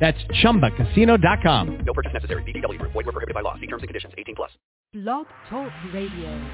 [0.00, 1.80] That's ChumbaCasino.com.
[1.84, 2.42] No purchase necessary.
[2.44, 2.92] VGW Group.
[2.92, 3.54] Void were prohibited by law.
[3.56, 4.14] See terms and conditions.
[4.16, 4.50] 18 plus.
[4.94, 6.48] Blog Talk Radio.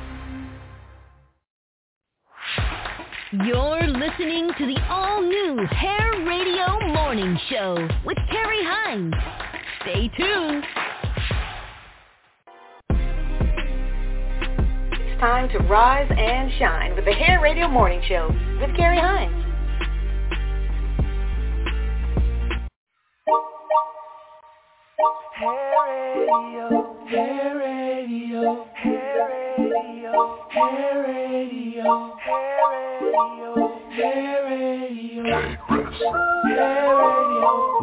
[3.44, 9.14] You're listening to the all-new Hair Radio Morning Show with Carrie Hines.
[9.82, 10.64] Stay tuned.
[14.92, 18.28] It's time to rise and shine with the Hair Radio Morning Show
[18.60, 19.53] with Carrie Hines.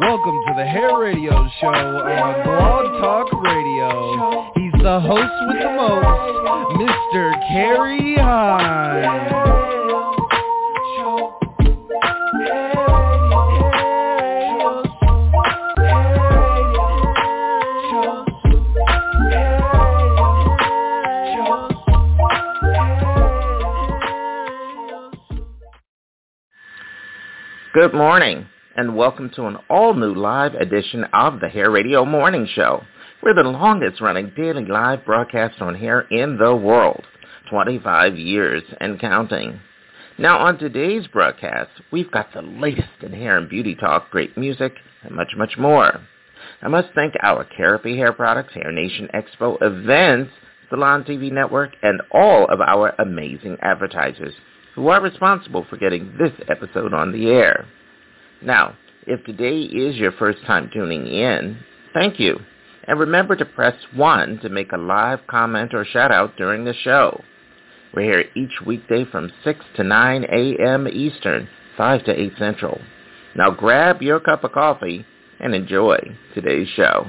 [0.00, 4.52] Welcome to the Hair Radio Show on Blog Talk Radio.
[4.54, 6.06] He's the host with the most,
[6.78, 7.32] Mr.
[7.52, 9.32] Kerry Hines.
[27.74, 28.46] Good morning,
[28.76, 32.82] and welcome to an all-new live edition of the Hair Radio Morning Show.
[33.22, 37.02] We're the longest-running daily live broadcast on hair in the world,
[37.48, 39.58] 25 years and counting.
[40.18, 44.74] Now, on today's broadcast, we've got the latest in hair and beauty talk, great music,
[45.02, 45.98] and much, much more.
[46.60, 50.30] I must thank our Carapy Hair Products, Hair Nation Expo events,
[50.68, 54.34] Salon TV Network, and all of our amazing advertisers
[54.74, 57.66] who are responsible for getting this episode on the air.
[58.42, 61.58] Now, if today is your first time tuning in,
[61.92, 62.38] thank you.
[62.86, 66.74] And remember to press 1 to make a live comment or shout out during the
[66.74, 67.22] show.
[67.94, 70.88] We're here each weekday from 6 to 9 a.m.
[70.88, 72.80] Eastern, 5 to 8 Central.
[73.36, 75.04] Now grab your cup of coffee
[75.40, 75.98] and enjoy
[76.34, 77.06] today's show.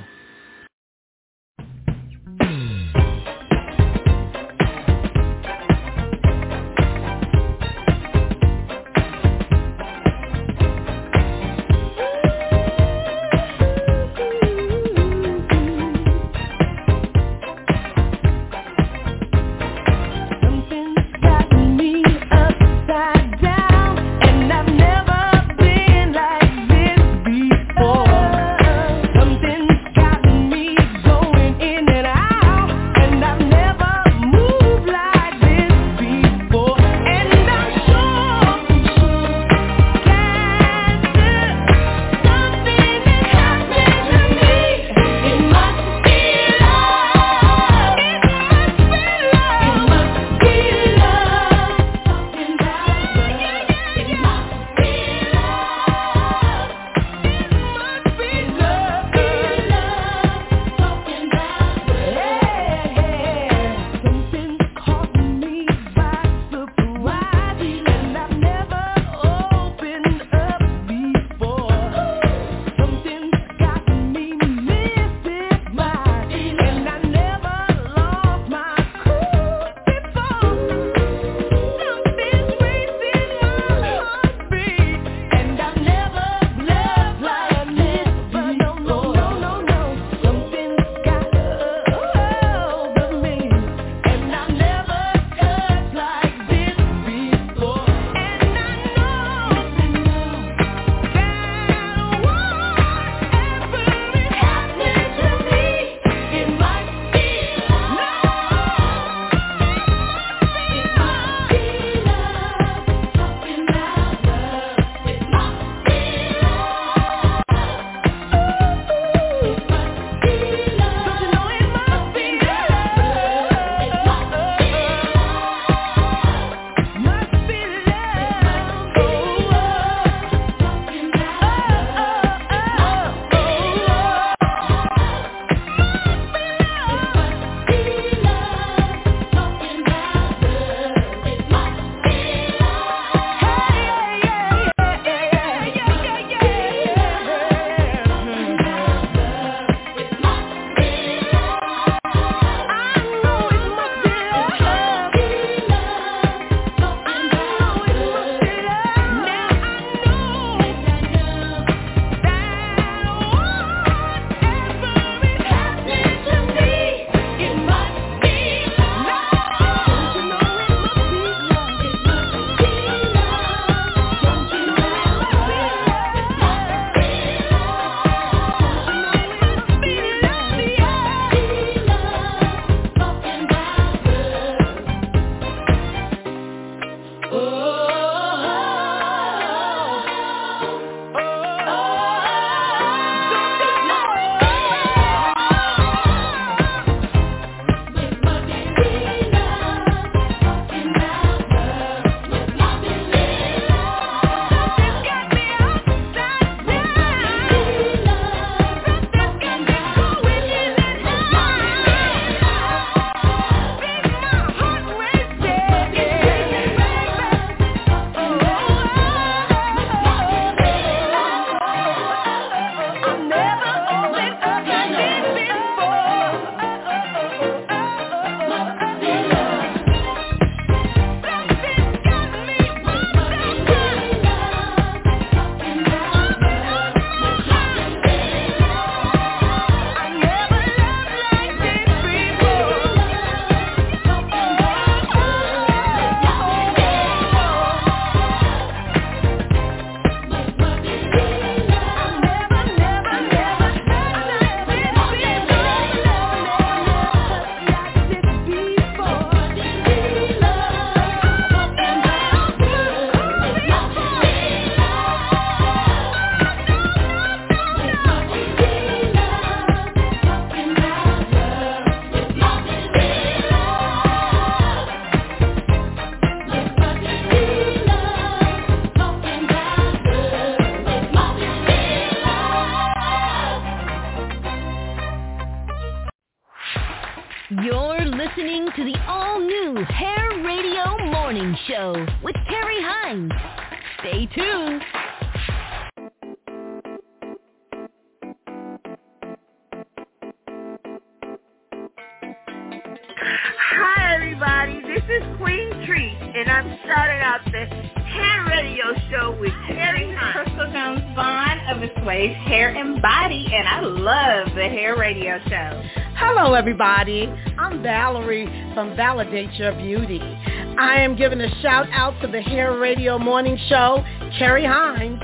[319.51, 320.21] Your Beauty.
[320.21, 324.03] I am giving a shout out to the Hair Radio Morning Show,
[324.39, 325.19] Carrie Hines.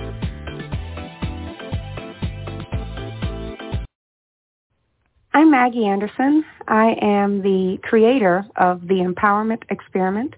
[5.33, 6.43] I'm Maggie Anderson.
[6.67, 10.35] I am the creator of the Empowerment Experiment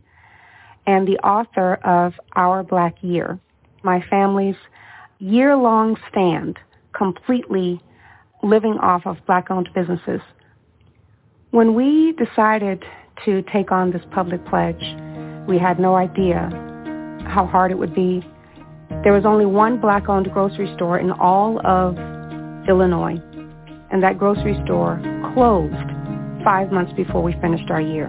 [0.86, 3.40] and the author of Our Black Year,
[3.84, 4.56] my family's
[5.18, 6.60] year-long stand
[6.96, 7.82] completely
[8.44, 10.22] living off of black-owned businesses.
[11.50, 12.84] When we decided
[13.26, 14.82] to take on this public pledge,
[15.48, 16.50] we had no idea
[17.28, 18.26] how hard it would be.
[19.04, 21.98] There was only one black-owned grocery store in all of
[22.68, 23.20] Illinois
[23.92, 25.00] and that grocery store
[25.34, 25.76] closed
[26.44, 28.08] five months before we finished our year.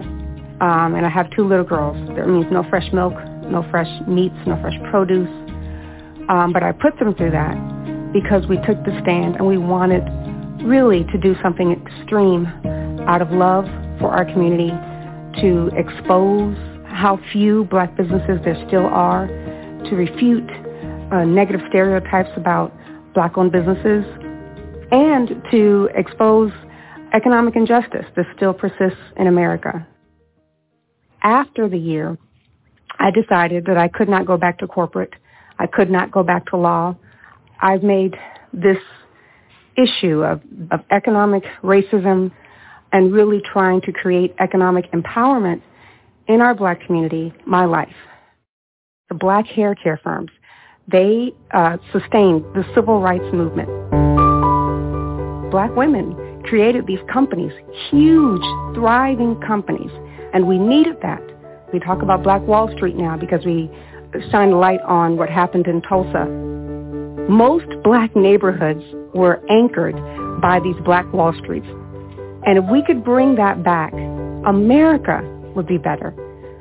[0.61, 1.97] Um, and I have two little girls.
[2.15, 5.29] That means no fresh milk, no fresh meats, no fresh produce.
[6.29, 7.55] Um, but I put them through that
[8.13, 10.03] because we took the stand and we wanted
[10.63, 12.45] really to do something extreme
[13.07, 13.65] out of love
[13.99, 14.71] for our community
[15.41, 20.49] to expose how few black businesses there still are, to refute
[21.11, 22.73] uh, negative stereotypes about
[23.13, 24.05] black-owned businesses,
[24.91, 26.51] and to expose
[27.13, 29.87] economic injustice that still persists in America.
[31.21, 32.17] After the year,
[32.99, 35.13] I decided that I could not go back to corporate.
[35.59, 36.95] I could not go back to law.
[37.61, 38.15] I've made
[38.51, 38.77] this
[39.77, 42.31] issue of, of economic racism
[42.93, 45.61] and really trying to create economic empowerment
[46.27, 47.95] in our black community my life.
[49.09, 50.31] The black hair care firms,
[50.89, 53.69] they uh, sustained the civil rights movement
[55.53, 57.51] black women created these companies,
[57.91, 58.41] huge,
[58.73, 59.91] thriving companies,
[60.33, 61.21] and we needed that.
[61.71, 63.69] We talk about Black Wall Street now because we
[64.31, 66.25] shine light on what happened in Tulsa.
[67.29, 68.83] Most black neighborhoods
[69.13, 69.95] were anchored
[70.41, 71.67] by these Black Wall Streets.
[72.45, 73.93] And if we could bring that back,
[74.45, 75.21] America
[75.55, 76.13] would be better.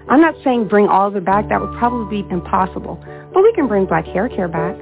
[0.08, 1.48] I'm not saying bring all of it back.
[1.48, 3.02] That would probably be impossible.
[3.32, 4.76] But we can bring black hair care back.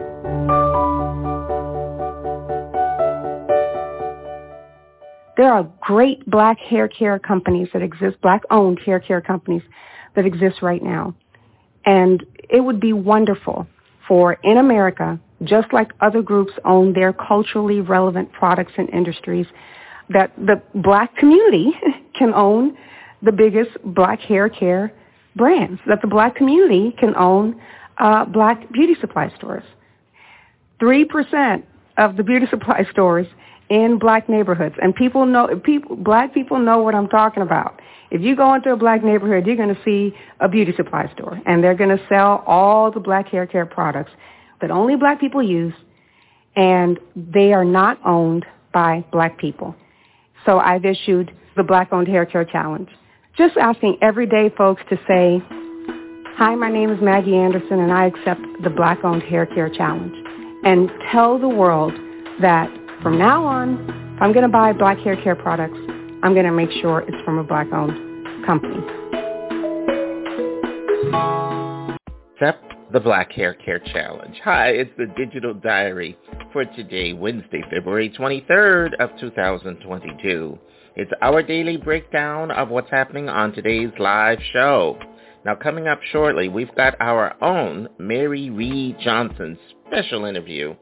[5.37, 9.63] There are great black hair care companies that exist, black-owned hair care companies
[10.15, 11.15] that exist right now.
[11.87, 13.67] And it would be wonderful
[14.07, 19.47] for in America, just like other groups own their culturally relevant products and industries,
[20.11, 21.73] that the black community
[22.19, 22.77] can own
[23.23, 24.93] the biggest black hair care
[25.37, 27.61] brands, that the black community can own
[27.99, 29.65] uh, black beauty supply stores.
[30.81, 31.63] 3%
[31.99, 33.27] of the beauty supply stores
[33.69, 34.75] in black neighborhoods.
[34.83, 37.81] And people know, people, black people know what I'm talking about.
[38.11, 41.41] If you go into a black neighborhood, you're going to see a beauty supply store,
[41.47, 44.11] and they're going to sell all the black hair care products
[44.61, 45.75] that only black people use,
[46.57, 49.77] and they are not owned by black people.
[50.47, 52.89] So I've issued the Black-Owned Hair Care Challenge,
[53.37, 55.43] just asking everyday folks to say,
[56.37, 60.15] hi, my name is Maggie Anderson, and I accept the Black-Owned Hair Care Challenge,
[60.65, 61.93] and tell the world
[62.41, 62.71] that
[63.03, 65.79] from now on, if I'm going to buy black hair care products,
[66.23, 68.77] I'm going to make sure it's from a black-owned company.
[72.35, 74.37] Accept the Black Hair Care Challenge.
[74.45, 76.19] Hi, it's the Digital Diary
[76.53, 80.59] for today, Wednesday, February 23rd of 2022.
[80.97, 84.99] It's our daily breakdown of what's happening on today's live show.
[85.45, 90.75] Now, coming up shortly, we've got our own Mary Reed Johnson special interview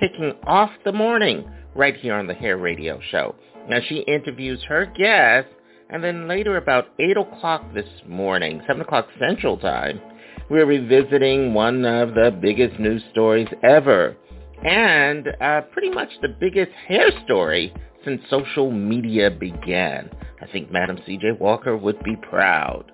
[0.00, 3.34] kicking off the morning right here on the Hair Radio Show.
[3.68, 5.48] Now she interviews her guest,
[5.90, 10.00] and then later about 8 o'clock this morning, 7 o'clock Central Time,
[10.48, 14.16] we're revisiting one of the biggest news stories ever,
[14.64, 17.72] and uh, pretty much the biggest hair story
[18.04, 20.10] since social media began.
[20.40, 21.32] I think Madam C.J.
[21.40, 22.92] Walker would be proud.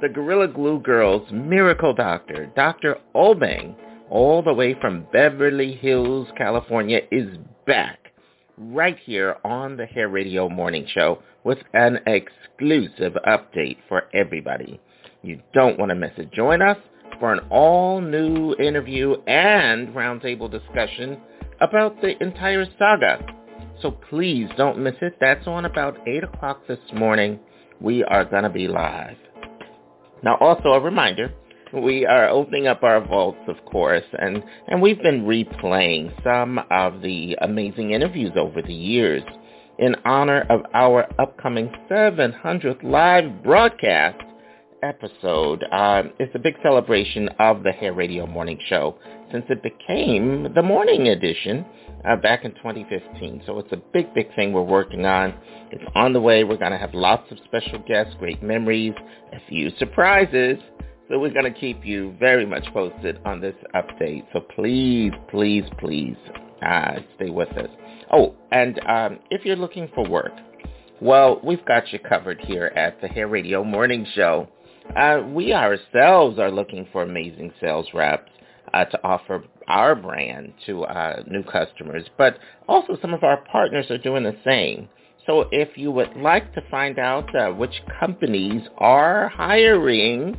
[0.00, 2.96] The Gorilla Glue Girls Miracle Doctor, Dr.
[3.14, 3.76] Obeng,
[4.10, 8.12] all the way from Beverly Hills, California, is back
[8.56, 14.80] right here on the Hair Radio Morning Show with an exclusive update for everybody.
[15.22, 16.32] You don't want to miss it.
[16.32, 16.78] Join us
[17.24, 21.16] for an all-new interview and roundtable discussion
[21.62, 23.18] about the entire saga
[23.80, 25.16] So please don't miss it.
[25.22, 27.40] That's on about 8 o'clock this morning.
[27.80, 29.16] We are going to be live.
[30.22, 31.32] Now also a reminder,
[31.72, 37.00] we are opening up our vaults, of course, and, and we've been replaying some of
[37.00, 39.22] the amazing interviews over the years
[39.78, 44.20] in honor of our upcoming 700th live broadcast
[44.84, 45.64] episode.
[45.72, 48.98] Uh, it's a big celebration of the Hair Radio Morning Show
[49.32, 51.64] since it became the morning edition
[52.06, 53.42] uh, back in 2015.
[53.46, 55.34] So it's a big, big thing we're working on.
[55.72, 56.44] It's on the way.
[56.44, 58.92] We're going to have lots of special guests, great memories,
[59.32, 60.58] a few surprises.
[61.08, 64.24] So we're going to keep you very much posted on this update.
[64.32, 66.16] So please, please, please
[66.64, 67.68] uh, stay with us.
[68.12, 70.32] Oh, and um, if you're looking for work,
[71.00, 74.48] well, we've got you covered here at the Hair Radio Morning Show.
[74.96, 78.30] Uh, we ourselves are looking for amazing sales reps
[78.72, 82.38] uh, to offer our brand to uh, new customers, but
[82.68, 84.88] also some of our partners are doing the same.
[85.26, 90.36] So if you would like to find out uh, which companies are hiring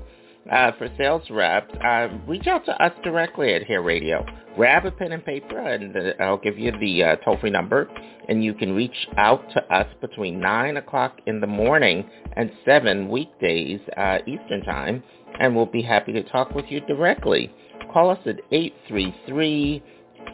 [0.51, 4.25] uh, for sales reps, uh, reach out to us directly at Hair Radio.
[4.55, 7.89] Grab a pen and paper, and uh, I'll give you the uh, toll-free number,
[8.29, 13.09] and you can reach out to us between 9 o'clock in the morning and 7
[13.09, 15.03] weekdays uh, Eastern Time,
[15.39, 17.51] and we'll be happy to talk with you directly.
[17.91, 18.39] Call us at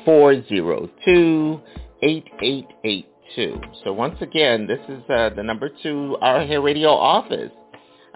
[0.05, 1.59] 833-402-8882.
[3.83, 7.51] So once again, this is uh, the number to our Hair Radio office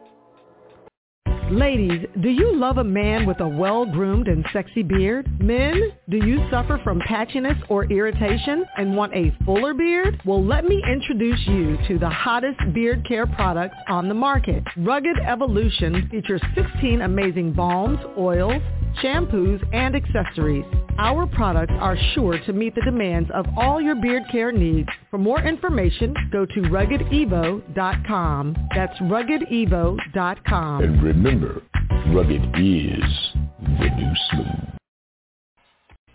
[1.52, 5.28] Ladies, do you love a man with a well-groomed and sexy beard?
[5.38, 10.18] Men, do you suffer from patchiness or irritation and want a fuller beard?
[10.25, 14.64] Well, let me introduce you to the hottest beard care products on the market.
[14.78, 18.62] Rugged Evolution features 16 amazing balms, oils,
[19.02, 20.64] shampoos, and accessories.
[20.99, 24.88] Our products are sure to meet the demands of all your beard care needs.
[25.11, 28.56] For more information, go to ruggedevo.com.
[28.75, 30.82] That's ruggedevo.com.
[30.84, 31.62] And remember,
[32.08, 33.02] rugged is
[33.61, 34.81] the new smooth.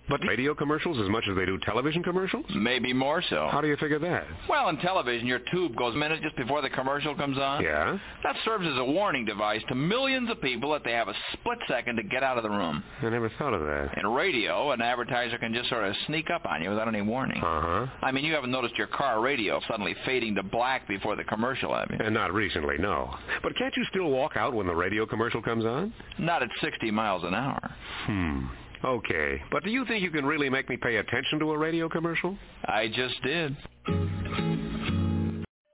[0.09, 2.45] But radio commercials as much as they do television commercials?
[2.55, 3.49] Maybe more so.
[3.51, 4.25] How do you figure that?
[4.49, 7.63] Well, in television, your tube goes a minute just before the commercial comes on.
[7.63, 7.97] Yeah?
[8.23, 11.57] That serves as a warning device to millions of people that they have a split
[11.67, 12.83] second to get out of the room.
[13.01, 13.97] I never thought of that.
[13.97, 17.43] In radio, an advertiser can just sort of sneak up on you without any warning.
[17.43, 17.87] Uh-huh.
[18.01, 21.73] I mean, you haven't noticed your car radio suddenly fading to black before the commercial,
[21.75, 21.97] have you?
[22.03, 23.13] And not recently, no.
[23.43, 25.93] But can't you still walk out when the radio commercial comes on?
[26.17, 27.59] Not at 60 miles an hour.
[28.05, 28.45] Hmm.
[28.83, 29.41] Okay.
[29.51, 32.37] But do you think you can really make me pay attention to a radio commercial?
[32.65, 33.55] I just did.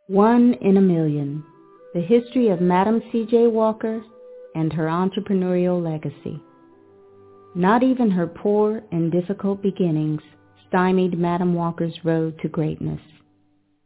[0.07, 1.43] One in a Million.
[1.93, 3.47] The history of Madam C.J.
[3.47, 4.01] Walker
[4.55, 6.41] and her entrepreneurial legacy.
[7.55, 10.21] Not even her poor and difficult beginnings
[10.67, 12.99] stymied Madam Walker's road to greatness.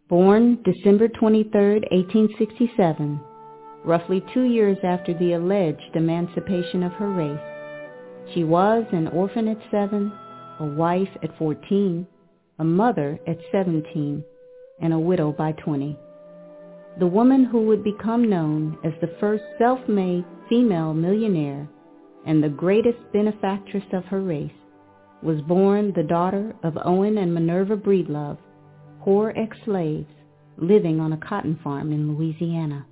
[0.07, 3.19] Born December 23, 1867,
[3.83, 7.56] roughly two years after the alleged emancipation of her race,
[8.34, 10.12] she was an orphan at seven,
[10.60, 12.05] a wife at 14,
[12.60, 14.24] a mother at 17,
[14.81, 15.98] and a widow by 20.
[17.00, 21.67] The woman who would become known as the first self-made female millionaire
[22.25, 24.51] and the greatest benefactress of her race
[25.24, 28.38] was born the daughter of Owen and Minerva Breedlove,
[29.01, 30.10] poor ex-slaves
[30.57, 32.86] living on a cotton farm in Louisiana.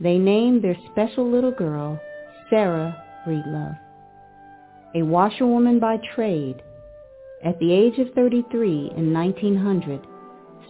[0.00, 1.98] They named their special little girl
[2.50, 3.78] Sarah Breedlove
[4.94, 6.62] a washerwoman by trade.
[7.44, 10.06] At the age of 33 in 1900,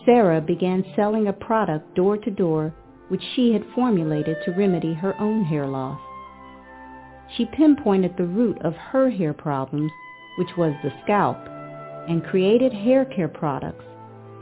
[0.05, 2.74] Sarah began selling a product door to door
[3.09, 6.00] which she had formulated to remedy her own hair loss.
[7.37, 9.90] She pinpointed the root of her hair problems,
[10.38, 11.38] which was the scalp,
[12.09, 13.85] and created hair care products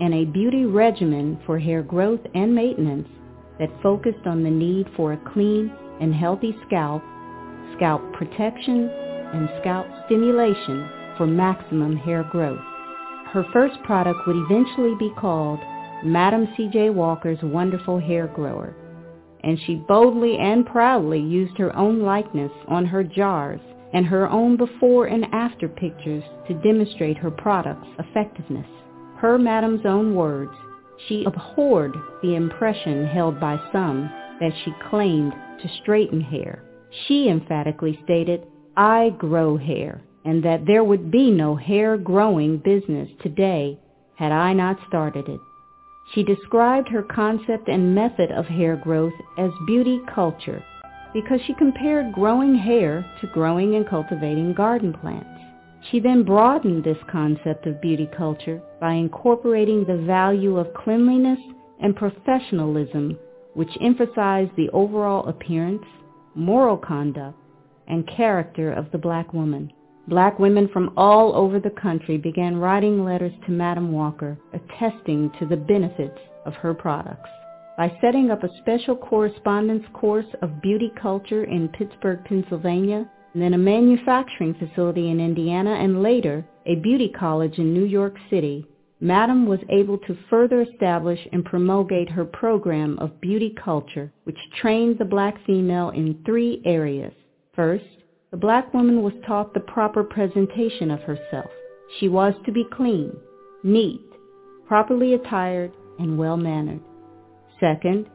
[0.00, 3.08] and a beauty regimen for hair growth and maintenance
[3.58, 7.02] that focused on the need for a clean and healthy scalp,
[7.76, 8.90] scalp protection,
[9.34, 12.60] and scalp stimulation for maximum hair growth.
[13.32, 15.58] Her first product would eventually be called
[16.04, 16.90] Madam C.J.
[16.90, 18.76] Walker's Wonderful Hair Grower,
[19.42, 23.60] and she boldly and proudly used her own likeness on her jars
[23.92, 28.66] and her own before and after pictures to demonstrate her product's effectiveness.
[29.18, 30.52] Per Madam's own words,
[31.08, 36.62] she abhorred the impression held by some that she claimed to straighten hair.
[37.06, 43.08] She emphatically stated, I grow hair, and that there would be no hair growing business
[43.22, 43.78] today
[44.16, 45.40] had I not started it.
[46.12, 50.62] She described her concept and method of hair growth as beauty culture
[51.12, 55.28] because she compared growing hair to growing and cultivating garden plants.
[55.90, 61.38] She then broadened this concept of beauty culture by incorporating the value of cleanliness
[61.80, 63.16] and professionalism,
[63.54, 65.84] which emphasized the overall appearance,
[66.34, 67.38] moral conduct,
[67.88, 69.72] and character of the black woman.
[70.08, 75.46] Black women from all over the country began writing letters to Madam Walker attesting to
[75.46, 77.30] the benefits of her products.
[77.76, 83.54] By setting up a special correspondence course of beauty culture in Pittsburgh, Pennsylvania, and then
[83.54, 88.66] a manufacturing facility in Indiana, and later a beauty college in New York City,
[89.00, 94.98] Madam was able to further establish and promulgate her program of beauty culture, which trained
[94.98, 97.12] the black female in three areas.
[97.56, 97.84] First,
[98.30, 101.50] the black woman was taught the proper presentation of herself.
[101.98, 103.16] She was to be clean,
[103.62, 104.00] neat,
[104.66, 106.80] properly attired, and well-mannered.
[107.60, 108.06] Second,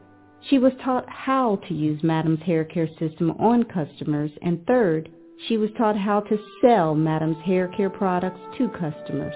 [0.48, 4.30] she was taught how to use Madam's hair care system on customers.
[4.42, 5.10] And third,
[5.48, 9.34] she was taught how to sell Madam's hair care products to customers.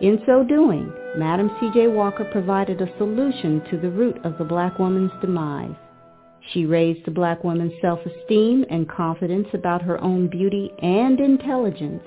[0.00, 1.86] In so doing, Madam C.J.
[1.88, 5.76] Walker provided a solution to the root of the black woman's demise.
[6.52, 12.02] She raised the black woman's self-esteem and confidence about her own beauty and intelligence,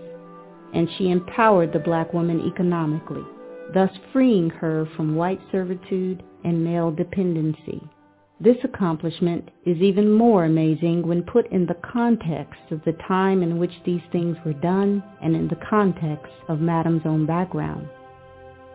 [0.74, 3.26] and she empowered the black woman economically,
[3.74, 7.82] thus freeing her from white servitude and male dependency.
[8.40, 13.58] This accomplishment is even more amazing when put in the context of the time in
[13.58, 17.88] which these things were done and in the context of Madam's own background.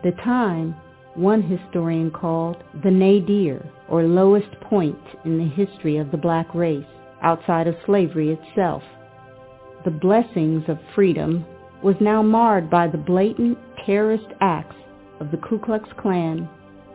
[0.03, 0.75] The time
[1.15, 6.85] one historian called the nadir or lowest point in the history of the black race
[7.21, 8.83] outside of slavery itself.
[9.85, 11.45] The blessings of freedom
[11.83, 14.75] was now marred by the blatant terrorist acts
[15.19, 16.49] of the Ku Klux Klan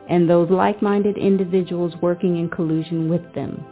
[0.08, 3.64] and those like-minded individuals working in collusion with them.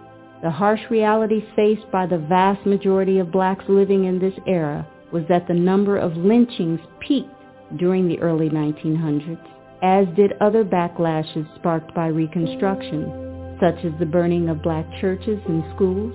[0.43, 5.25] The harsh reality faced by the vast majority of blacks living in this era was
[5.29, 7.31] that the number of lynchings peaked
[7.77, 9.39] during the early 1900s,
[9.83, 15.65] as did other backlashes sparked by Reconstruction, such as the burning of black churches and
[15.75, 16.15] schools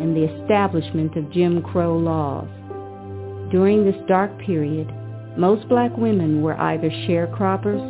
[0.00, 2.48] and the establishment of Jim Crow laws.
[3.50, 4.92] During this dark period,
[5.36, 7.80] most black women were either sharecroppers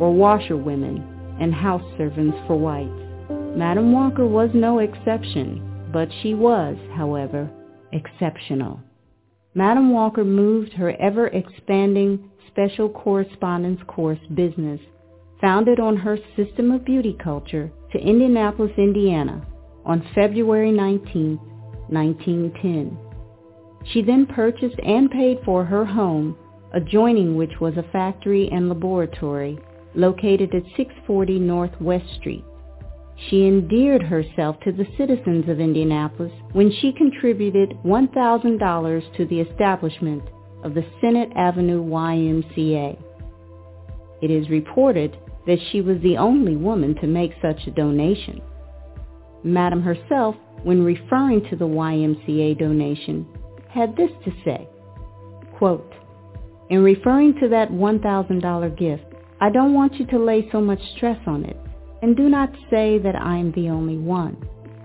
[0.00, 2.90] or washerwomen and house servants for whites.
[3.56, 7.50] Madam Walker was no exception, but she was, however,
[7.92, 8.80] exceptional.
[9.54, 14.80] Madam Walker moved her ever-expanding special correspondence course business,
[15.40, 19.46] founded on her system of beauty culture, to Indianapolis, Indiana
[19.84, 21.36] on February 19,
[21.88, 22.98] 1910.
[23.86, 26.36] She then purchased and paid for her home,
[26.72, 29.58] adjoining which was a factory and laboratory,
[29.94, 32.44] located at 640 North West Street.
[33.28, 40.22] She endeared herself to the citizens of Indianapolis when she contributed $1,000 to the establishment
[40.62, 42.98] of the Senate Avenue YMCA.
[44.22, 48.40] It is reported that she was the only woman to make such a donation.
[49.44, 53.26] Madam herself, when referring to the YMCA donation,
[53.68, 54.68] had this to say,
[55.58, 55.92] quote,
[56.70, 59.04] in referring to that $1,000 gift,
[59.40, 61.56] I don't want you to lay so much stress on it.
[62.00, 64.36] And do not say that I am the only one.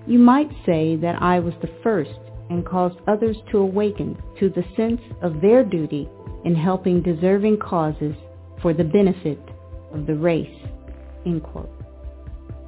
[0.07, 2.11] You might say that I was the first
[2.49, 6.09] and caused others to awaken to the sense of their duty
[6.45, 8.15] in helping deserving causes
[8.61, 9.39] for the benefit
[9.93, 10.57] of the race.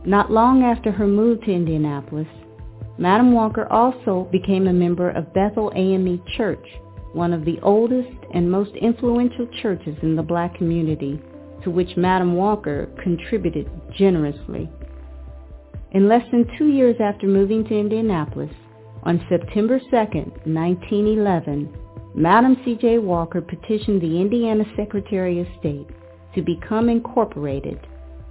[0.06, 2.28] Not long after her move to Indianapolis,
[2.98, 6.66] Madam Walker also became a member of Bethel AME Church,
[7.14, 11.22] one of the oldest and most influential churches in the black community
[11.64, 14.70] to which Madam Walker contributed generously.
[15.92, 18.52] In less than two years after moving to Indianapolis,
[19.04, 21.74] on September 2, 1911,
[22.16, 22.98] Madam C.J.
[22.98, 25.88] Walker petitioned the Indiana Secretary of State
[26.36, 27.80] to become incorporated,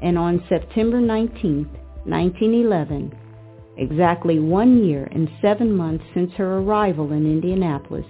[0.03, 1.65] and on September 19,
[2.05, 3.13] 1911,
[3.77, 8.07] exactly one year and seven months since her arrival in Indianapolis,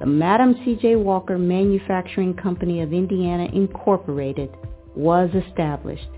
[0.00, 0.96] the Madam C.J.
[0.96, 4.50] Walker Manufacturing Company of Indiana Incorporated
[4.94, 6.08] was established.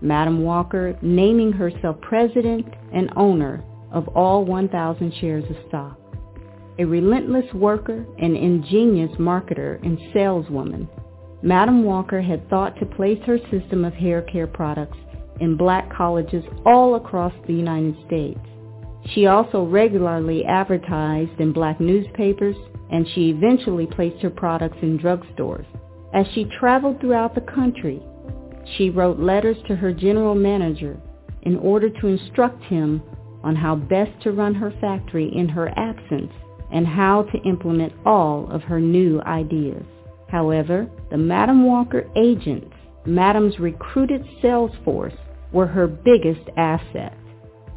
[0.00, 3.62] Madam Walker naming herself president and owner
[3.96, 5.98] of all 1,000 shares of stock.
[6.78, 10.86] A relentless worker, and ingenious marketer and saleswoman,
[11.42, 14.98] Madam Walker had thought to place her system of hair care products
[15.40, 18.40] in black colleges all across the United States.
[19.14, 22.56] She also regularly advertised in black newspapers,
[22.90, 25.64] and she eventually placed her products in drugstores.
[26.12, 28.02] As she traveled throughout the country,
[28.76, 30.98] she wrote letters to her general manager
[31.42, 33.02] in order to instruct him
[33.46, 36.32] on how best to run her factory in her absence
[36.72, 39.84] and how to implement all of her new ideas.
[40.28, 42.74] However, the Madam Walker agents,
[43.06, 45.14] Madam's recruited sales force,
[45.52, 47.16] were her biggest asset.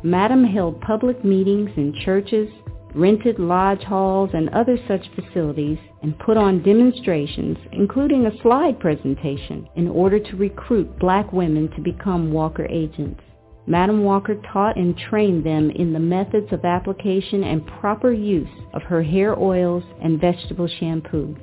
[0.02, 2.50] Madam held public meetings in churches,
[2.96, 9.70] rented lodge halls and other such facilities, and put on demonstrations, including a slide presentation,
[9.76, 13.22] in order to recruit black women to become Walker agents.
[13.70, 18.82] Madam Walker taught and trained them in the methods of application and proper use of
[18.82, 21.36] her hair oils and vegetable shampoo.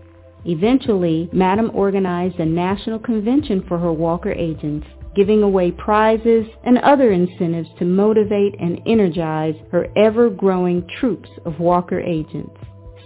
[0.44, 7.12] Eventually, Madam organized a national convention for her Walker agents, giving away prizes and other
[7.12, 12.58] incentives to motivate and energize her ever-growing troops of Walker agents.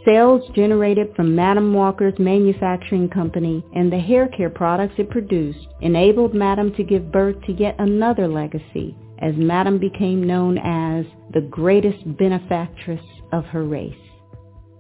[0.03, 6.33] Sales generated from Madam Walker's manufacturing company and the hair care products it produced enabled
[6.33, 12.17] Madam to give birth to yet another legacy as Madam became known as the greatest
[12.17, 13.95] benefactress of her race.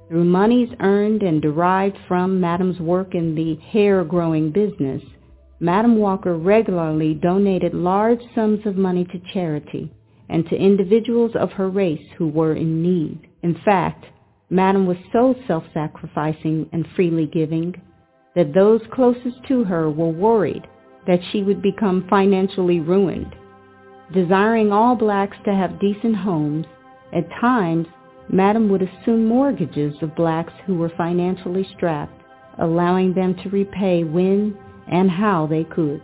[0.08, 5.02] Through monies earned and derived from Madam's work in the hair growing business,
[5.60, 9.92] Madam Walker regularly donated large sums of money to charity
[10.28, 13.28] and to individuals of her race who were in need.
[13.42, 14.06] In fact,
[14.48, 17.74] Madam was so self-sacrificing and freely giving
[18.34, 20.66] that those closest to her were worried
[21.06, 23.34] that she would become financially ruined.
[24.12, 26.66] Desiring all blacks to have decent homes,
[27.12, 27.86] at times
[28.28, 32.20] Madam would assume mortgages of blacks who were financially strapped,
[32.58, 34.56] allowing them to repay when
[34.88, 36.02] and how they could.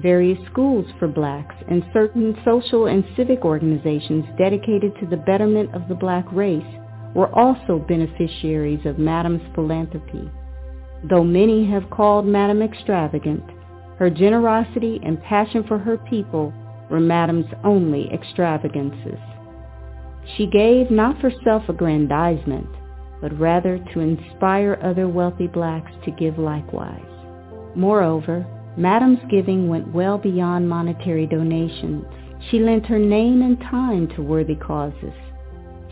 [0.00, 5.88] Various schools for blacks and certain social and civic organizations dedicated to the betterment of
[5.88, 6.62] the black race
[7.14, 10.30] were also beneficiaries of Madam's philanthropy.
[11.10, 13.42] Though many have called Madam extravagant,
[13.98, 16.54] her generosity and passion for her people
[16.92, 19.18] were Madame's only extravagances.
[20.36, 22.68] She gave not for self-aggrandizement,
[23.22, 27.00] but rather to inspire other wealthy blacks to give likewise.
[27.74, 32.04] Moreover, Madame's giving went well beyond monetary donations.
[32.50, 35.14] She lent her name and time to worthy causes.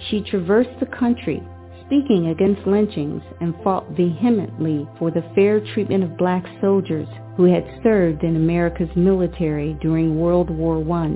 [0.08, 1.42] She traversed the country,
[1.90, 7.64] speaking against lynchings, and fought vehemently for the fair treatment of black soldiers who had
[7.82, 11.08] served in America's military during World War I.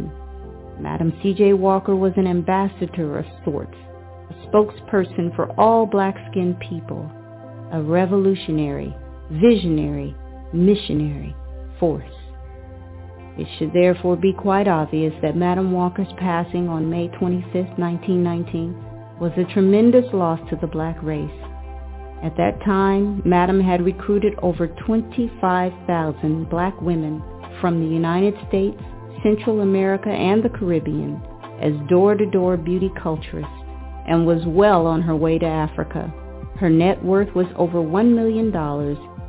[0.80, 1.52] Madam C.J.
[1.52, 3.76] Walker was an ambassador of sorts,
[4.30, 7.08] a spokesperson for all black-skinned people,
[7.72, 8.92] a revolutionary,
[9.30, 10.12] visionary,
[10.52, 11.36] missionary
[11.78, 12.02] force.
[13.38, 18.93] It should therefore be quite obvious that Madam Walker's passing on May 25, 1919
[19.24, 21.40] was a tremendous loss to the black race.
[22.22, 27.22] At that time, Madam had recruited over 25,000 black women
[27.58, 28.76] from the United States,
[29.22, 31.22] Central America, and the Caribbean
[31.58, 33.48] as door-to-door beauty culturist
[34.06, 36.12] and was well on her way to Africa.
[36.60, 38.52] Her net worth was over $1 million,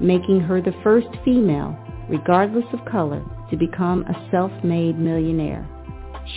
[0.01, 1.73] making her the first female,
[2.09, 5.65] regardless of color, to become a self-made millionaire.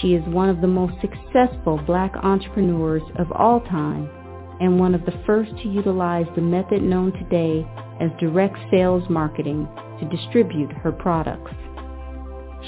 [0.00, 4.08] She is one of the most successful black entrepreneurs of all time
[4.60, 7.66] and one of the first to utilize the method known today
[8.00, 9.68] as direct sales marketing
[10.00, 11.52] to distribute her products.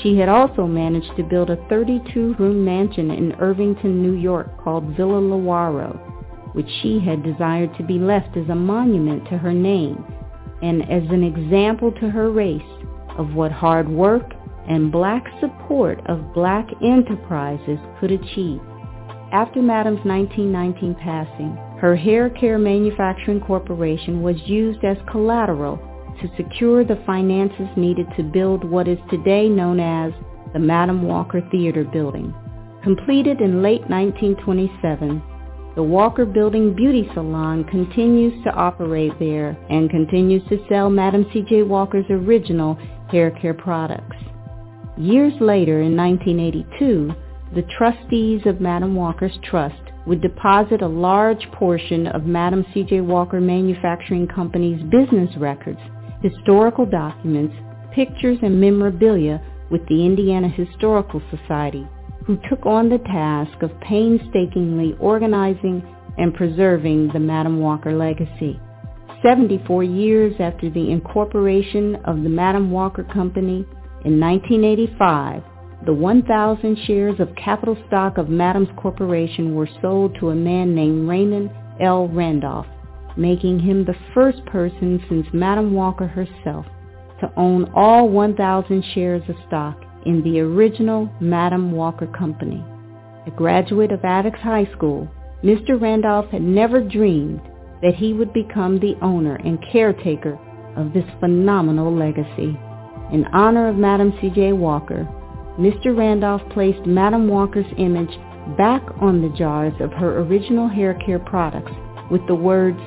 [0.03, 5.21] She had also managed to build a 32-room mansion in Irvington, New York called Villa
[5.21, 5.99] Lewaro,
[6.55, 10.05] which she had desired to be left as a monument to her name
[10.63, 12.63] and as an example to her race
[13.19, 14.33] of what hard work
[14.69, 18.61] and black support of black enterprises could achieve.
[19.33, 25.79] After Madam's 1919 passing, her hair care manufacturing corporation was used as collateral
[26.21, 30.13] to secure the finances needed to build what is today known as
[30.53, 32.35] the Madam Walker Theater Building.
[32.83, 35.23] Completed in late 1927,
[35.77, 41.63] the Walker Building Beauty Salon continues to operate there and continues to sell Madam C.J.
[41.63, 42.77] Walker's original
[43.09, 44.17] hair care products.
[44.97, 47.13] Years later, in 1982,
[47.55, 53.03] the trustees of Madam Walker's Trust would deposit a large portion of Madam C.J.
[53.03, 55.81] Walker Manufacturing Company's business records,
[56.23, 57.55] historical documents,
[57.93, 61.87] pictures, and memorabilia with the Indiana Historical Society,
[62.27, 65.83] who took on the task of painstakingly organizing
[66.19, 68.61] and preserving the Madam Walker legacy.
[69.23, 73.67] 74 years after the incorporation of the Madam Walker Company
[74.05, 75.43] in 1985,
[75.87, 81.09] the 1,000 shares of capital stock of Madam's Corporation were sold to a man named
[81.09, 82.09] Raymond L.
[82.09, 82.67] Randolph,
[83.17, 86.67] making him the first person since Madam Walker herself
[87.21, 92.65] to own all 1,000 shares of stock in the original Madam Walker Company.
[93.27, 95.09] A graduate of Attucks High School,
[95.45, 95.81] Mr.
[95.81, 97.41] Randolph had never dreamed
[97.83, 100.39] that he would become the owner and caretaker
[100.77, 102.59] of this phenomenal legacy.
[103.13, 104.53] In honor of Madam C.J.
[104.53, 105.09] Walker,
[105.59, 105.97] Mr.
[105.97, 108.17] Randolph placed Madam Walker's image
[108.57, 111.73] back on the jars of her original hair care products
[112.11, 112.79] with the words,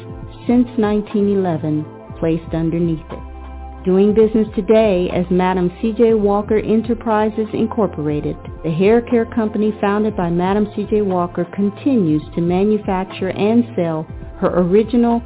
[0.47, 1.85] since 1911,
[2.19, 3.85] placed underneath it.
[3.85, 6.13] Doing business today as Madam C.J.
[6.13, 11.01] Walker Enterprises Incorporated, the hair care company founded by Madam C.J.
[11.01, 14.03] Walker continues to manufacture and sell
[14.39, 15.21] her original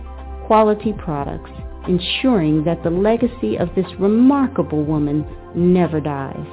[0.47, 1.51] quality products,
[1.87, 6.47] ensuring that the legacy of this remarkable woman never dies.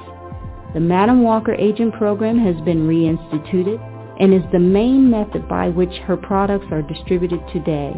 [0.73, 3.79] The Madam Walker Agent Program has been reinstituted
[4.19, 7.93] and is the main method by which her products are distributed today.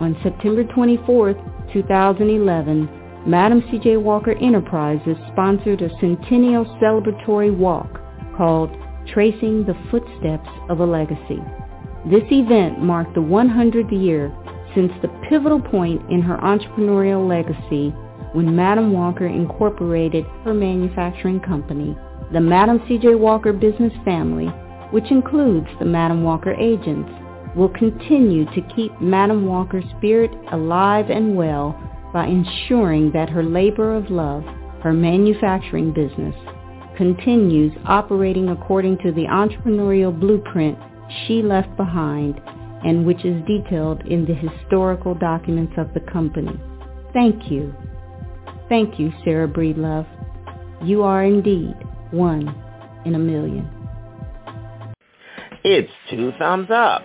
[0.00, 1.34] On September 24,
[1.72, 2.88] 2011,
[3.26, 3.98] Madam C.J.
[3.98, 8.00] Walker Enterprises sponsored a centennial celebratory walk
[8.36, 8.70] called
[9.12, 11.42] Tracing the Footsteps of a Legacy.
[12.10, 14.32] This event marked the 100th year
[14.74, 17.90] since the pivotal point in her entrepreneurial legacy
[18.32, 21.96] when Madam Walker incorporated her manufacturing company,
[22.32, 23.16] the Madam C.J.
[23.16, 24.46] Walker business family,
[24.92, 27.10] which includes the Madam Walker agents,
[27.56, 31.76] will continue to keep Madam Walker's spirit alive and well
[32.12, 34.44] by ensuring that her labor of love,
[34.82, 36.34] her manufacturing business,
[36.96, 40.78] continues operating according to the entrepreneurial blueprint
[41.26, 42.40] she left behind
[42.84, 46.58] and which is detailed in the historical documents of the company.
[47.12, 47.74] Thank you.
[48.68, 50.06] Thank you, Sarah Breedlove.
[50.82, 51.74] You are indeed
[52.10, 52.54] one
[53.04, 53.68] in a million.
[55.62, 57.02] It's two thumbs up.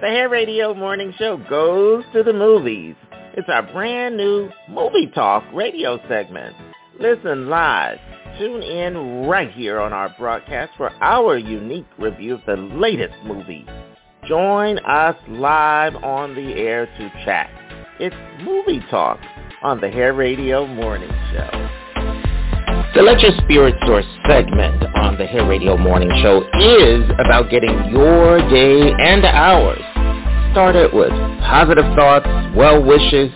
[0.00, 2.94] The Hair Radio Morning Show goes to the movies.
[3.34, 6.54] It's our brand new Movie Talk radio segment.
[7.00, 7.98] Listen live
[8.38, 13.64] Tune in right here on our broadcast for our unique review of the latest movie.
[14.28, 17.48] Join us live on the air to chat.
[18.00, 19.20] It's Movie Talk
[19.62, 21.50] on the Hair Radio Morning Show.
[22.96, 27.70] The Let Your Spirit Soar segment on the Hair Radio Morning Show is about getting
[27.90, 29.82] your day and ours
[30.50, 31.10] started with
[31.46, 33.30] positive thoughts, well wishes,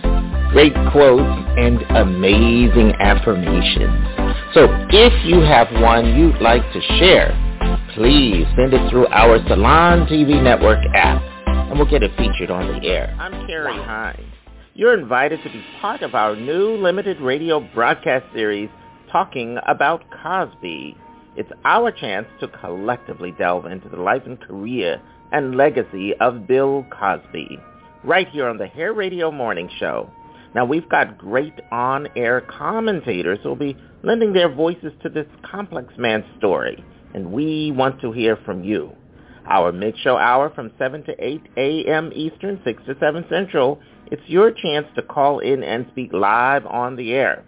[0.51, 1.23] great quotes,
[1.55, 3.95] and amazing affirmations.
[4.53, 7.31] So if you have one you'd like to share,
[7.93, 12.67] please send it through our Salon TV Network app, and we'll get it featured on
[12.67, 13.15] the air.
[13.19, 14.33] I'm Carrie Hines.
[14.73, 18.69] You're invited to be part of our new limited radio broadcast series
[19.11, 20.95] talking about Cosby.
[21.35, 26.85] It's our chance to collectively delve into the life and career and legacy of Bill
[26.91, 27.59] Cosby,
[28.03, 30.09] right here on the Hair Radio Morning Show.
[30.53, 36.25] Now we've got great on-air commentators who'll be lending their voices to this complex man's
[36.37, 38.95] story, and we want to hear from you.
[39.45, 42.11] Our mid-show hour from 7 to 8 a.m.
[42.13, 43.79] Eastern, 6 to 7 Central,
[44.11, 47.43] it's your chance to call in and speak live on the air.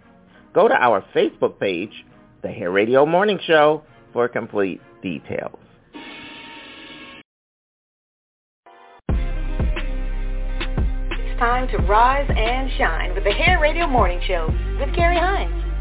[0.54, 2.04] Go to our Facebook page,
[2.42, 5.58] The Hair Radio Morning Show, for complete details.
[11.10, 14.46] It's time to rise and shine with the Hair Radio Morning Show
[14.78, 15.73] with Carrie Hines.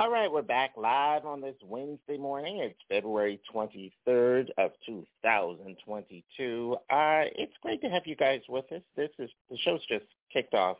[0.00, 2.60] All right, we're back live on this Wednesday morning.
[2.60, 6.76] It's February 23rd of 2022.
[6.88, 8.80] Uh, it's great to have you guys with us.
[8.96, 10.78] This is the show's just kicked off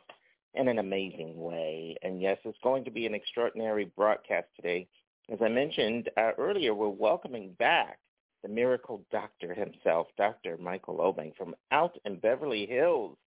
[0.55, 4.87] in an amazing way, and yes, it's going to be an extraordinary broadcast today.
[5.31, 7.99] As I mentioned uh, earlier, we're welcoming back
[8.41, 10.57] the miracle doctor himself, Dr.
[10.57, 13.17] Michael Obeng from out in Beverly Hills,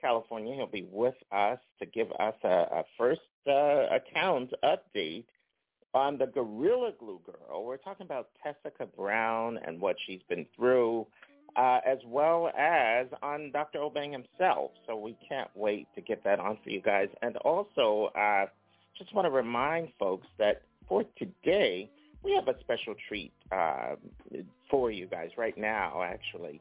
[0.00, 0.54] California.
[0.54, 5.26] He'll be with us to give us a, a first uh, account update
[5.94, 7.64] on the Gorilla Glue Girl.
[7.64, 11.06] We're talking about Tessica Brown and what she's been through,
[11.56, 13.80] uh, as well as on Dr.
[13.80, 14.70] Obeng himself.
[14.86, 17.08] So we can't wait to get that on for you guys.
[17.20, 18.46] And also, uh,
[18.96, 21.90] just want to remind folks that for today,
[22.22, 23.96] we have a special treat uh,
[24.70, 26.60] for you guys right now, actually.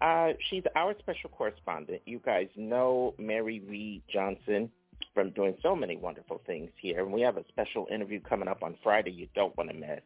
[0.00, 2.02] Uh, she's our special correspondent.
[2.06, 4.70] You guys know Mary Reed Johnson
[5.14, 7.00] from doing so many wonderful things here.
[7.00, 10.00] And we have a special interview coming up on Friday you don't want to miss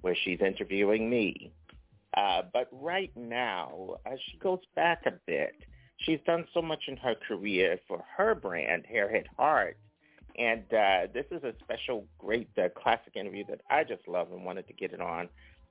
[0.00, 1.52] where she's interviewing me.
[2.16, 5.54] Uh, but right now, as she goes back a bit,
[5.98, 9.76] she's done so much in her career for her brand, Hairhead Heart.
[10.36, 14.44] And uh, this is a special, great uh, classic interview that I just love and
[14.44, 15.28] wanted to get it on.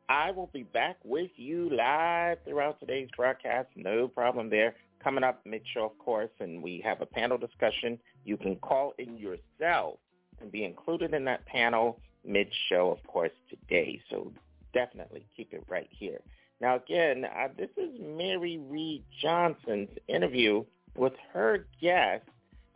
[0.09, 3.69] I will be back with you live throughout today's broadcast.
[3.75, 4.75] No problem there.
[5.03, 7.99] Coming up mid-show, of course, and we have a panel discussion.
[8.27, 9.99] You can call in yourself
[10.41, 14.01] and be included in that panel mid-show, of course, today.
[14.09, 14.33] So
[14.73, 16.19] definitely keep it right here.
[16.59, 20.65] Now, again, uh, this is Mary Reed Johnson's interview
[20.97, 22.25] with her guest,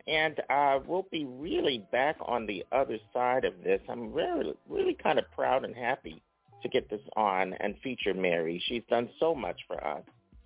[0.06, 3.80] and uh, we'll be really back on the other side of this.
[3.90, 6.22] I'm really, really kind of proud and happy
[6.62, 8.62] to get this on and feature Mary.
[8.66, 10.02] She's done so much for us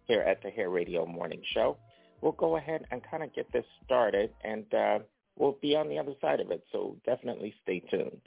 [0.06, 1.76] here at the Hair Radio Morning Show.
[2.20, 4.98] We'll go ahead and kind of get this started, and uh,
[5.36, 8.20] we'll be on the other side of it, so definitely stay tuned.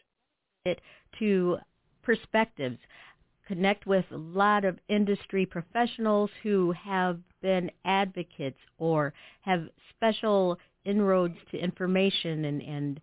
[0.66, 0.82] It
[1.20, 1.58] to
[2.04, 2.78] perspectives
[3.50, 11.36] connect with a lot of industry professionals who have been advocates or have special inroads
[11.50, 13.02] to information and, and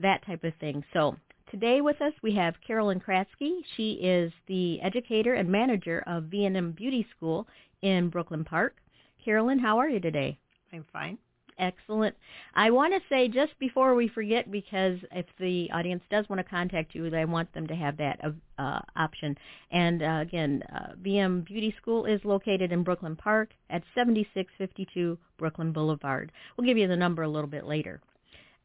[0.00, 0.84] that type of thing.
[0.92, 1.16] So
[1.50, 3.58] today with us we have Carolyn Kratzky.
[3.76, 7.48] She is the educator and manager of V&M Beauty School
[7.82, 8.76] in Brooklyn Park.
[9.24, 10.38] Carolyn, how are you today?
[10.72, 11.18] I'm fine.
[11.58, 12.14] Excellent.
[12.54, 16.48] I want to say just before we forget, because if the audience does want to
[16.48, 18.20] contact you, I want them to have that
[18.58, 19.36] uh, option.
[19.72, 25.72] And uh, again, uh, VM Beauty School is located in Brooklyn Park at 7652 Brooklyn
[25.72, 26.30] Boulevard.
[26.56, 28.00] We'll give you the number a little bit later.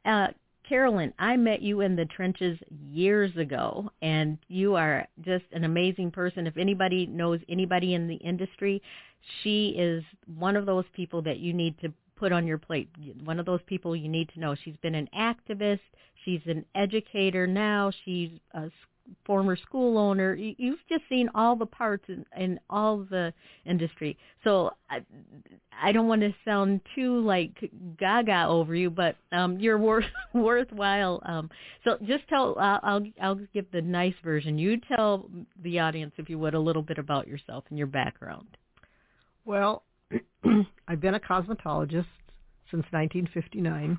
[0.06, 0.28] Uh,
[0.68, 2.58] Carolyn, I met you in the trenches
[2.90, 6.48] years ago, and you are just an amazing person.
[6.48, 8.82] If anybody knows anybody in the industry,
[9.42, 10.04] she is
[10.38, 12.90] one of those people that you need to put on your plate.
[13.24, 14.56] One of those people you need to know.
[14.64, 15.80] She's been an activist.
[16.24, 17.92] She's an educator now.
[18.06, 18.70] She's a
[19.26, 20.34] former school owner.
[20.36, 23.34] You've just seen all the parts in, in all the
[23.66, 24.18] industry.
[24.44, 25.00] So I,
[25.82, 31.22] I don't want to sound too like gaga over you, but um, you're worth worthwhile.
[31.26, 31.50] Um,
[31.84, 32.56] so just tell.
[32.58, 34.58] I'll, I'll I'll give the nice version.
[34.58, 35.30] You tell
[35.62, 38.48] the audience, if you would, a little bit about yourself and your background.
[39.46, 39.84] Well,
[40.88, 42.06] I've been a cosmetologist
[42.72, 43.98] since 1959.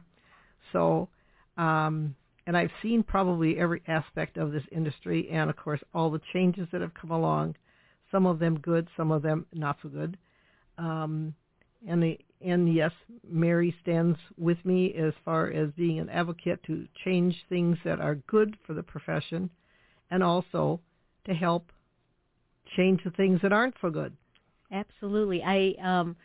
[0.73, 1.09] So,
[1.57, 2.15] um,
[2.47, 6.69] and I've seen probably every aspect of this industry, and of course all the changes
[6.73, 7.57] that have come along.
[8.11, 10.17] Some of them good, some of them not so good.
[10.79, 11.35] Um,
[11.87, 12.93] and the and yes,
[13.27, 18.17] Mary stands with me as far as being an advocate to change things that are
[18.17, 19.49] good for the profession,
[20.11, 20.81] and also
[21.25, 21.71] to help
[22.77, 24.15] change the things that aren't so good.
[24.71, 25.43] Absolutely.
[25.43, 26.17] I um,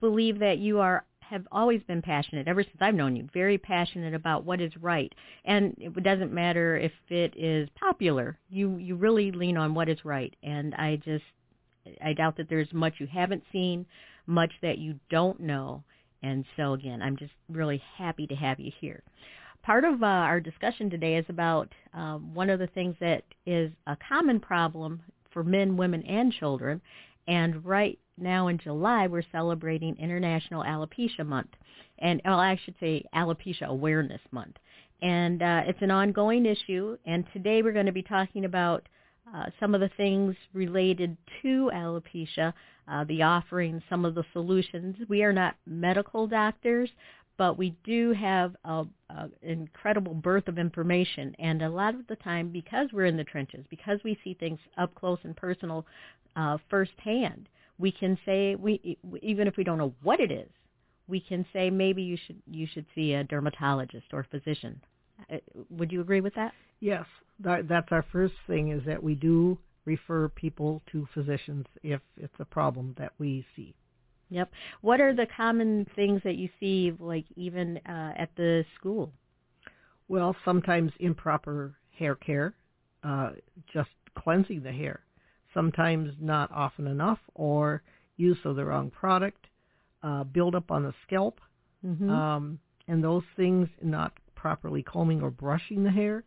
[0.00, 3.28] believe that you are have always been passionate ever since I've known you.
[3.34, 5.12] Very passionate about what is right,
[5.44, 8.38] and it doesn't matter if it is popular.
[8.48, 11.24] You you really lean on what is right, and I just
[12.02, 13.86] I doubt that there's much you haven't seen,
[14.26, 15.82] much that you don't know,
[16.22, 19.02] and so again, I'm just really happy to have you here.
[19.62, 23.72] Part of uh, our discussion today is about um, one of the things that is
[23.88, 25.02] a common problem
[25.36, 26.80] for men, women, and children,
[27.28, 31.50] and right now in July, we're celebrating International Alopecia Month.
[31.98, 34.56] And, well, I should say Alopecia Awareness Month.
[35.02, 36.96] And uh, it's an ongoing issue.
[37.04, 38.88] And today we're going to be talking about
[39.34, 42.54] uh, some of the things related to alopecia,
[42.88, 44.96] uh, the offerings, some of the solutions.
[45.06, 46.88] We are not medical doctors,
[47.36, 51.34] but we do have an incredible birth of information.
[51.38, 54.58] And a lot of the time, because we're in the trenches, because we see things
[54.78, 55.86] up close and personal
[56.34, 60.48] uh, firsthand, we can say we even if we don't know what it is,
[61.08, 64.80] we can say maybe you should you should see a dermatologist or physician.
[65.30, 65.36] Uh,
[65.70, 66.52] would you agree with that?
[66.80, 67.06] Yes,
[67.40, 72.34] that, that's our first thing is that we do refer people to physicians if it's
[72.38, 73.74] a problem that we see.
[74.30, 74.50] Yep.
[74.80, 79.12] What are the common things that you see, like even uh, at the school?
[80.08, 82.54] Well, sometimes improper hair care,
[83.02, 83.30] uh,
[83.72, 85.06] just cleansing the hair
[85.56, 87.82] sometimes not often enough, or
[88.16, 89.46] use of the wrong product,
[90.02, 91.40] uh, buildup on the scalp,
[91.84, 92.10] mm-hmm.
[92.10, 96.24] um, and those things not properly combing or brushing the hair.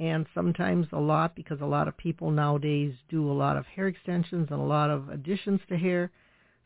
[0.00, 3.86] And sometimes a lot because a lot of people nowadays do a lot of hair
[3.86, 6.10] extensions and a lot of additions to hair.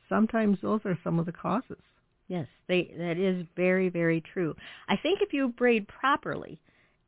[0.08, 1.82] Sometimes those are some of the causes.
[2.28, 4.54] Yes, they, that is very, very true.
[4.88, 6.58] I think if you braid properly,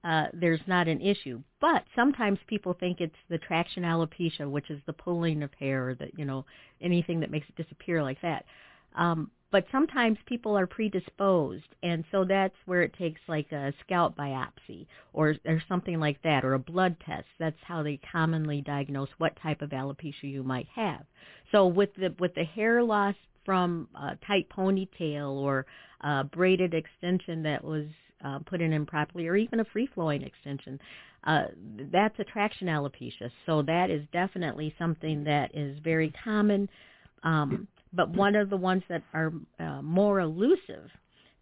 [0.05, 1.43] uh, there's not an issue.
[1.61, 5.95] But sometimes people think it's the traction alopecia, which is the pulling of hair, or
[5.95, 6.45] the you know
[6.81, 8.45] anything that makes it disappear like that.
[8.95, 14.17] Um, but sometimes people are predisposed, and so that's where it takes like a scalp
[14.17, 17.27] biopsy or or something like that, or a blood test.
[17.39, 21.05] That's how they commonly diagnose what type of alopecia you might have.
[21.53, 25.65] So with the with the hair loss from a tight ponytail or
[26.03, 27.87] a braided extension that was
[28.23, 30.79] uh, put in improperly, or even a free-flowing extension,
[31.25, 31.45] uh,
[31.91, 33.31] that's a traction alopecia.
[33.47, 36.69] So that is definitely something that is very common.
[37.23, 40.91] Um, but one of the ones that are uh, more elusive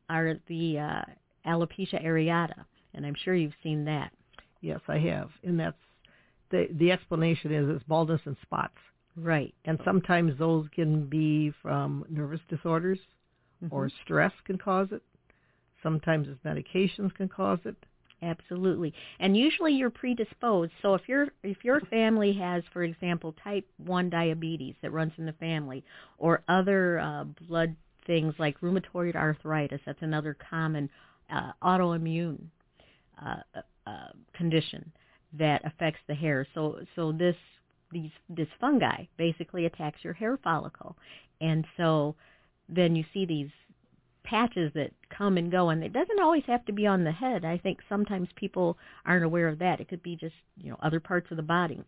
[0.09, 1.03] are the uh,
[1.47, 4.12] alopecia areata, and I'm sure you've seen that.
[4.61, 5.76] Yes, I have, and that's
[6.51, 8.78] the the explanation is it's baldness and spots.
[9.16, 9.55] Right.
[9.64, 12.99] And sometimes those can be from nervous disorders
[13.70, 13.92] or Mhm.
[14.03, 15.03] stress can cause it.
[15.82, 17.76] Sometimes it's medications can cause it.
[18.26, 18.92] Absolutely.
[19.20, 20.72] And usually you're predisposed.
[20.82, 25.26] So if your if your family has, for example, type 1 diabetes that runs in
[25.26, 25.84] the family
[26.18, 30.90] or other uh, blood things like rheumatoid arthritis, that's another common
[31.32, 32.42] uh, autoimmune
[33.24, 33.36] uh,
[33.86, 34.90] uh, condition
[35.38, 36.44] that affects the hair.
[36.52, 37.36] So so this
[37.92, 40.96] these this fungi basically attacks your hair follicle.
[41.40, 42.16] And so
[42.68, 43.50] then you see these
[44.26, 47.44] patches that come and go and it doesn't always have to be on the head.
[47.44, 49.80] I think sometimes people aren't aware of that.
[49.80, 51.82] It could be just, you know, other parts of the body.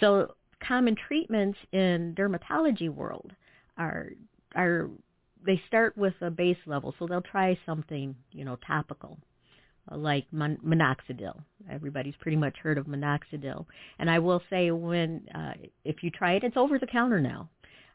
[0.00, 0.34] So
[0.66, 3.32] common treatments in dermatology world
[3.76, 4.10] are
[4.54, 4.88] are
[5.44, 6.94] they start with a base level.
[6.98, 9.18] So they'll try something, you know, topical
[9.90, 11.38] uh, like mon- minoxidil.
[11.70, 13.64] Everybody's pretty much heard of minoxidil.
[13.98, 15.52] And I will say when uh,
[15.84, 17.48] if you try it, it's over the counter now.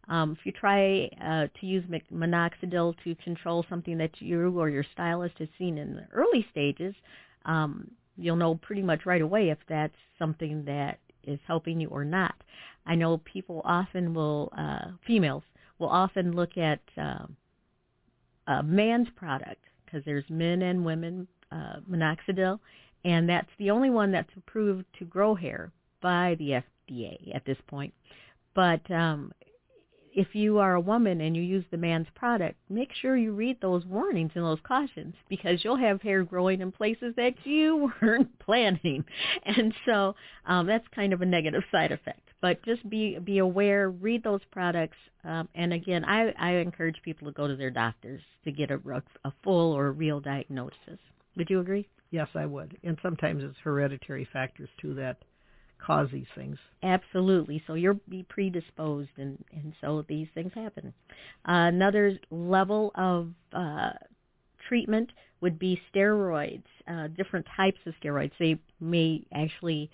[0.08, 4.70] Um, if you try uh, to use mi- minoxidil to control something that you or
[4.70, 6.94] your stylist has seen in the early stages,
[7.46, 12.04] um, you'll know pretty much right away if that's something that is helping you or
[12.04, 12.36] not.
[12.86, 15.44] I know people often will, uh, females
[15.80, 17.26] will often look at uh,
[18.48, 22.60] a man's product because there's men and women uh, minoxidil,
[23.04, 25.72] and that's the only one that's approved to grow hair
[26.02, 27.94] by the FDA at this point.
[28.54, 29.32] But um,
[30.14, 33.60] if you are a woman and you use the man's product, make sure you read
[33.62, 38.38] those warnings and those cautions because you'll have hair growing in places that you weren't
[38.40, 39.04] planning.
[39.46, 42.22] And so um, that's kind of a negative side effect.
[42.42, 47.28] But just be be aware, read those products, um, and again, I, I encourage people
[47.28, 48.80] to go to their doctors to get a,
[49.24, 50.98] a full or real diagnosis.
[51.38, 51.88] Would you agree?
[52.10, 52.78] Yes, I would.
[52.84, 55.18] And sometimes it's hereditary factors too that
[55.86, 56.58] cause these things.
[56.84, 57.64] Absolutely.
[57.68, 60.94] So you're be predisposed, and and so these things happen.
[61.48, 63.92] Uh, another level of uh,
[64.68, 65.12] treatment
[65.42, 66.64] would be steroids.
[66.88, 68.32] Uh, different types of steroids.
[68.40, 69.90] They may actually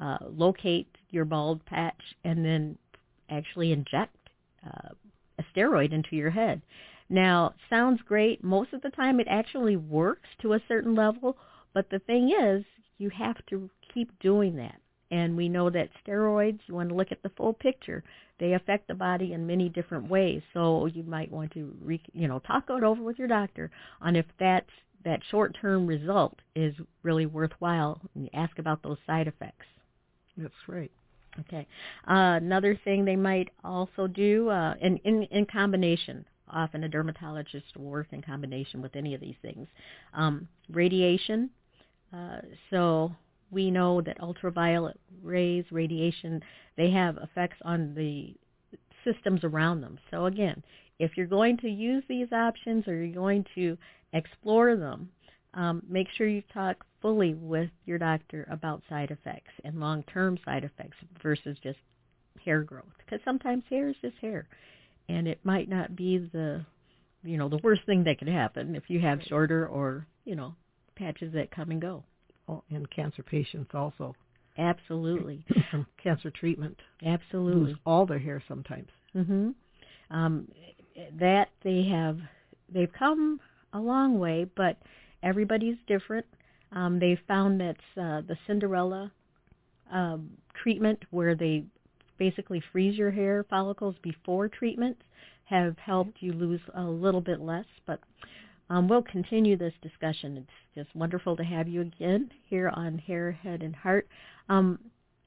[0.00, 2.78] uh, locate your bald patch and then
[3.28, 4.16] actually inject
[4.66, 4.88] uh,
[5.38, 6.62] a steroid into your head.
[7.08, 8.42] Now, sounds great.
[8.42, 11.36] Most of the time, it actually works to a certain level,
[11.74, 12.64] but the thing is,
[12.98, 14.80] you have to keep doing that.
[15.12, 18.02] And we know that steroids, you want to look at the full picture.
[18.40, 20.42] They affect the body in many different ways.
[20.54, 24.16] So you might want to, re, you know, talk it over with your doctor on
[24.16, 24.70] if that's,
[25.04, 28.00] that short-term result is really worthwhile.
[28.14, 29.66] And ask about those side effects.
[30.36, 30.90] That's right.
[31.40, 31.66] Okay.
[32.08, 37.76] Uh, another thing they might also do, uh, in, in, in combination, often a dermatologist
[37.76, 39.66] will work in combination with any of these things.
[40.14, 41.50] Um, radiation.
[42.12, 42.40] Uh,
[42.70, 43.12] so
[43.52, 46.42] we know that ultraviolet rays, radiation,
[46.76, 48.34] they have effects on the
[49.04, 49.98] systems around them.
[50.10, 50.62] So again,
[50.98, 53.76] if you're going to use these options or you're going to
[54.12, 55.10] explore them,
[55.54, 60.64] um, make sure you talk fully with your doctor about side effects and long-term side
[60.64, 61.78] effects versus just
[62.44, 62.84] hair growth.
[62.98, 64.46] Because sometimes hair is just hair,
[65.08, 66.64] and it might not be the,
[67.22, 70.54] you know, the worst thing that could happen if you have shorter or you know
[70.96, 72.04] patches that come and go.
[72.70, 74.14] And cancer patients also.
[74.58, 75.44] Absolutely.
[76.02, 76.76] Cancer treatment.
[77.04, 77.70] Absolutely.
[77.70, 78.88] Lose all their hair sometimes.
[79.14, 79.54] Mhm.
[80.10, 80.48] Um,
[81.18, 82.18] that they have,
[82.68, 83.40] they've come
[83.72, 84.76] a long way, but
[85.22, 86.26] everybody's different.
[86.72, 89.10] Um, they found that uh, the Cinderella
[89.90, 90.30] um,
[90.62, 91.64] treatment, where they
[92.18, 94.96] basically freeze your hair follicles before treatment,
[95.44, 97.66] have helped you lose a little bit less.
[97.86, 98.00] But
[98.72, 100.38] um, we'll continue this discussion.
[100.38, 104.08] It's just wonderful to have you again here on Hair, Head, and Heart.
[104.48, 104.78] Um,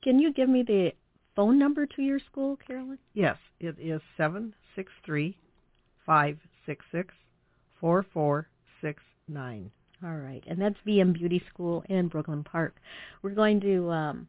[0.03, 0.89] can you give me the
[1.35, 2.97] phone number to your school, Carolyn?
[3.13, 5.37] Yes, it is seven six three
[6.07, 7.13] five six six
[7.79, 8.47] four four
[8.81, 9.69] six nine.
[10.03, 12.75] All right, and that's VM Beauty School in Brooklyn Park.
[13.21, 14.27] We're going to um,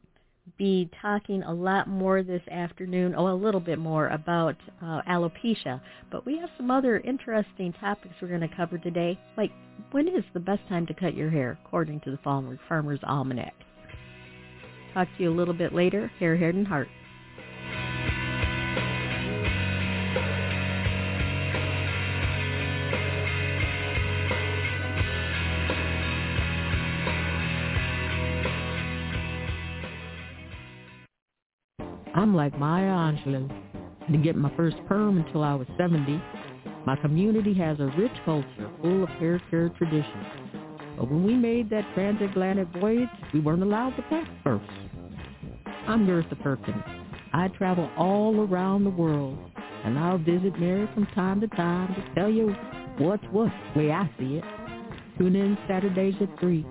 [0.58, 5.80] be talking a lot more this afternoon, oh, a little bit more about uh, alopecia,
[6.10, 9.50] but we have some other interesting topics we're going to cover today, like
[9.90, 13.54] when is the best time to cut your hair, according to the Farmer, Farmer's Almanac.
[14.94, 16.10] Talk to you a little bit later.
[16.18, 16.88] Hair, Head, and Heart.
[32.34, 33.48] Like Maya Angelou.
[34.06, 36.20] Didn't get my first perm until I was 70.
[36.86, 40.26] My community has a rich culture full of hair care traditions.
[40.96, 44.70] But when we made that transatlantic voyage, we weren't allowed to pack first.
[45.86, 46.82] I'm Gertha Perkins.
[47.32, 49.38] I travel all around the world,
[49.84, 52.54] and I'll visit Mary from time to time to tell you
[52.98, 54.44] what's what, the way I see it.
[55.18, 56.66] Tune in Saturdays at 3,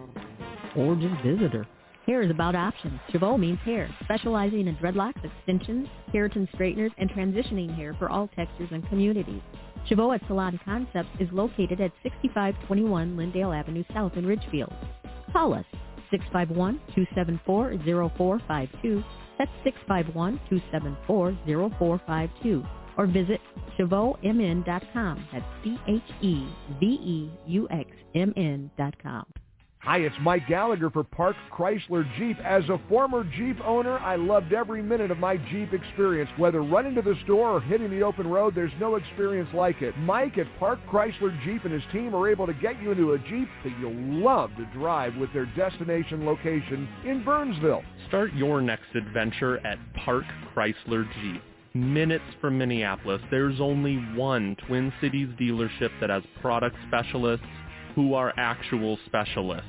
[0.75, 1.67] or just visit her.
[2.05, 2.99] Hair is about options.
[3.11, 8.69] Cheveux means hair, specializing in dreadlocks, extensions, keratin straighteners, and transitioning hair for all textures
[8.71, 9.41] and communities.
[9.89, 14.71] Cheveux at Salon Concepts is located at 6521 Lyndale Avenue South in Richfield.
[15.33, 15.65] Call us
[16.13, 19.03] 651-274-0452.
[19.39, 19.51] That's
[19.89, 22.67] 651-274-0452.
[22.97, 23.41] Or visit
[23.77, 25.27] CheveuxMN.com.
[25.33, 26.11] That's C-H-E-V-E-U-X-M-N
[28.77, 29.25] dot com.
[29.85, 32.39] Hi, it's Mike Gallagher for Park Chrysler Jeep.
[32.39, 36.27] As a former Jeep owner, I loved every minute of my Jeep experience.
[36.37, 39.95] Whether running to the store or hitting the open road, there's no experience like it.
[39.99, 43.19] Mike at Park Chrysler Jeep and his team are able to get you into a
[43.19, 47.83] Jeep that you'll love to drive with their destination location in Burnsville.
[48.07, 50.25] Start your next adventure at Park
[50.55, 51.43] Chrysler Jeep.
[51.75, 57.45] Minutes from Minneapolis, there's only one Twin Cities dealership that has product specialists
[57.95, 59.67] who are actual specialists.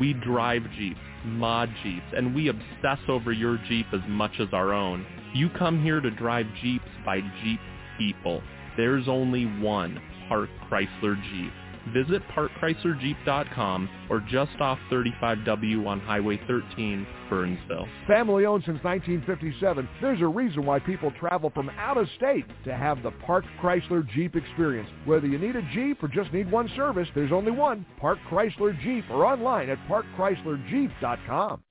[0.00, 4.72] We drive Jeeps, mod Jeeps, and we obsess over your Jeep as much as our
[4.72, 5.04] own.
[5.34, 7.60] You come here to drive Jeeps by Jeep
[7.98, 8.42] people.
[8.76, 11.52] There's only one Park Chrysler Jeep.
[11.92, 17.86] Visit parkchryslerjeep.com or just off 35W on Highway 13, Burnsville.
[18.06, 22.74] Family owned since 1957, there's a reason why people travel from out of state to
[22.74, 24.88] have the Park Chrysler Jeep experience.
[25.04, 28.80] Whether you need a Jeep or just need one service, there's only one, Park Chrysler
[28.82, 31.62] Jeep, or online at parkchryslerjeep.com.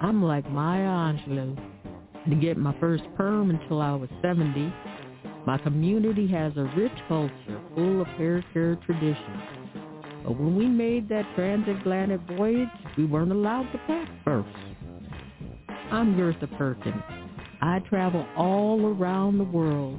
[0.00, 1.58] I'm like Maya Angelou.
[2.24, 4.72] Didn't get my first perm until I was 70.
[5.46, 9.42] My community has a rich culture full of hair care traditions.
[10.24, 14.48] But when we made that transatlantic voyage, we weren't allowed to pack first.
[15.90, 17.02] I'm Gertha Perkins.
[17.60, 19.98] I travel all around the world,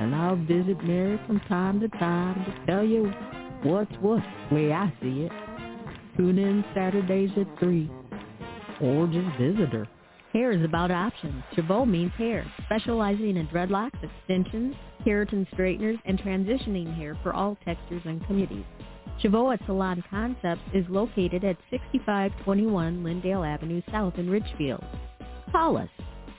[0.00, 3.12] and I'll visit Mary from time to time to tell you
[3.62, 5.32] what's what, the way I see it.
[6.16, 7.88] Tune in Saturdays at 3,
[8.80, 9.86] or just visit her.
[10.32, 11.42] Hair is about options.
[11.56, 18.02] Cheveux means hair, specializing in dreadlocks, extensions, keratin straighteners, and transitioning hair for all textures
[18.04, 18.64] and communities.
[19.22, 24.84] Cheveux at Salon Concepts is located at 6521 Lyndale Avenue South in Richfield.
[25.50, 25.90] Call us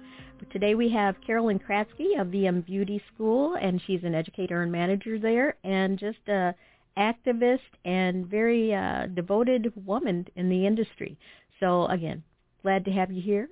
[0.52, 5.20] Today we have Carolyn Kratzky of VM Beauty School, and she's an educator and manager
[5.20, 6.54] there, and just a
[6.98, 11.18] activist and very uh, devoted woman in the industry.
[11.60, 12.24] So again,
[12.62, 13.50] glad to have you here.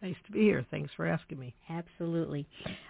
[0.00, 0.64] Nice to be here.
[0.70, 1.54] Thanks for asking me.
[1.68, 2.46] Absolutely.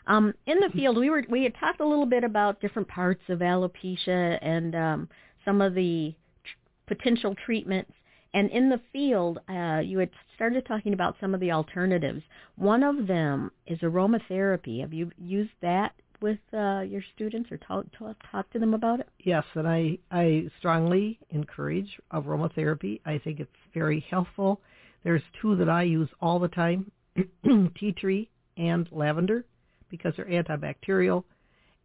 [0.07, 3.23] Um, in the field, we were we had talked a little bit about different parts
[3.29, 5.09] of alopecia and um,
[5.45, 6.15] some of the
[6.45, 7.93] tr- potential treatments.
[8.35, 12.23] And in the field, uh, you had started talking about some of the alternatives.
[12.57, 14.81] One of them is aromatherapy.
[14.81, 19.01] Have you used that with uh, your students or talk, talk talk to them about
[19.01, 19.09] it?
[19.19, 23.01] Yes, and I I strongly encourage aromatherapy.
[23.05, 24.61] I think it's very helpful.
[25.05, 26.91] There's two that I use all the time,
[27.79, 29.45] tea tree and lavender,
[29.91, 31.25] because they're antibacterial,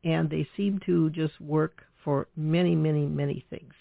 [0.03, 3.73] and they seem to just work for many, many, many things.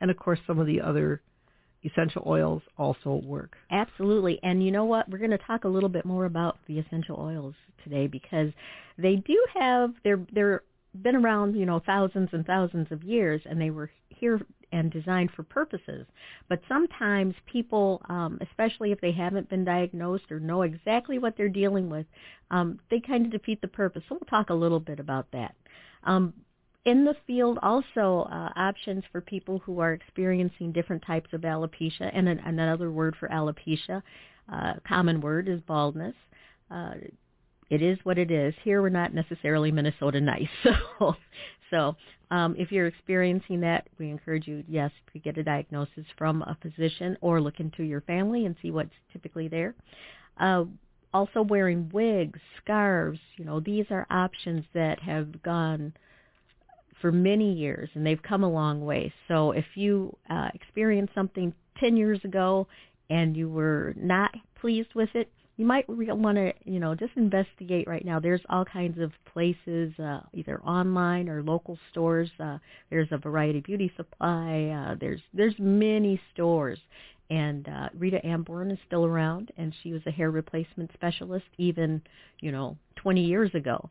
[0.00, 1.22] And of course, some of the other
[1.84, 3.56] essential oils also work.
[3.70, 4.38] Absolutely.
[4.42, 5.08] And you know what?
[5.08, 7.54] We're going to talk a little bit more about the essential oils
[7.84, 8.50] today because
[8.98, 10.62] they do have they're they're
[11.00, 14.40] been around, you know, thousands and thousands of years and they were here
[14.72, 16.06] and designed for purposes.
[16.48, 21.48] But sometimes people, um, especially if they haven't been diagnosed or know exactly what they're
[21.48, 22.06] dealing with,
[22.50, 24.02] um, they kind of defeat the purpose.
[24.08, 25.54] So we'll talk a little bit about that.
[26.04, 26.32] Um,
[26.84, 32.10] in the field also uh, options for people who are experiencing different types of alopecia
[32.12, 34.02] and an, another word for alopecia
[34.52, 36.14] uh, common word is baldness.
[36.70, 36.94] Uh,
[37.70, 38.54] it is what it is.
[38.64, 40.48] Here we're not necessarily minnesota nice
[40.98, 41.14] so
[41.70, 41.96] so
[42.30, 46.56] um, if you're experiencing that we encourage you yes to get a diagnosis from a
[46.60, 49.74] physician or look into your family and see what's typically there.
[50.38, 50.64] Uh,
[51.14, 55.92] also wearing wigs scarves you know these are options that have gone
[57.02, 59.12] for many years, and they've come a long way.
[59.28, 62.66] So if you uh, experienced something 10 years ago
[63.10, 67.12] and you were not pleased with it, you might re- want to, you know, just
[67.16, 68.18] investigate right now.
[68.18, 72.30] There's all kinds of places, uh, either online or local stores.
[72.40, 74.92] Uh, there's a Variety Beauty Supply.
[74.92, 76.78] Uh, there's there's many stores,
[77.28, 82.00] and uh, Rita Amborn is still around, and she was a hair replacement specialist even,
[82.40, 83.88] you know, 20 years ago.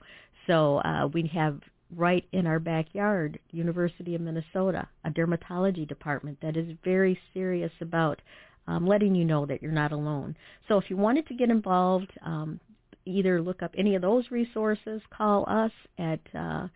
[0.48, 1.60] So uh, we have
[1.96, 8.22] right in our backyard, University of Minnesota, a dermatology department that is very serious about
[8.68, 10.36] um, letting you know that you're not alone.
[10.68, 12.60] So if you wanted to get involved, um,
[13.06, 16.68] either look up any of those resources, call us at uh,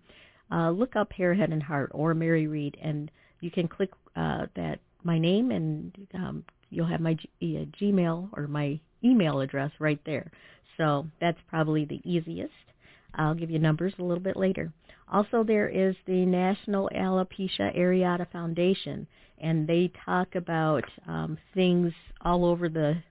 [0.50, 4.46] uh, look up Hair, Head, and Heart or Mary Reed, and you can click uh,
[4.56, 9.70] that my name, and um, you'll have my G- uh, Gmail or my email address
[9.78, 10.30] right there.
[10.76, 12.52] So that's probably the easiest.
[13.14, 14.72] I'll give you numbers a little bit later.
[15.10, 19.06] Also, there is the National Alopecia Areata Foundation,
[19.38, 23.02] and they talk about um, things all over the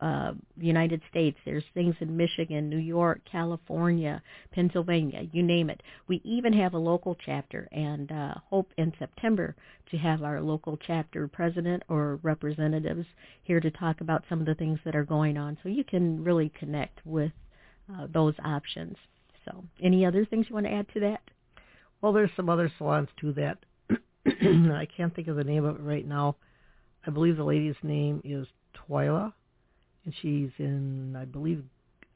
[0.00, 1.38] uh, United States.
[1.44, 5.82] There's things in Michigan, New York, California, Pennsylvania, you name it.
[6.08, 9.54] We even have a local chapter and uh, hope in September
[9.90, 13.06] to have our local chapter president or representatives
[13.42, 16.22] here to talk about some of the things that are going on so you can
[16.22, 17.32] really connect with
[17.92, 18.96] uh, those options.
[19.44, 21.20] So any other things you want to add to that?
[22.00, 23.58] Well, there's some other salons too that
[24.26, 26.36] I can't think of the name of it right now.
[27.06, 28.46] I believe the lady's name is
[28.76, 29.32] Twyla
[30.04, 31.64] and she's in, I believe,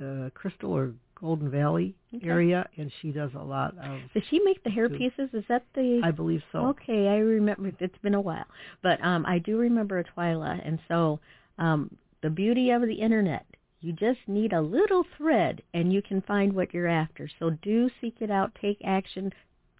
[0.00, 2.28] uh, Crystal or Golden Valley Okay.
[2.28, 4.00] area, and she does a lot of.
[4.12, 5.30] Does she make the hair to- pieces?
[5.32, 6.00] Is that the?
[6.02, 6.66] I believe so.
[6.68, 7.72] Okay, I remember.
[7.78, 8.46] It's been a while,
[8.82, 11.20] but um, I do remember a Twyla, and so
[11.58, 13.46] um, the beauty of the internet.
[13.80, 17.28] You just need a little thread, and you can find what you're after.
[17.38, 18.56] So do seek it out.
[18.58, 19.30] Take action.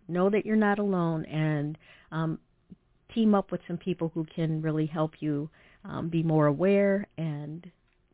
[0.08, 1.78] Know that you're not alone, and
[2.12, 2.38] um,
[3.14, 5.48] team up with some people who can really help you
[5.84, 7.70] um, be more aware and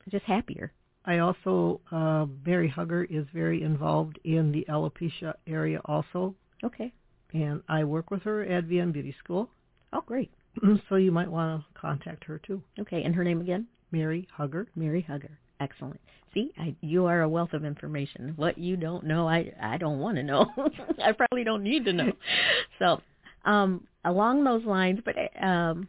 [0.09, 0.73] just happier.
[1.05, 6.93] I also, uh, Mary Hugger is very involved in the alopecia area also, Okay.
[7.33, 9.49] and I work with her at VN Beauty School.
[9.93, 10.31] Oh, great.
[10.89, 12.63] so you might want to contact her too.
[12.79, 13.67] Okay, and her name again?
[13.93, 14.69] Mary Hugger.
[14.77, 15.39] Mary Hugger.
[15.59, 16.01] Excellent.
[16.35, 18.35] See, I, you are a wealth of information.
[18.37, 20.47] What you don't know, I I don't want to know.
[21.03, 22.13] I probably don't need to know.
[22.79, 23.01] So,
[23.45, 25.89] um, along those lines, but um,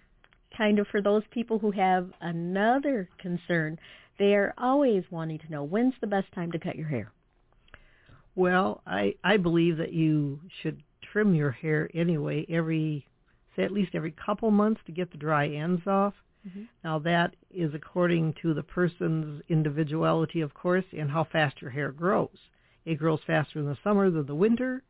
[0.57, 3.79] kind of for those people who have another concern,
[4.21, 7.11] they are always wanting to know when's the best time to cut your hair.
[8.35, 13.07] Well, I I believe that you should trim your hair anyway every
[13.55, 16.13] say at least every couple months to get the dry ends off.
[16.47, 16.67] Mhm.
[16.83, 21.91] Now that is according to the person's individuality, of course, and how fast your hair
[21.91, 22.49] grows.
[22.85, 24.83] It grows faster in the summer than the winter.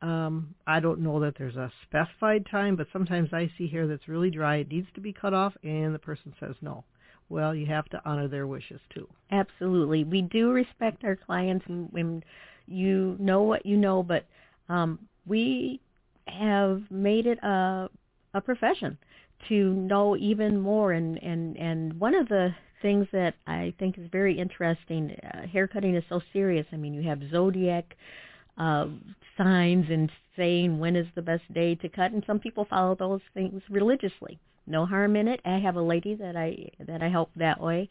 [0.00, 4.08] Um, I don't know that there's a specified time, but sometimes I see hair that's
[4.08, 4.56] really dry.
[4.56, 6.84] It needs to be cut off, and the person says no.
[7.32, 9.08] Well, you have to honor their wishes too.
[9.30, 10.04] Absolutely.
[10.04, 12.22] We do respect our clients and when
[12.66, 14.26] you know what you know, but
[14.68, 15.80] um, we
[16.28, 17.88] have made it a
[18.34, 18.98] a profession
[19.48, 22.50] to know even more and and and one of the
[22.82, 26.66] things that I think is very interesting uh, haircutting is so serious.
[26.70, 27.96] I mean, you have zodiac
[28.58, 28.88] uh,
[29.38, 33.22] signs and saying when is the best day to cut, and some people follow those
[33.32, 34.38] things religiously.
[34.66, 35.40] No harm in it.
[35.44, 37.88] I have a lady that I that I help that way,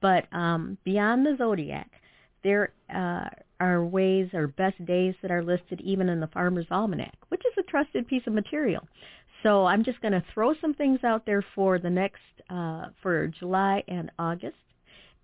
[0.00, 1.90] but um, beyond the zodiac,
[2.42, 7.16] there uh, are ways or best days that are listed even in the Farmer's Almanac,
[7.28, 8.86] which is a trusted piece of material.
[9.42, 13.28] So I'm just going to throw some things out there for the next uh, for
[13.28, 14.56] July and August,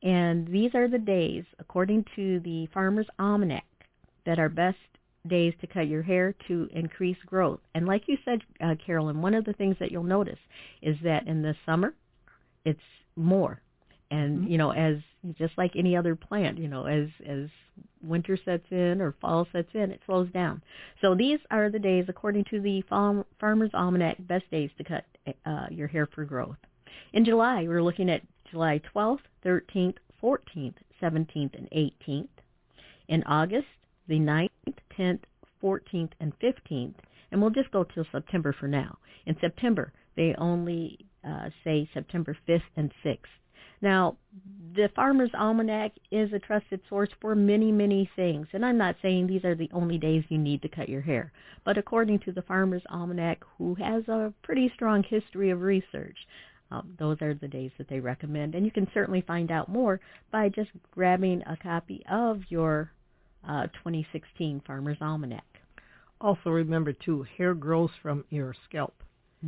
[0.02, 3.64] and these are the days according to the Farmer's Almanac
[4.24, 4.78] that are best
[5.28, 7.60] days to cut your hair to increase growth.
[7.74, 10.38] And like you said, uh, Carolyn, one of the things that you'll notice
[10.82, 11.94] is that in the summer,
[12.64, 12.80] it's
[13.16, 13.60] more.
[14.10, 14.50] And Mm-hmm.
[14.52, 14.96] you know, as
[15.38, 17.48] just like any other plant, you know, as as
[18.02, 20.62] winter sets in or fall sets in, it slows down.
[21.00, 25.04] So these are the days, according to the Farm, Farmer's Almanac, best days to cut
[25.44, 26.56] uh, your hair for growth.
[27.12, 32.28] In July, we're looking at July 12th, 13th, 14th, 17th, and 18th.
[33.08, 33.66] In August,
[34.08, 34.50] the 9th,
[34.98, 35.20] 10th,
[35.62, 36.94] 14th, and 15th.
[37.30, 38.98] And we'll just go till September for now.
[39.26, 43.18] In September, they only uh, say September 5th and 6th.
[43.82, 44.16] Now,
[44.74, 48.46] the Farmer's Almanac is a trusted source for many, many things.
[48.52, 51.32] And I'm not saying these are the only days you need to cut your hair.
[51.64, 56.16] But according to the Farmer's Almanac, who has a pretty strong history of research,
[56.70, 58.54] um, those are the days that they recommend.
[58.54, 60.00] And you can certainly find out more
[60.32, 62.90] by just grabbing a copy of your
[63.48, 65.44] uh, 2016 Farmer's Almanac.
[66.20, 68.94] Also remember too, hair grows from your scalp.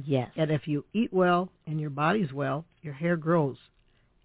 [0.05, 0.31] Yes.
[0.37, 3.57] And if you eat well and your body's well, your hair grows.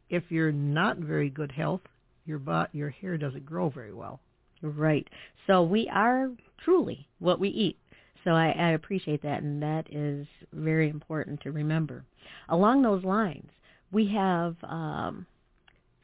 [0.09, 1.81] If you're not in very good health,
[2.25, 4.19] your bo- your hair doesn't grow very well.
[4.61, 5.07] Right.
[5.47, 6.29] So we are
[6.63, 7.77] truly what we eat.
[8.23, 12.05] So I, I appreciate that, and that is very important to remember.
[12.47, 13.49] Along those lines,
[13.91, 15.25] we have um,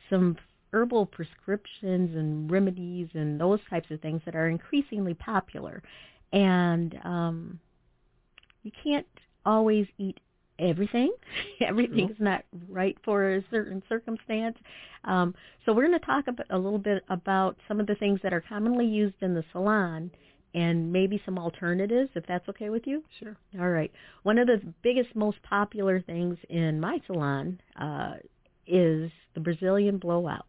[0.09, 0.37] some
[0.71, 5.81] herbal prescriptions and remedies and those types of things that are increasingly popular.
[6.31, 7.59] And um,
[8.63, 9.07] you can't
[9.45, 10.19] always eat
[10.59, 11.11] everything.
[11.61, 14.57] Everything's not right for a certain circumstance.
[15.05, 15.33] Um,
[15.65, 18.33] so we're going to talk about, a little bit about some of the things that
[18.33, 20.11] are commonly used in the salon
[20.53, 23.03] and maybe some alternatives, if that's okay with you.
[23.19, 23.35] Sure.
[23.59, 23.91] All right.
[24.23, 28.13] One of the biggest, most popular things in my salon uh,
[28.65, 30.43] is the Brazilian blowouts.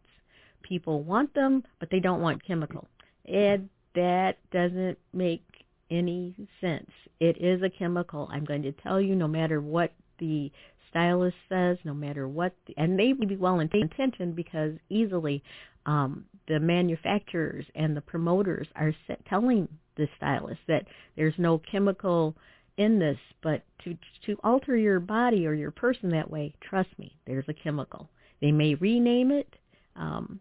[0.71, 2.87] People want them, but they don't want chemical.
[3.25, 5.43] And that doesn't make
[5.89, 6.89] any sense.
[7.19, 8.29] It is a chemical.
[8.31, 10.49] I'm going to tell you no matter what the
[10.89, 15.43] stylist says, no matter what, the, and they may be well intentioned because easily
[15.85, 19.67] um, the manufacturers and the promoters are set, telling
[19.97, 20.85] the stylist that
[21.17, 22.33] there's no chemical
[22.77, 27.13] in this, but to to alter your body or your person that way, trust me,
[27.27, 28.07] there's a chemical.
[28.39, 29.53] They may rename it.
[29.97, 30.39] Um,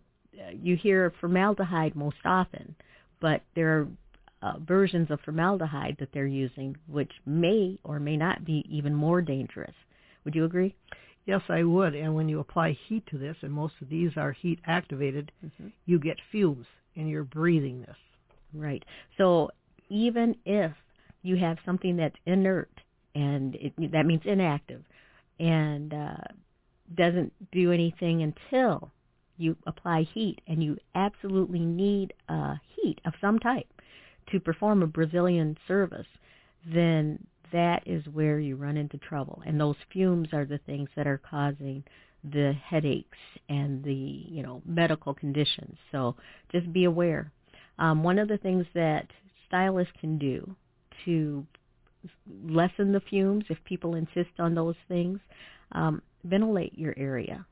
[0.52, 2.74] you hear formaldehyde most often,
[3.20, 3.88] but there are
[4.42, 9.20] uh, versions of formaldehyde that they're using, which may or may not be even more
[9.20, 9.74] dangerous.
[10.24, 10.74] Would you agree?
[11.26, 11.94] Yes, I would.
[11.94, 15.30] And when you apply heat to this, and most of these are heat activated,
[15.84, 16.66] you get fumes
[16.96, 17.96] and you're breathing this.
[18.54, 18.82] Right.
[19.18, 19.50] So
[19.88, 20.72] even if
[21.22, 22.70] you have something that's inert
[23.14, 24.82] and it, that means inactive
[25.38, 26.16] and uh,
[26.96, 28.90] doesn't do anything until
[29.40, 33.66] you apply heat, and you absolutely need uh, heat of some type
[34.30, 36.06] to perform a Brazilian service,
[36.72, 37.18] then
[37.52, 39.42] that is where you run into trouble.
[39.44, 41.82] And those fumes are the things that are causing
[42.22, 43.18] the headaches
[43.48, 45.76] and the you know medical conditions.
[45.90, 46.16] So
[46.52, 47.32] just be aware.
[47.78, 49.06] Um, one of the things that
[49.46, 50.54] stylists can do
[51.04, 51.46] to
[52.44, 55.18] lessen the fumes, if people insist on those things,
[55.72, 57.46] um, ventilate your area.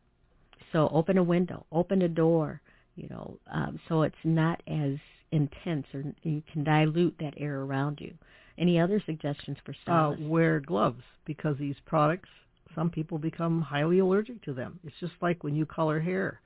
[0.72, 2.60] So open a window, open a door,
[2.96, 4.96] you know, um, so it's not as
[5.30, 8.14] intense, or you can dilute that air around you.
[8.56, 9.74] Any other suggestions for
[10.22, 12.28] Uh, wear gloves because these products,
[12.74, 14.80] some people become highly allergic to them.
[14.84, 16.40] It's just like when you color hair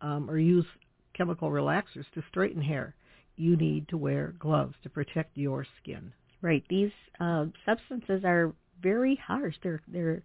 [0.00, 0.66] um, or use
[1.14, 2.94] chemical relaxers to straighten hair.
[3.36, 6.12] You need to wear gloves to protect your skin.
[6.42, 6.64] Right.
[6.68, 8.52] These uh, substances are
[8.82, 9.56] very harsh.
[9.62, 10.22] They're they're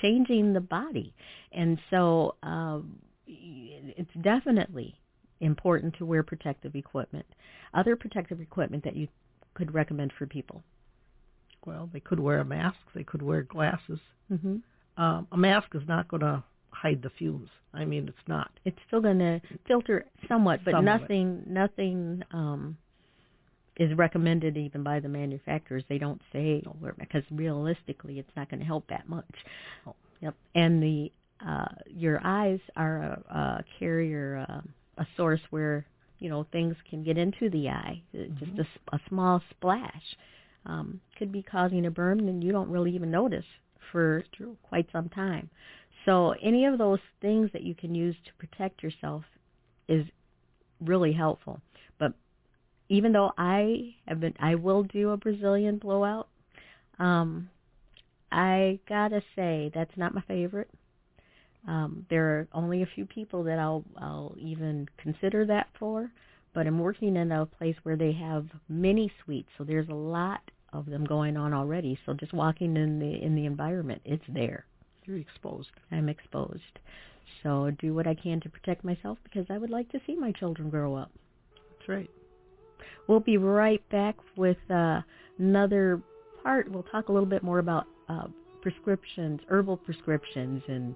[0.00, 1.14] changing the body,
[1.52, 4.94] and so um, it's definitely
[5.40, 7.26] important to wear protective equipment.
[7.74, 9.08] Other protective equipment that you
[9.54, 10.62] could recommend for people.
[11.66, 12.78] Well, they could wear a mask.
[12.94, 14.00] They could wear glasses.
[14.32, 15.02] Mm-hmm.
[15.02, 17.48] Um, a mask is not going to hide the fumes.
[17.74, 18.50] I mean, it's not.
[18.64, 22.76] It's still going to filter somewhat, but Some nothing nothing um,
[23.82, 25.84] is recommended even by the manufacturers.
[25.88, 26.62] They don't say
[26.98, 29.34] because realistically, it's not going to help that much.
[29.86, 29.94] Oh.
[30.20, 30.34] Yep.
[30.54, 31.12] And the
[31.46, 34.60] uh, your eyes are a, a carrier, uh,
[35.02, 35.84] a source where
[36.20, 38.00] you know things can get into the eye.
[38.14, 38.24] Uh,
[38.54, 40.16] Just a small splash
[40.64, 43.44] um, could be causing a burn, and you don't really even notice
[43.90, 44.24] for
[44.62, 45.50] quite some time.
[46.04, 49.24] So any of those things that you can use to protect yourself
[49.88, 50.06] is
[50.80, 51.60] really helpful.
[51.98, 52.12] But
[52.92, 56.28] even though I have been, I will do a Brazilian blowout.
[56.98, 57.48] Um,
[58.30, 60.68] I gotta say that's not my favorite.
[61.66, 66.10] Um, there are only a few people that I'll I'll even consider that for,
[66.52, 70.42] but I'm working in a place where they have mini suites, so there's a lot
[70.74, 71.98] of them going on already.
[72.04, 74.66] So just walking in the in the environment, it's there.
[75.04, 75.70] You're exposed.
[75.90, 76.78] I'm exposed.
[77.42, 80.32] So do what I can to protect myself because I would like to see my
[80.32, 81.10] children grow up.
[81.78, 82.10] That's right.
[83.08, 85.00] We'll be right back with uh,
[85.38, 86.00] another
[86.42, 86.70] part.
[86.70, 88.26] We'll talk a little bit more about uh,
[88.62, 90.94] prescriptions, herbal prescriptions, and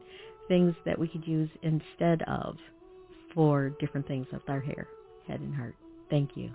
[0.49, 2.57] things that we could use instead of
[3.35, 4.87] for different things with our hair,
[5.27, 5.75] head, and heart.
[6.09, 6.51] Thank you.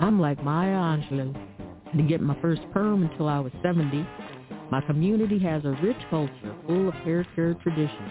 [0.00, 1.34] I'm like Maya Angelou.
[1.94, 4.04] Didn't get my first perm until I was 70.
[4.72, 8.10] My community has a rich culture full of hair care traditions.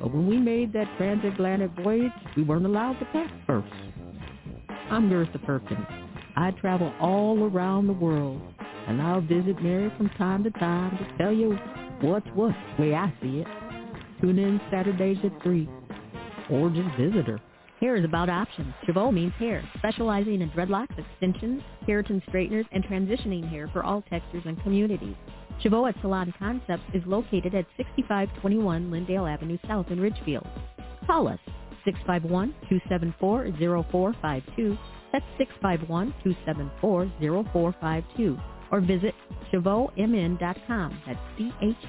[0.00, 3.70] But when we made that transatlantic voyage, we weren't allowed to pack first.
[4.90, 5.86] I'm Gertha Perkins.
[6.36, 8.40] I travel all around the world,
[8.88, 11.58] and I'll visit Mary from time to time to tell you
[12.00, 13.46] what's what, the way I see it.
[14.22, 15.68] Tune in Saturdays at 3,
[16.50, 17.40] or just visit her.
[17.82, 18.72] Hair is about options.
[18.86, 24.44] Cheveux means hair, specializing in dreadlocks, extensions, keratin straighteners, and transitioning hair for all textures
[24.46, 25.16] and communities.
[25.60, 30.46] Cheveux at Salon Concepts is located at 6521 Lyndale Avenue South in Richfield.
[31.08, 31.40] Call us
[32.08, 34.78] 651-274-0452.
[35.12, 35.24] That's
[35.64, 38.40] 651-274-0452.
[38.70, 39.14] Or visit
[39.52, 41.02] CheveuxMN.com.
[41.04, 41.84] That's C-H-E-V-E-X-M-N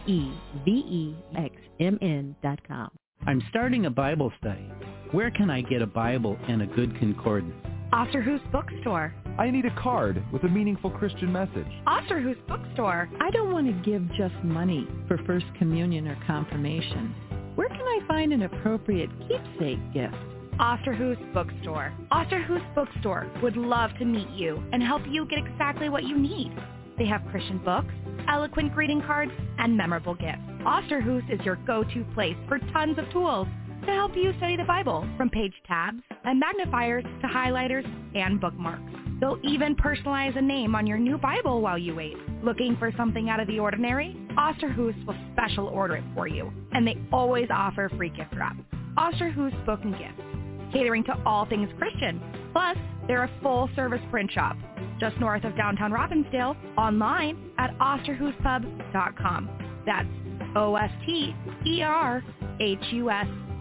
[2.41, 2.89] dot com.
[3.25, 4.69] I'm starting a Bible study.
[5.11, 7.55] Where can I get a Bible and a good concordance?
[7.93, 9.13] Osterhus Bookstore.
[9.39, 11.67] I need a card with a meaningful Christian message.
[11.87, 13.09] Osterhus Bookstore.
[13.21, 17.15] I don't want to give just money for First Communion or Confirmation.
[17.55, 20.15] Where can I find an appropriate keepsake gift?
[20.59, 21.93] Osterhus Bookstore.
[22.11, 26.51] Osterhus Bookstore would love to meet you and help you get exactly what you need.
[26.97, 27.93] They have Christian books,
[28.27, 30.41] eloquent greeting cards, and memorable gifts.
[30.65, 33.47] Osterhus is your go-to place for tons of tools
[33.85, 37.85] to help you study the Bible, from page tabs and magnifiers to highlighters
[38.15, 38.81] and bookmarks.
[39.19, 42.15] They'll even personalize a name on your new Bible while you wait.
[42.43, 44.15] Looking for something out of the ordinary?
[44.37, 48.55] Osterhus will special order it for you, and they always offer free gift wrap.
[48.97, 52.21] Osterhus Book and Gifts, catering to all things Christian.
[52.53, 54.55] Plus, they're a full-service print shop
[54.99, 59.49] just north of downtown Robbinsdale, online at osterhuspub.com.
[59.85, 60.07] That's
[60.55, 61.43] O-S-T-E-R-H-U-S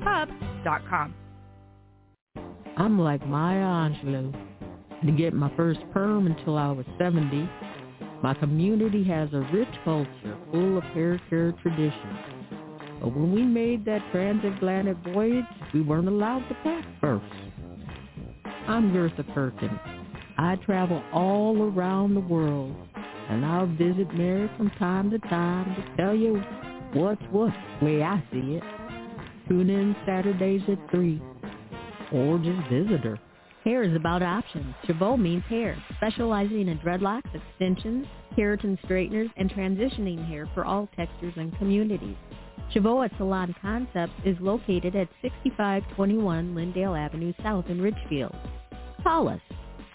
[0.05, 1.15] pub.com.
[2.77, 4.33] I'm like Maya Angelou.
[5.01, 7.49] Didn't get my first perm until I was 70.
[8.23, 12.19] My community has a rich culture full of hair care traditions.
[13.01, 17.25] But when we made that transatlantic voyage, we weren't allowed to pack first.
[18.69, 19.79] I'm Gertha Perkins.
[20.39, 22.75] I travel all around the world,
[23.29, 26.43] and I'll visit Mary from time to time to tell you
[26.95, 28.63] what's what, the way I see it.
[29.49, 31.23] Tune in Saturdays at 3,
[32.13, 33.19] or just visit her.
[33.65, 34.75] Hair is about options.
[34.87, 41.35] Cheveux means hair, specializing in dreadlocks, extensions, keratin straighteners, and transitioning hair for all textures
[41.37, 42.17] and communities.
[42.75, 48.35] Cheveux at Salon Concepts is located at 6521 Lyndale Avenue South in Richfield.
[49.03, 49.41] Call us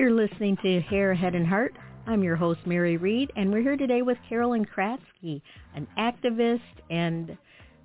[0.00, 1.74] You're listening to Hair, Head, and Heart.
[2.06, 5.42] I'm your host, Mary Reed, and we're here today with Carolyn Kratzky,
[5.74, 7.36] an activist and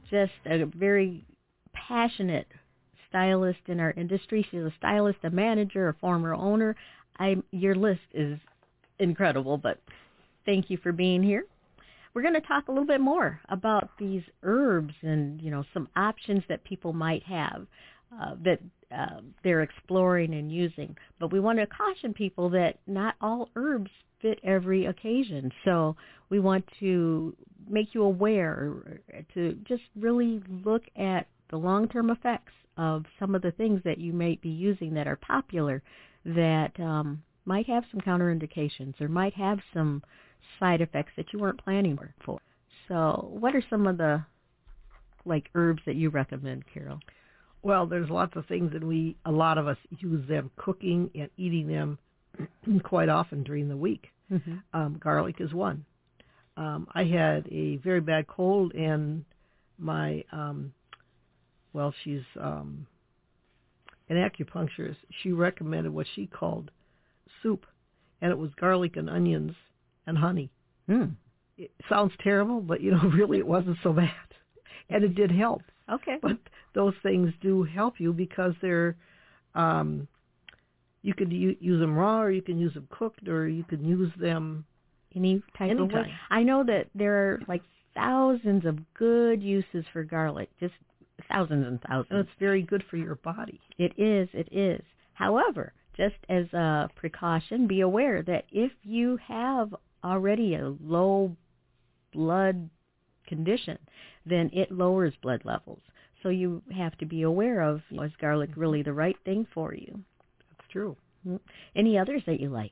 [0.09, 1.25] just a very
[1.73, 2.47] passionate
[3.09, 4.47] stylist in our industry.
[4.49, 6.77] She's a stylist, a manager, a former owner.
[7.19, 8.39] I, your list is
[8.99, 9.81] incredible, but
[10.45, 11.43] thank you for being here.
[12.13, 15.89] We're going to talk a little bit more about these herbs and, you know, some
[15.97, 17.67] options that people might have
[18.17, 18.61] uh, that
[18.91, 20.95] uh, they're exploring and using.
[21.19, 25.51] But we want to caution people that not all herbs fit every occasion.
[25.63, 25.95] So
[26.29, 27.35] we want to
[27.67, 29.01] make you aware
[29.33, 34.13] to just really look at the long-term effects of some of the things that you
[34.13, 35.81] might be using that are popular
[36.25, 40.03] that um, might have some counterindications or might have some
[40.59, 42.39] side effects that you weren't planning for.
[42.87, 44.23] So what are some of the
[45.25, 46.99] like herbs that you recommend, Carol?
[47.65, 51.31] Well, there's lots of things, and we a lot of us use them cooking and
[51.35, 51.97] eating them
[52.83, 54.05] quite often during the week.
[54.31, 54.57] Mm-hmm.
[54.71, 55.83] Um, garlic is one.
[56.57, 59.25] Um, I had a very bad cold, and
[59.79, 60.75] my um,
[61.73, 62.85] well, she's um,
[64.09, 64.97] an acupuncturist.
[65.23, 66.69] She recommended what she called
[67.41, 67.65] soup,
[68.21, 69.53] and it was garlic and onions
[70.05, 70.51] and honey.
[70.87, 71.15] Mm.
[71.57, 74.11] It sounds terrible, but you know, really, it wasn't so bad,
[74.87, 75.63] and it did help.
[75.91, 76.17] Okay.
[76.21, 76.37] But
[76.75, 78.95] those things do help you because they're
[79.55, 80.07] um,
[81.01, 83.85] you could u- use them raw, or you can use them cooked, or you can
[83.85, 84.65] use them
[85.15, 86.11] any type of way.
[86.29, 87.61] I know that there are like
[87.93, 90.73] thousands of good uses for garlic, just
[91.29, 92.07] thousands and thousands.
[92.09, 93.61] And it's very good for your body.
[93.77, 94.81] It is, it is.
[95.13, 99.73] However, just as a precaution, be aware that if you have
[100.03, 101.35] already a low
[102.13, 102.69] blood
[103.27, 103.77] condition,
[104.25, 105.81] then it lowers blood levels.
[106.25, 109.99] So you have to be aware of is garlic really the right thing for you?
[110.49, 110.97] That's true.
[111.75, 112.71] Any others that you like?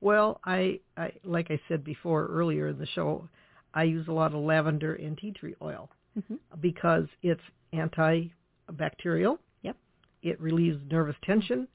[0.00, 3.28] Well, I, I like I said before earlier in the show,
[3.74, 6.36] I use a lot of lavender and tea tree oil Mm-hmm.
[6.60, 7.42] because it's
[7.74, 9.38] antibacterial.
[9.62, 9.76] Yep.
[10.22, 11.68] It relieves nervous tension,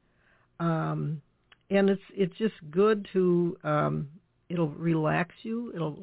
[0.60, 1.22] um,
[1.70, 3.56] and it's it's just good to.
[3.64, 4.10] Um,
[4.54, 5.72] it'll relax you.
[5.76, 5.98] It'll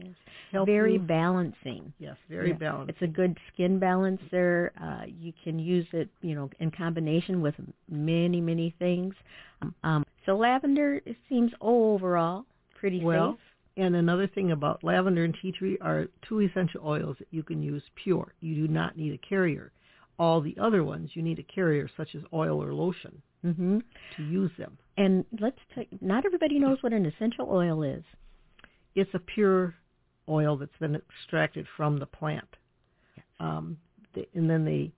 [0.53, 0.99] help very you.
[0.99, 1.93] balancing.
[1.99, 2.57] Yes, very Yeah.
[2.57, 2.91] balanced.
[2.91, 4.73] It's a good skin balancer.
[4.81, 7.55] Uh, you can use it, you know, in combination with
[7.89, 9.15] many, many things.
[9.63, 12.45] Um, um, so lavender it seems overall
[12.75, 13.41] pretty well, safe.
[13.85, 17.63] and another thing about lavender and tea tree are two essential oils that you can
[17.63, 18.35] use pure.
[18.41, 19.71] You do not need a carrier.
[20.19, 23.79] All the other ones you need a carrier, such as oil or lotion, hmm
[24.17, 24.77] to use them.
[24.99, 25.89] And let's take.
[26.03, 28.05] Not everybody knows what an essential oil is.
[28.95, 29.75] It's a pure
[30.29, 32.49] oil that's been extracted from the plant,
[33.39, 33.77] um,
[34.15, 34.93] th- and then they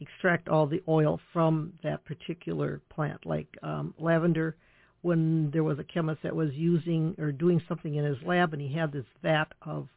[0.00, 3.24] extract all the oil from that particular plant.
[3.24, 4.56] Like um, lavender,
[5.02, 8.62] when there was a chemist that was using or doing something in his lab, and
[8.62, 9.88] he had this vat of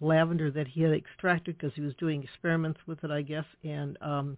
[0.00, 3.96] lavender that he had extracted because he was doing experiments with it, I guess, and
[4.00, 4.36] um,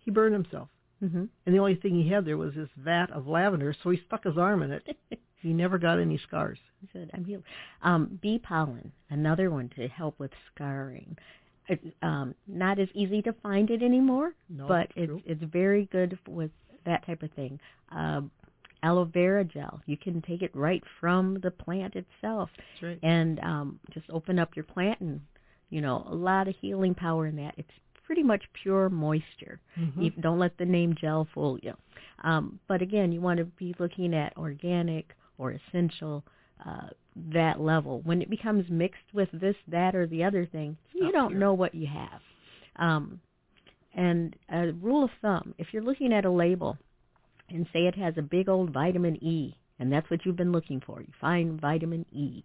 [0.00, 0.68] he burned himself.
[1.02, 1.24] Mm-hmm.
[1.46, 4.24] And the only thing he had there was this vat of lavender, so he stuck
[4.24, 4.96] his arm in it.
[5.36, 6.58] he never got any scars.
[6.92, 7.10] Good.
[7.14, 7.44] I'm healed.
[7.82, 11.16] Um, bee pollen, another one to help with scarring.
[11.68, 15.22] It's um, not as easy to find it anymore, No, but it's true.
[15.24, 16.50] it's very good with
[16.84, 17.58] that type of thing.
[17.90, 18.30] Um,
[18.82, 22.98] aloe vera gel, you can take it right from the plant itself, That's right.
[23.02, 25.22] and um, just open up your plant, and
[25.70, 27.54] you know a lot of healing power in that.
[27.56, 27.70] It's
[28.04, 29.60] pretty much pure moisture.
[29.78, 30.04] Mhm.
[30.04, 31.74] You don't let the name gel fool you.
[32.22, 36.24] Um, but again, you want to be looking at organic or essential,
[36.64, 38.00] uh, that level.
[38.02, 41.40] When it becomes mixed with this, that, or the other thing, you don't pure.
[41.40, 42.22] know what you have.
[42.76, 43.20] Um,
[43.94, 46.76] and a rule of thumb, if you're looking at a label
[47.48, 50.80] and say it has a big old vitamin E, and that's what you've been looking
[50.80, 52.42] for, you find vitamin E,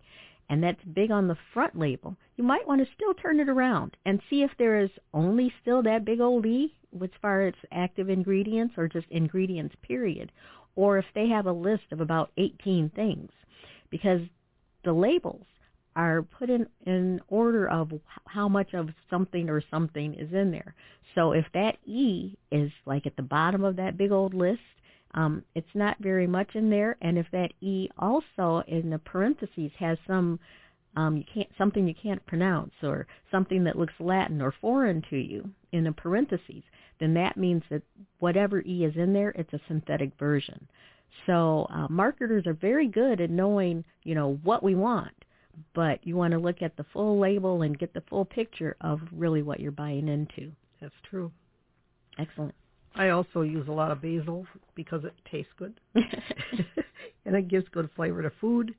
[0.49, 3.95] and that's big on the front label, you might want to still turn it around
[4.05, 8.09] and see if there is only still that big old E as far as active
[8.09, 10.31] ingredients or just ingredients period,
[10.75, 13.31] or if they have a list of about 18 things,
[13.89, 14.21] because
[14.83, 15.45] the labels
[15.95, 17.91] are put in in order of
[18.25, 20.73] how much of something or something is in there.
[21.15, 24.61] So if that E is like at the bottom of that big old list,
[25.13, 26.97] um, it's not very much in there.
[27.01, 30.39] And if that E also in the parentheses has some
[30.95, 35.17] um, you can't something you can't pronounce or something that looks Latin or foreign to
[35.17, 36.63] you in the parentheses,
[36.99, 37.83] then that means that
[38.19, 40.67] whatever E is in there, it's a synthetic version.
[41.25, 45.13] So uh, marketers are very good at knowing, you know, what we want,
[45.73, 48.99] but you want to look at the full label and get the full picture of
[49.11, 50.51] really what you're buying into.
[50.81, 51.31] That's true.
[52.17, 52.55] Excellent.
[52.99, 54.45] I also use a lot of basil
[54.75, 55.79] because it tastes good,
[57.25, 58.75] and it gives good flavor to food.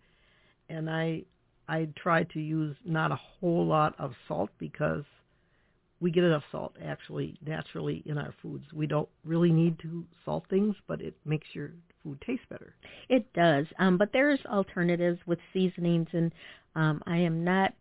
[0.69, 1.23] And I
[1.67, 5.05] I try to use not a whole lot of salt because
[6.01, 8.65] we get enough salt actually naturally in our foods.
[8.75, 11.71] We don't really need to salt things, but it makes your
[12.03, 12.75] food taste better.
[13.09, 16.31] It does, um, but there's alternatives with seasonings, and
[16.75, 17.73] um, I am not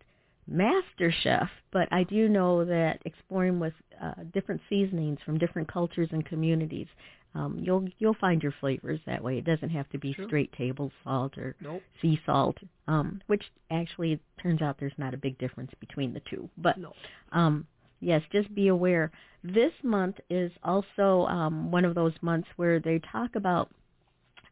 [0.50, 6.10] master chef, but I do know that exploring with uh, different seasonings from different cultures
[6.12, 6.88] and communities,
[7.36, 9.38] um, you'll you'll find your flavors that way.
[9.38, 10.26] It doesn't have to be Sure.
[10.26, 11.84] straight table salt or Nope.
[12.02, 16.50] sea salt, um, which actually turns out there's not a big difference between the two.
[16.58, 16.94] But No.
[17.32, 17.68] um,
[18.00, 19.12] yes, just be aware.
[19.44, 23.70] This month is also um, one of those months where they talk about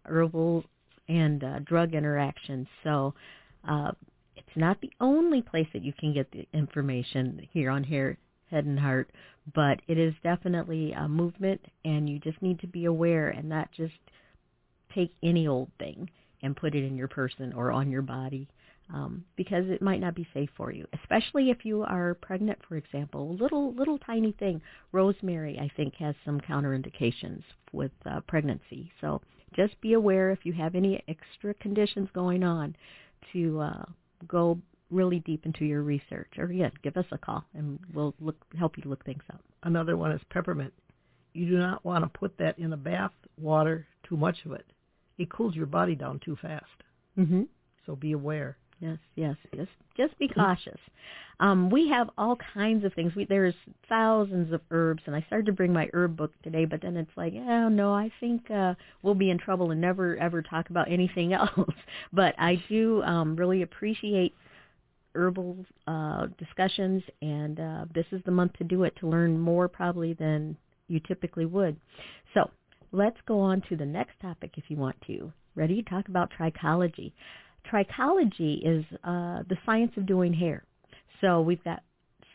[0.06, 0.64] herbal
[1.10, 2.68] and uh, drug interactions.
[2.84, 3.14] So
[3.68, 3.92] uh,
[4.58, 8.18] not the only place that you can get the information here on Hair,
[8.50, 9.12] Head and Heart,
[9.54, 13.72] but it is definitely a movement, and you just need to be aware and not
[13.72, 13.94] just
[14.94, 16.10] take any old thing
[16.42, 18.48] and put it in your person or on your body
[18.94, 22.78] um, because it might not be safe for you, especially if you are pregnant, for
[22.78, 23.36] example.
[23.36, 24.62] Little little tiny thing.
[24.92, 27.44] Rosemary, I think, has some counterindications
[27.74, 28.92] with uh, pregnancy.
[29.02, 29.22] So
[29.56, 32.76] just be aware if you have any extra conditions going on
[33.34, 33.86] to uh,
[34.28, 34.60] go
[34.90, 36.32] really deep into your research.
[36.38, 39.42] Or again, give us a call and we'll look help you look things up.
[39.64, 40.74] Another one is peppermint.
[41.34, 44.66] You do not want to put that in a bath water too much of it.
[45.18, 46.66] It cools your body down too fast.
[47.18, 47.44] Mm-hmm.
[47.86, 48.58] So be aware.
[48.80, 49.68] Yes, yes, yes.
[49.96, 50.80] Just be cautious.
[51.40, 53.16] Um, we have all kinds of things.
[53.16, 53.56] We, there's
[53.90, 57.12] thousands of herbs, and I started to bring my herb book today, but then it's
[57.16, 60.92] like, oh no, I think uh, we'll be in trouble and never ever talk about
[60.92, 61.74] anything else.
[62.14, 64.36] but I do um, really appreciate
[65.16, 69.68] herbal uh, discussions, and uh, this is the month to do it to learn more
[69.68, 70.56] probably than
[70.88, 71.76] you typically would.
[72.34, 72.50] So
[72.92, 75.32] let's go on to the next topic if you want to.
[75.56, 77.12] Ready to talk about trichology?
[77.72, 80.64] Trichology is uh, the science of doing hair.
[81.22, 81.84] So we've got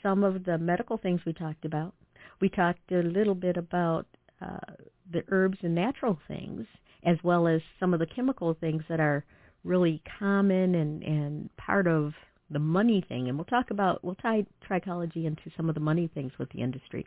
[0.02, 1.94] some of the medical things we talked about.
[2.40, 4.06] We talked a little bit about
[4.40, 4.74] uh,
[5.12, 6.66] the herbs and natural things,
[7.04, 9.24] as well as some of the chemical things that are
[9.64, 12.12] really common and, and part of
[12.50, 13.28] the money thing.
[13.28, 16.60] And we'll talk about, we'll tie trichology into some of the money things with the
[16.60, 17.06] industry.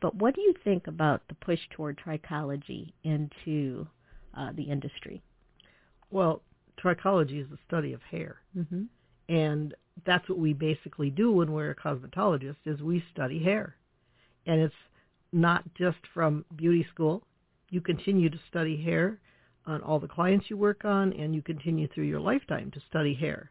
[0.00, 3.86] But what do you think about the push toward trichology into
[4.36, 5.22] uh, the industry?
[6.10, 6.42] Well,
[6.84, 8.36] trichology is the study of hair.
[8.56, 8.82] Mm-hmm.
[9.28, 9.74] And
[10.04, 13.76] that's what we basically do when we're a cosmetologist is we study hair.
[14.46, 14.74] And it's
[15.32, 17.22] not just from beauty school.
[17.70, 19.18] You continue to study hair
[19.66, 23.14] on all the clients you work on and you continue through your lifetime to study
[23.14, 23.50] hair.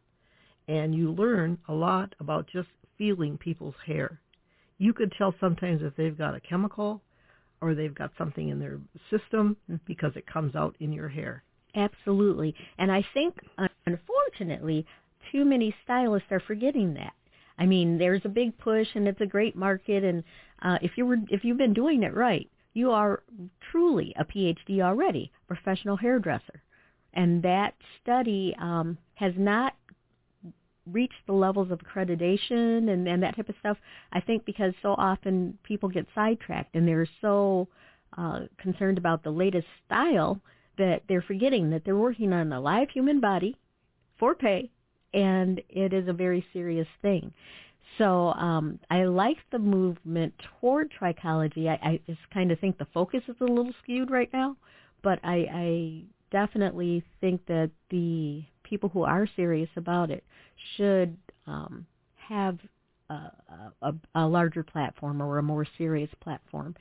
[0.68, 4.22] And you learn a lot about just feeling people's hair.
[4.78, 7.02] You could tell sometimes if they've got a chemical
[7.62, 8.80] or they've got something in their
[9.10, 11.44] system because it comes out in your hair.
[11.76, 12.56] Absolutely.
[12.78, 13.36] And I think,
[13.86, 14.86] unfortunately,
[15.32, 17.14] too many stylists are forgetting that.
[17.58, 20.24] I mean, there's a big push and it's a great market and
[20.62, 23.22] uh, if you were if you've been doing it right, you are
[23.72, 26.62] truly a PhD already, professional hairdresser.
[27.14, 29.74] And that study um, has not
[30.92, 33.78] reached the levels of accreditation and, and that type of stuff.
[34.12, 37.68] I think because so often people get sidetracked and they're so
[38.18, 40.42] uh, concerned about the latest style
[40.78, 43.56] that they're forgetting that they're working on a live human body
[44.18, 44.70] for pay,
[45.14, 47.34] and it is a very serious thing.
[47.98, 51.68] So um, I like the movement toward trichology.
[51.68, 54.56] I, I just kind of think the focus is a little skewed right now,
[55.04, 60.24] but I, I definitely think that the people who are serious about it
[60.76, 61.86] should um,
[62.16, 62.58] have
[63.10, 63.32] a,
[63.82, 66.76] a, a larger platform or a more serious platform.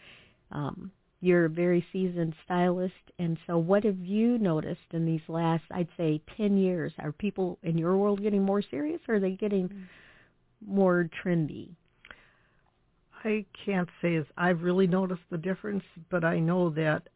[0.51, 0.91] Um,
[1.23, 5.89] you're a very seasoned stylist, and so what have you noticed in these last, I'd
[5.97, 6.93] say, 10 years?
[6.99, 9.85] Are people in your world getting more serious, or are they getting mm.
[10.67, 11.71] more trendy?
[13.23, 17.09] I can't say as I've really noticed the difference, but I know that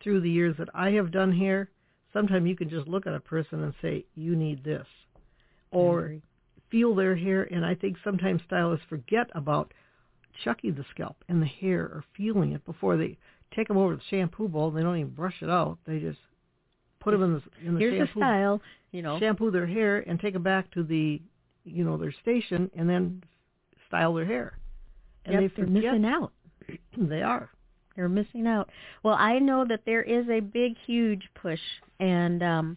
[0.00, 1.70] through the years that I have done hair,
[2.12, 4.86] sometimes you can just look at a person and say, you need this.
[5.72, 6.14] Or
[6.70, 9.74] feel their hair, and I think sometimes stylists forget about
[10.44, 13.18] chucking the scalp and the hair or feeling it before they
[13.54, 14.70] take them over to the shampoo bowl.
[14.70, 15.78] They don't even brush it out.
[15.86, 16.18] They just
[17.00, 18.20] put them in the in the Here's shampoo.
[18.20, 18.62] the style,
[18.92, 19.18] you know.
[19.18, 21.20] Shampoo their hair and take them back to the,
[21.64, 23.22] you know, their station and then
[23.88, 24.58] style their hair.
[25.24, 26.32] And yep, they they're missing out.
[26.96, 27.50] they are.
[27.96, 28.70] They're missing out.
[29.02, 31.60] Well, I know that there is a big, huge push,
[31.98, 32.76] and um,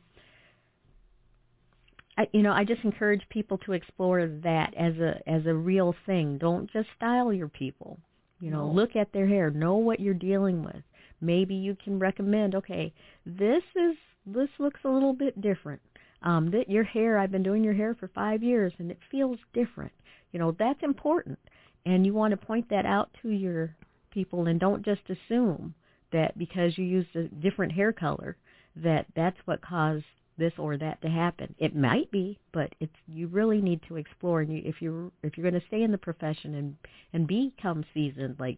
[2.18, 5.96] I, you know, I just encourage people to explore that as a as a real
[6.06, 6.38] thing.
[6.40, 8.00] Don't just style your people.
[8.44, 8.74] You know, No.
[8.74, 10.84] look at their hair, know what you're dealing with.
[11.22, 12.92] Maybe you can recommend, okay,
[13.26, 13.96] this is
[14.26, 15.82] this looks a little bit different.
[16.24, 19.40] Um, that your hair, I've been doing your hair for five years, and it feels
[19.54, 19.94] different.
[20.34, 21.40] You know, that's important,
[21.86, 23.76] and you want to point that out to your
[24.12, 25.74] people, and don't just assume
[26.12, 28.36] that because you used a different hair color
[28.76, 30.06] that that's what caused
[30.38, 31.54] this or that to happen.
[31.60, 34.42] It might be, but it's you really need to explore.
[34.42, 36.76] And you, if you're if you're going to stay in the profession and
[37.14, 38.58] and become seasoned like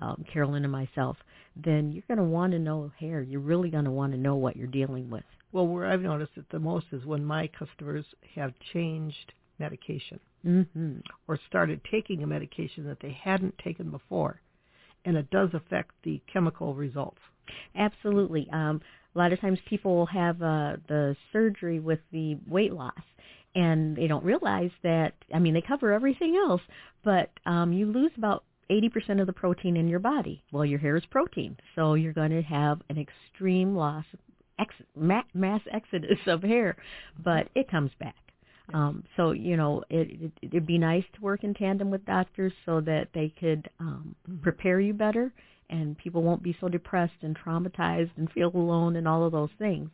[0.00, 1.16] um, Carolyn and myself,
[1.56, 3.22] then you're going to want to know hair.
[3.22, 5.24] You're really going to want to know what you're dealing with.
[5.52, 10.98] Well, where I've noticed it the most is when my customers have changed medication Mm-hmm.
[11.26, 14.40] or started taking a medication that they hadn't taken before,
[15.04, 17.18] and it does affect the chemical results.
[17.74, 18.46] Absolutely.
[18.52, 18.80] Um,
[19.16, 22.92] a lot of times people will have uh, the surgery with the weight loss,
[23.54, 25.14] and they don't realize that.
[25.34, 26.60] I mean, they cover everything else,
[27.02, 30.42] but um, you lose about 80% of the protein in your body.
[30.52, 34.04] Well, your hair is protein, so you're going to have an extreme loss,
[34.58, 36.76] ex, mass exodus of hair,
[37.24, 38.16] but it comes back.
[38.74, 42.52] Um, so you know, it, it it'd be nice to work in tandem with doctors
[42.66, 44.42] so that they could um, mm-hmm.
[44.42, 45.32] prepare you better,
[45.70, 49.50] and people won't be so depressed and traumatized and feel alone and all of those
[49.58, 49.90] things.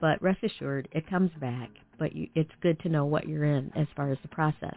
[0.00, 1.70] But rest assured, it comes back.
[1.98, 4.76] But you, it's good to know what you're in as far as the process.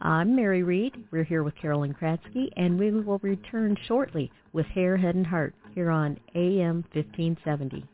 [0.00, 0.92] I'm Mary Reed.
[1.10, 5.54] We're here with Carolyn Kratzky, and we will return shortly with Hair, Head, and Heart
[5.74, 7.84] here on AM 1570.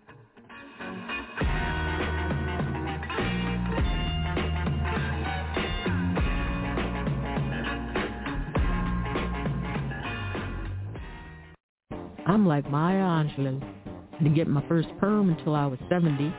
[12.28, 13.58] I'm like Maya Angelou.
[13.86, 16.30] I didn't get my first perm until I was 70.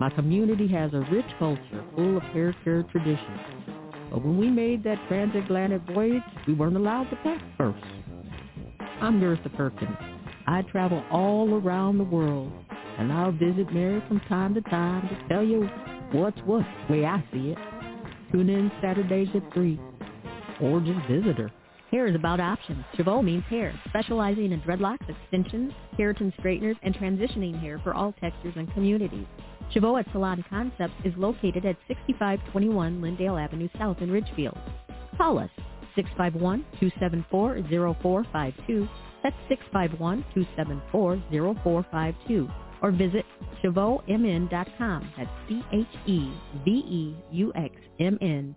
[0.00, 3.40] My community has a rich culture full of hair care traditions.
[4.10, 7.84] But when we made that transatlantic voyage, we weren't allowed to pack first.
[9.00, 9.96] I'm Gertha Perkins.
[10.48, 12.50] I travel all around the world,
[12.98, 15.68] and I'll visit Mary from time to time to tell you
[16.10, 17.58] what's what, the way I see it.
[18.32, 19.78] Tune in Saturdays at 3,
[20.60, 21.52] or just visit her.
[21.90, 22.84] Hair is about options.
[22.96, 28.54] Cheveux means hair, specializing in dreadlocks, extensions, keratin straighteners, and transitioning hair for all textures
[28.56, 29.26] and communities.
[29.74, 34.56] Cheveux at Salon Concepts is located at 6521 Lyndale Avenue South in Richfield.
[35.16, 35.50] Call us
[35.96, 38.88] 651-274-0452.
[39.24, 39.34] That's
[39.74, 43.24] 651-274-0452 or visit
[43.62, 45.12] CheveuxMN.com.
[45.16, 46.34] That's C-H-E-V-E-U-X-M-N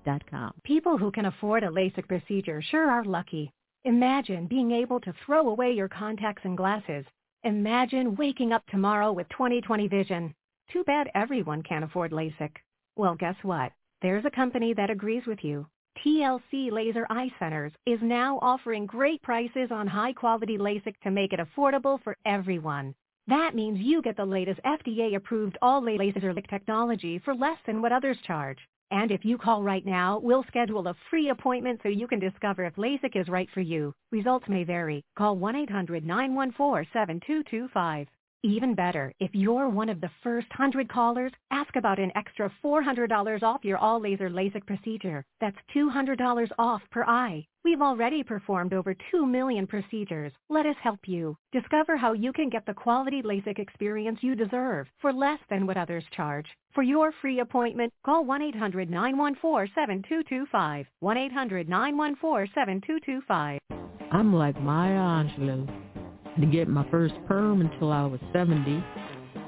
[0.05, 0.53] dot com.
[0.63, 3.51] People who can afford a LASIK procedure sure are lucky.
[3.85, 7.05] Imagine being able to throw away your contacts and glasses.
[7.43, 10.33] Imagine waking up tomorrow with 20/20 vision.
[10.71, 12.55] Too bad everyone can't afford LASIK.
[12.95, 13.73] Well, guess what?
[14.01, 15.67] There's a company that agrees with you.
[15.97, 21.39] TLC Laser Eye Centers is now offering great prices on high-quality LASIK to make it
[21.39, 22.95] affordable for everyone.
[23.27, 28.57] That means you get the latest FDA-approved all-laser technology for less than what others charge.
[28.91, 32.65] And if you call right now, we'll schedule a free appointment so you can discover
[32.65, 33.93] if LASIK is right for you.
[34.11, 35.05] Results may vary.
[35.17, 38.07] Call 1-800-914-7225.
[38.43, 43.41] Even better, if you're one of the first 100 callers, ask about an extra $400
[43.41, 45.23] off your all-laser LASIK procedure.
[45.39, 47.47] That's $200 off per eye.
[47.63, 50.33] We've already performed over 2 million procedures.
[50.49, 51.37] Let us help you.
[51.53, 55.77] Discover how you can get the quality LASIK experience you deserve for less than what
[55.77, 56.47] others charge.
[56.75, 60.85] For your free appointment, call 1-800-914-7225.
[61.01, 63.59] 1-800-914-7225.
[64.11, 65.65] I'm like Maya Angelou
[66.39, 68.83] to get my first perm until I was 70.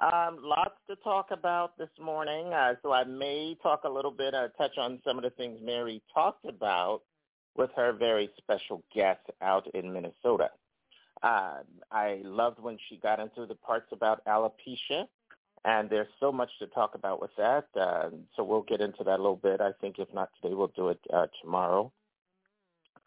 [0.00, 4.34] Um, lots to talk about this morning, uh, so I may talk a little bit,
[4.34, 7.00] uh, touch on some of the things Mary talked about
[7.56, 10.50] with her very special guest out in Minnesota.
[11.22, 11.58] Uh,
[11.90, 15.06] I loved when she got into the parts about alopecia,
[15.64, 17.66] and there's so much to talk about with that.
[17.78, 19.60] Uh, so we'll get into that a little bit.
[19.60, 21.92] I think if not today, we'll do it uh, tomorrow.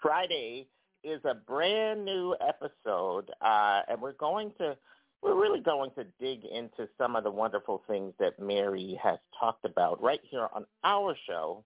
[0.02, 0.68] Friday
[1.04, 4.78] is a brand new episode, uh, and we're going to
[5.22, 9.66] we're really going to dig into some of the wonderful things that Mary has talked
[9.66, 11.64] about right here on our show,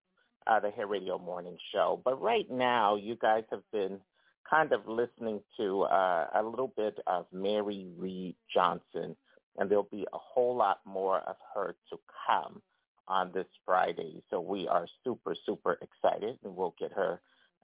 [0.47, 1.99] uh, the Hair Radio Morning Show.
[2.05, 3.99] But right now, you guys have been
[4.49, 9.15] kind of listening to uh, a little bit of Mary Reed Johnson,
[9.57, 12.61] and there'll be a whole lot more of her to come
[13.07, 14.21] on this Friday.
[14.29, 17.19] So we are super, super excited, and we'll get her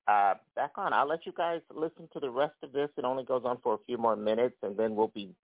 [0.08, 0.94] uh, back on.
[0.94, 2.90] I'll let you guys listen to the rest of this.
[2.98, 5.36] It only goes on for a few more minutes, and then we'll be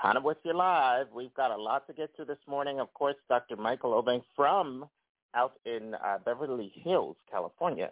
[0.00, 1.06] kind of with you live.
[1.14, 2.80] We've got a lot to get to this morning.
[2.80, 3.56] Of course, Dr.
[3.56, 4.86] Michael Obeng from
[5.34, 7.90] out in uh, Beverly Hills, California.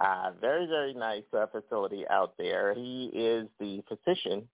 [0.00, 2.74] Uh, very, very nice uh, facility out there.
[2.74, 4.48] He is the physician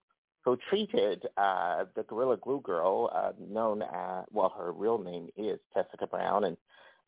[0.45, 5.59] who treated uh, the Gorilla Glue Girl, uh, known as, well, her real name is
[5.73, 6.57] Tessica Brown, and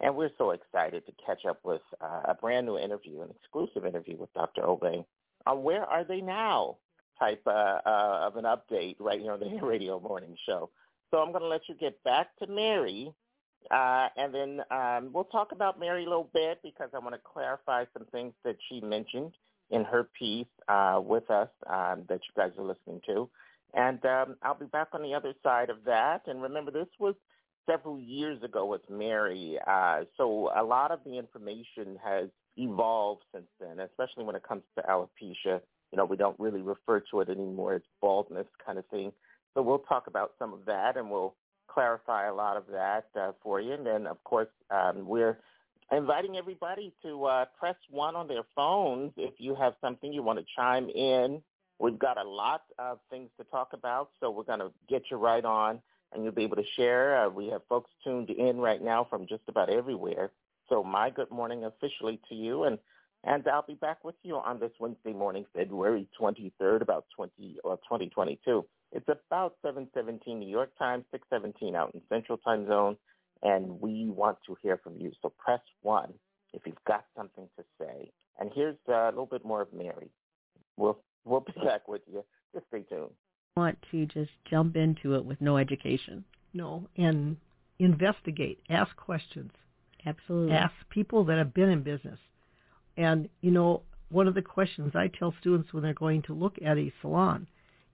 [0.01, 3.87] and we're so excited to catch up with uh, a brand new interview, an exclusive
[3.87, 4.63] interview with Dr.
[4.63, 5.07] Obeng
[5.47, 6.77] on where are they now
[7.19, 10.71] type uh, uh, of an update right here on the Radio Morning Show.
[11.11, 13.13] So I'm going to let you get back to Mary,
[13.71, 17.21] uh, and then um, we'll talk about Mary a little bit because I want to
[17.25, 19.33] clarify some things that she mentioned
[19.71, 23.29] in her piece uh, with us um, that you guys are listening to.
[23.75, 26.23] And um, I'll be back on the other side of that.
[26.27, 27.15] And remember, this was
[27.69, 29.59] several years ago with Mary.
[29.67, 34.63] Uh, so a lot of the information has evolved since then, especially when it comes
[34.77, 35.61] to alopecia.
[35.93, 39.13] You know, we don't really refer to it anymore as baldness kind of thing.
[39.55, 41.35] So we'll talk about some of that and we'll
[41.77, 43.75] clarify a lot of that uh, for you.
[43.75, 45.39] And then, of course, um, we're
[45.93, 50.39] inviting everybody to uh, press one on their phones if you have something you want
[50.39, 51.43] to chime in.
[51.79, 55.19] We've got a lot of things to talk about, so we're going to get you
[55.19, 55.83] right on
[56.15, 57.27] and you'll be able to share.
[57.27, 60.31] Uh, we have folks tuned in right now from just about everywhere.
[60.71, 62.79] So my good morning officially to you, and
[63.23, 67.77] and I'll be back with you on this Wednesday morning, February 23rd, about 20 or
[67.77, 68.65] 2022.
[68.93, 72.97] It's about 7:17 New York time, 6:17 out in Central Time Zone,
[73.43, 75.13] and we want to hear from you.
[75.23, 76.15] So press one
[76.53, 78.11] if you've got something to say.
[78.39, 80.11] And here's uh, a little bit more of Mary.
[80.77, 82.25] We'll we'll be back with you.
[82.55, 83.11] Just stay tuned.
[83.57, 86.25] Want to just jump into it with no education?
[86.53, 87.37] No, and
[87.79, 89.53] investigate, ask questions.
[90.05, 90.55] Absolutely.
[90.55, 92.19] Ask people that have been in business.
[92.97, 96.57] And you know, one of the questions I tell students when they're going to look
[96.65, 97.47] at a salon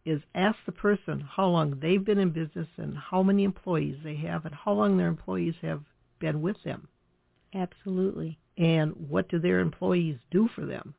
[0.05, 4.17] is ask the person how long they've been in business and how many employees they
[4.17, 5.83] have and how long their employees have
[6.19, 6.89] been with them.
[7.55, 8.39] Absolutely.
[8.59, 10.95] And what do their employees do for them?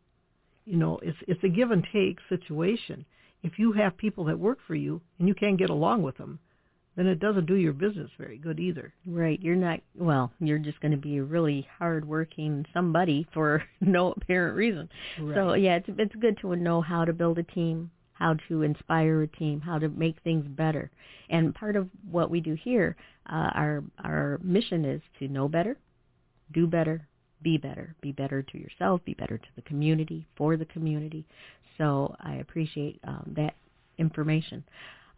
[0.66, 3.06] You know, it's it's a give and take situation.
[3.42, 6.40] If you have people that work for you and you can't get along with them,
[6.96, 8.94] then it doesn't do your business very good either.
[9.06, 9.42] Right.
[9.42, 14.14] You're not well, you're just going to be a really hard working somebody for no
[14.14, 14.90] apparent reason.
[15.20, 15.36] Right.
[15.36, 19.23] So yeah, it's it's good to know how to build a team, how to inspire
[19.23, 20.91] a team, how to make things better.
[21.30, 22.95] And part of what we do here,
[23.27, 25.77] uh, our our mission is to know better,
[26.53, 27.07] do better,
[27.41, 31.26] be better, be better to yourself, be better to the community, for the community.
[31.77, 33.56] So I appreciate um, that
[33.98, 34.64] information.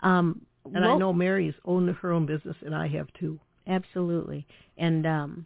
[0.02, 3.40] Um, and well, I know Mary Mary's owned her own business, and I have too.
[3.68, 4.46] Absolutely,
[4.78, 5.46] and um,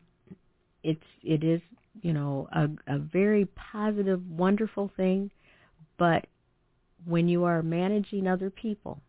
[0.84, 1.62] it's it is
[2.02, 5.32] you know a, a very positive, wonderful thing,
[5.98, 6.26] but
[7.06, 9.02] when you are managing other people,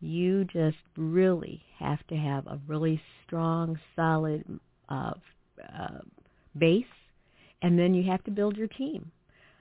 [0.00, 4.44] you just really have to have a really strong, solid
[4.88, 5.12] uh,
[5.78, 5.98] uh,
[6.58, 6.84] base,
[7.62, 9.10] and then you have to build your team.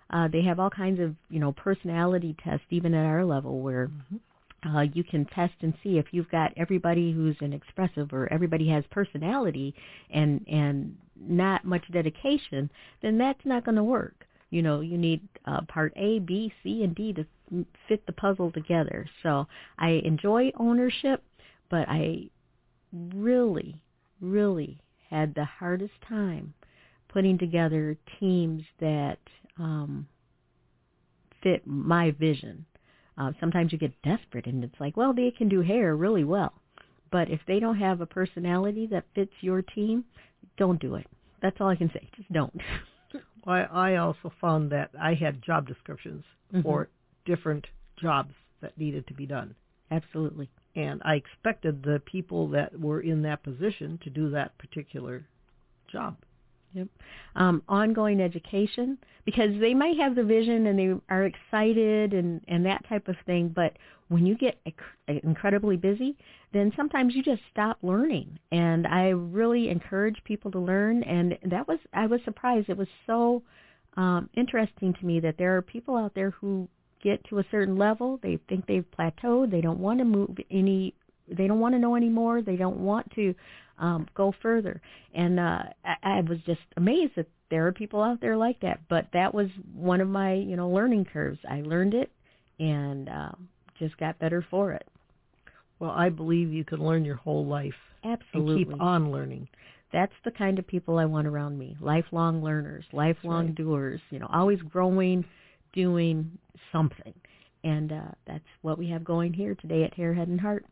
[0.09, 3.87] Uh, they have all kinds of you know personality tests, even at our level, where
[3.87, 4.75] mm-hmm.
[4.75, 8.67] uh, you can test and see if you've got everybody who's an expressive or everybody
[8.67, 9.73] has personality
[10.09, 12.69] and and not much dedication,
[13.01, 14.25] then that's not going to work.
[14.49, 17.25] You know, you need uh, part A, B, C, and D to
[17.87, 19.05] fit the puzzle together.
[19.23, 19.47] So
[19.77, 21.23] I enjoy ownership,
[21.69, 22.29] but I
[22.91, 23.79] really,
[24.19, 24.79] really
[25.09, 26.53] had the hardest time
[27.09, 29.19] putting together teams that
[29.57, 30.07] um,
[31.43, 32.65] fit my vision.
[33.17, 36.53] Uh, sometimes you get desperate and it's like, well, they can do hair really well.
[37.11, 40.05] But if they don't have a personality that fits your team,
[40.57, 41.05] don't do it.
[41.41, 42.07] That's all I can say.
[42.15, 42.53] Just don't.
[43.45, 46.23] I, I also found that I had job descriptions
[46.53, 46.63] Mhm.
[46.63, 46.89] for
[47.25, 47.67] different
[47.99, 49.55] jobs that needed to be done.
[49.89, 50.49] Absolutely.
[50.75, 55.25] And I expected the people that were in that position to do that particular
[55.91, 56.15] job.
[56.73, 56.87] Yep.
[57.35, 62.65] Um, ongoing education because they might have the vision and they are excited and and
[62.65, 63.73] that type of thing, but
[64.07, 66.17] when you get inc- incredibly busy,
[66.53, 68.39] then sometimes you just stop learning.
[68.51, 71.03] And I really encourage people to learn.
[71.03, 72.69] And that was I was surprised.
[72.69, 73.43] It was so
[73.97, 76.67] um, interesting to me that there are people out there who
[77.03, 80.93] get to a certain level, they think they've plateaued, they don't want to move any
[81.37, 82.41] they don't want to know anymore.
[82.41, 83.33] They don't want to
[83.79, 84.81] um, go further.
[85.13, 88.81] And uh, I, I was just amazed that there are people out there like that.
[88.89, 91.39] But that was one of my, you know, learning curves.
[91.49, 92.11] I learned it
[92.59, 93.49] and um,
[93.79, 94.87] just got better for it.
[95.79, 97.73] Well, I believe you can learn your whole life
[98.03, 98.63] Absolutely.
[98.63, 99.47] and keep on learning.
[99.91, 101.75] that's the kind of people I want around me.
[101.79, 103.55] Lifelong learners, lifelong right.
[103.55, 105.25] doers, you know, always growing,
[105.73, 106.37] doing
[106.71, 107.13] something.
[107.63, 110.65] And uh, that's what we have going here today at Hair, Head, and Heart.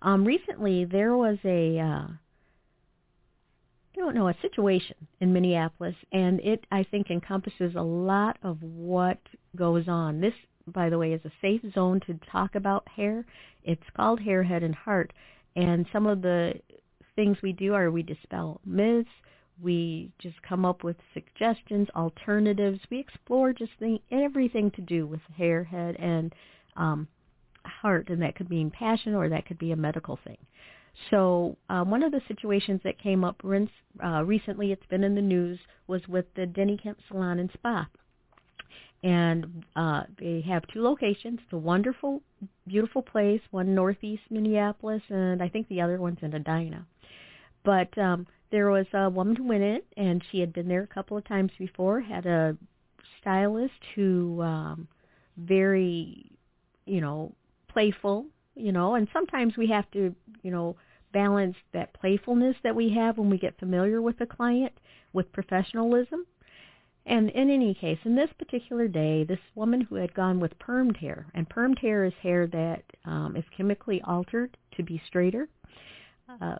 [0.00, 2.06] Um, recently, there was a, uh,
[3.94, 8.62] I don't know, a situation in Minneapolis, and it, I think, encompasses a lot of
[8.62, 9.18] what
[9.54, 10.20] goes on.
[10.20, 10.34] This,
[10.66, 13.24] by the way, is a safe zone to talk about hair.
[13.64, 15.12] It's called Hair, Head, and Heart.
[15.54, 16.54] And some of the
[17.14, 19.10] things we do are we dispel myths,
[19.62, 22.80] we just come up with suggestions, alternatives.
[22.90, 26.34] We explore just the, everything to do with hair, head, and
[26.76, 27.08] um,
[27.64, 30.38] heart, and that could mean passion or that could be a medical thing.
[31.10, 35.22] So uh, one of the situations that came up uh, recently, it's been in the
[35.22, 37.88] news, was with the Denny Kemp Salon and Spa.
[39.04, 41.40] And uh, they have two locations.
[41.42, 42.22] It's a wonderful,
[42.68, 46.86] beautiful place, one northeast Minneapolis, and I think the other one's in Edina.
[47.64, 50.86] But um, there was a woman who went in, and she had been there a
[50.86, 52.00] couple of times before.
[52.00, 52.56] Had a
[53.18, 54.86] stylist who um,
[55.38, 56.30] very,
[56.86, 57.32] you know,
[57.68, 60.76] playful, you know, and sometimes we have to, you know,
[61.12, 64.72] balance that playfulness that we have when we get familiar with a client
[65.12, 66.26] with professionalism.
[67.04, 70.96] And in any case, in this particular day, this woman who had gone with permed
[70.98, 75.48] hair, and permed hair is hair that um, is chemically altered to be straighter.
[76.28, 76.58] Uh,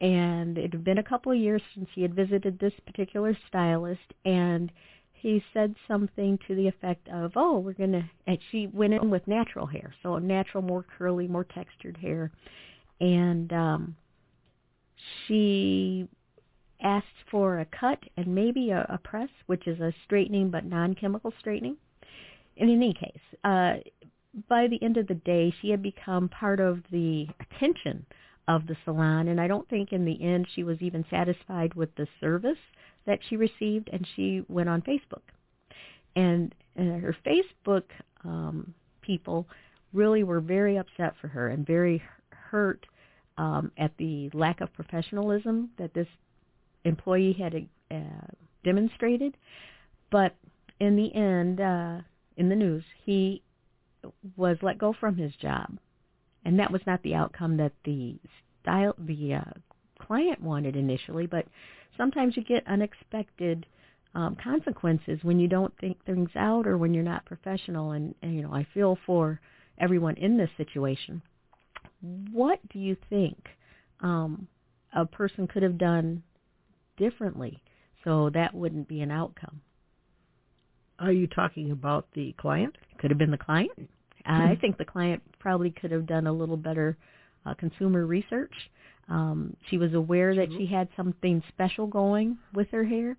[0.00, 4.12] and it had been a couple of years since he had visited this particular stylist
[4.24, 4.70] and
[5.12, 9.10] he said something to the effect of oh we're going to and she went in
[9.10, 12.30] with natural hair so natural more curly more textured hair.
[13.00, 13.96] And um
[15.26, 16.06] she
[16.82, 21.32] asked for a cut and maybe a, a press which is a straightening but non-chemical
[21.38, 21.76] straightening.
[22.56, 23.76] In any case uh
[24.48, 28.04] by the end of the day she had become part of the attention
[28.48, 29.28] of the salon.
[29.28, 32.58] And I don't think in the end she was even satisfied with the service
[33.06, 35.22] that she received, and she went on Facebook.
[36.14, 37.84] And, and her Facebook
[38.24, 39.46] um, people
[39.92, 42.86] really were very upset for her and very hurt
[43.38, 46.08] um, at the lack of professionalism that this
[46.84, 47.54] employee had
[47.90, 48.26] uh,
[48.64, 49.36] demonstrated.
[50.10, 50.34] But
[50.80, 51.98] in the end, uh,
[52.36, 53.42] in the news, he
[54.36, 55.78] was let go from his job
[56.46, 58.14] and that was not the outcome that the
[58.62, 59.50] style the uh,
[59.98, 61.26] client wanted initially.
[61.26, 61.44] But
[61.96, 63.66] sometimes you get unexpected
[64.14, 67.90] um, consequences when you don't think things out or when you're not professional.
[67.90, 69.40] And, and you know, I feel for
[69.78, 71.20] everyone in this situation.
[72.30, 73.36] What do you think
[74.00, 74.46] um,
[74.94, 76.22] a person could have done
[76.96, 77.60] differently
[78.04, 79.60] so that wouldn't be an outcome?
[81.00, 82.76] Are you talking about the client?
[82.98, 83.72] Could have been the client.
[84.32, 86.96] I think the client probably could have done a little better
[87.44, 88.52] uh, consumer research.
[89.08, 93.16] Um, she was aware that she had something special going with her hair.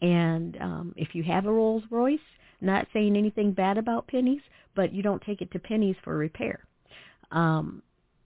[0.00, 2.18] And um, if you have a Rolls Royce,
[2.60, 4.42] not saying anything bad about pennies,
[4.74, 6.64] but you don't take it to pennies for repair.
[7.30, 7.82] Um,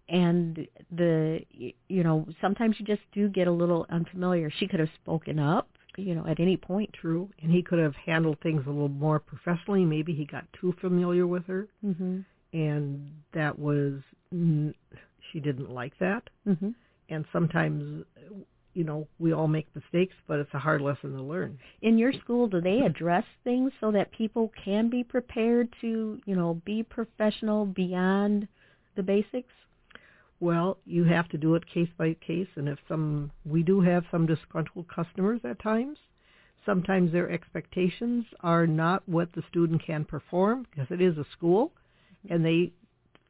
[0.08, 1.40] and the
[1.88, 4.50] you know sometimes you just do get a little unfamiliar.
[4.58, 5.68] She could have spoken up,
[5.98, 6.90] you know, at any point.
[6.92, 9.84] True, and he could have handled things a little more professionally.
[9.84, 12.20] Maybe he got too familiar with her, mm-hmm.
[12.52, 14.00] and that was
[15.32, 16.22] she didn't like that.
[16.46, 16.70] Mm-hmm.
[17.10, 18.04] And sometimes,
[18.74, 21.58] you know, we all make mistakes, but it's a hard lesson to learn.
[21.82, 26.36] In your school, do they address things so that people can be prepared to, you
[26.36, 28.46] know, be professional beyond
[28.96, 29.54] the basics?
[30.40, 34.04] Well, you have to do it case by case, and if some, we do have
[34.10, 35.98] some disgruntled customers at times.
[36.64, 41.72] Sometimes their expectations are not what the student can perform because it is a school,
[42.30, 42.72] and they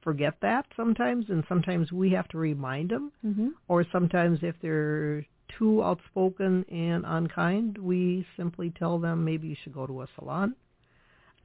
[0.03, 3.13] forget that sometimes, and sometimes we have to remind them.
[3.25, 3.49] Mm-hmm.
[3.69, 5.25] Or sometimes if they're
[5.59, 10.55] too outspoken and unkind, we simply tell them maybe you should go to a salon.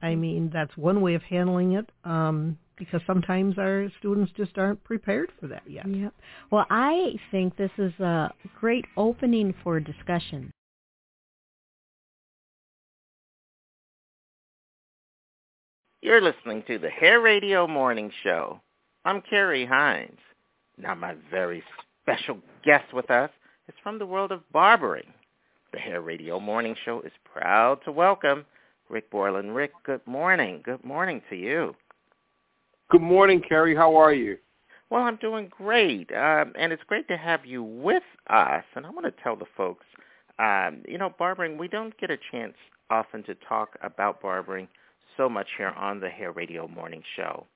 [0.02, 0.20] I mm-hmm.
[0.20, 5.30] mean, that's one way of handling it um, because sometimes our students just aren't prepared
[5.40, 5.86] for that yet.
[5.88, 6.12] Yep.
[6.50, 10.50] Well, I think this is a great opening for discussion.
[16.02, 18.60] You're listening to the Hair Radio Morning Show.
[19.06, 20.18] I'm Carrie Hines.
[20.76, 21.62] Now my very
[22.02, 23.30] special guest with us
[23.68, 25.14] is from the world of barbering.
[25.72, 28.44] The Hair Radio Morning Show is proud to welcome
[28.90, 29.54] Rick Borland.
[29.54, 30.60] Rick, good morning.
[30.62, 31.74] Good morning to you.
[32.94, 33.74] Good morning, Carrie.
[33.74, 34.38] How are you?
[34.88, 38.62] Well, I'm doing great, um, and it's great to have you with us.
[38.76, 39.84] And I want to tell the folks,
[40.38, 42.54] um, you know, barbering, we don't get a chance
[42.90, 44.68] often to talk about barbering
[45.16, 47.48] so much here on the Hair Radio Morning Show.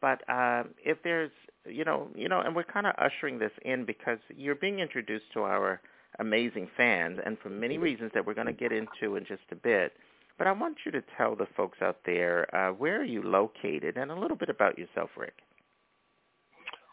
[0.00, 1.32] But uh, if there's,
[1.66, 5.26] you know, you know, and we're kind of ushering this in because you're being introduced
[5.34, 5.82] to our
[6.18, 9.56] amazing fans, and for many reasons that we're going to get into in just a
[9.56, 9.92] bit.
[10.38, 13.96] But I want you to tell the folks out there uh, where are you located
[13.96, 15.34] and a little bit about yourself, Rick.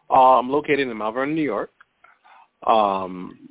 [0.09, 1.71] Uh, I'm located in Mount Vernon, New York.
[2.65, 3.49] Um,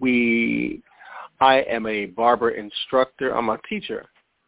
[0.00, 0.82] we,
[1.40, 3.36] I am a barber instructor.
[3.36, 4.06] I'm a teacher,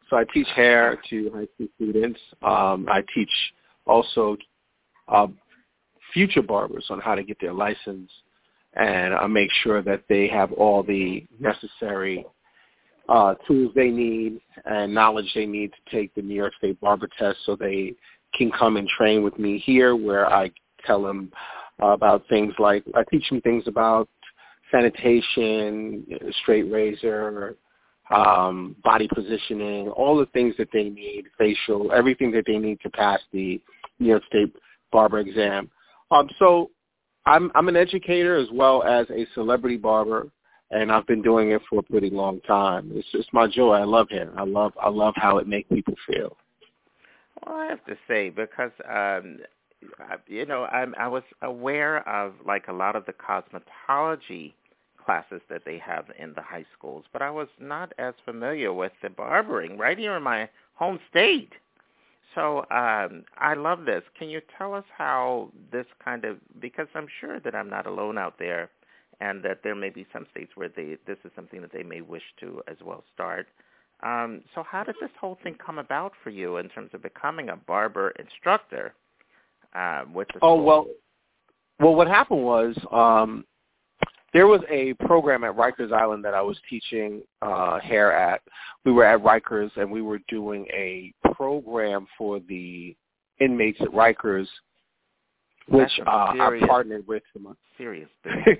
[0.08, 2.20] so I teach hair to high school students.
[2.42, 3.30] Um, I teach
[3.86, 4.36] also
[5.08, 5.26] uh,
[6.14, 8.10] future barbers on how to get their license,
[8.74, 12.24] and I make sure that they have all the necessary
[13.08, 17.08] uh, tools they need and knowledge they need to take the New York State Barber
[17.18, 17.94] Test so they
[18.34, 20.50] can come and train with me here where I
[20.84, 21.32] tell them
[21.78, 24.08] about things like, I teach them things about
[24.70, 26.04] sanitation,
[26.42, 27.56] straight razor,
[28.14, 32.90] um, body positioning, all the things that they need, facial, everything that they need to
[32.90, 33.60] pass the
[33.98, 34.54] New York State
[34.92, 35.70] barber exam.
[36.10, 36.70] Um, so
[37.26, 40.28] I'm, I'm an educator as well as a celebrity barber
[40.70, 42.90] and I've been doing it for a pretty long time.
[42.94, 43.74] It's just my joy.
[43.74, 44.32] I love hair.
[44.36, 46.36] I love I love how it makes people feel.
[47.46, 49.38] Well, I have to say because um
[50.26, 54.52] you know I I was aware of like a lot of the cosmetology
[55.04, 58.92] classes that they have in the high schools, but I was not as familiar with
[59.02, 61.52] the barbering right here in my home state.
[62.34, 64.02] So um, I love this.
[64.18, 68.18] Can you tell us how this kind of because I'm sure that I'm not alone
[68.18, 68.68] out there
[69.20, 72.00] and that there may be some states where they this is something that they may
[72.00, 73.46] wish to as well start.
[74.02, 77.48] Um, so how did this whole thing come about for you in terms of becoming
[77.48, 78.94] a barber instructor
[79.74, 80.64] uh, with the Oh school?
[80.64, 80.86] well,
[81.80, 83.44] well, what happened was um,
[84.32, 88.40] there was a program at Rikers Island that I was teaching uh, hair at.
[88.84, 92.96] We were at Rikers and we were doing a program for the
[93.40, 94.46] inmates at Rikers,
[95.68, 97.22] which uh, I partnered with
[97.76, 98.58] serious business.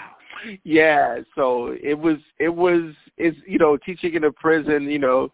[0.64, 5.30] yeah so it was it was it's you know teaching in a prison you know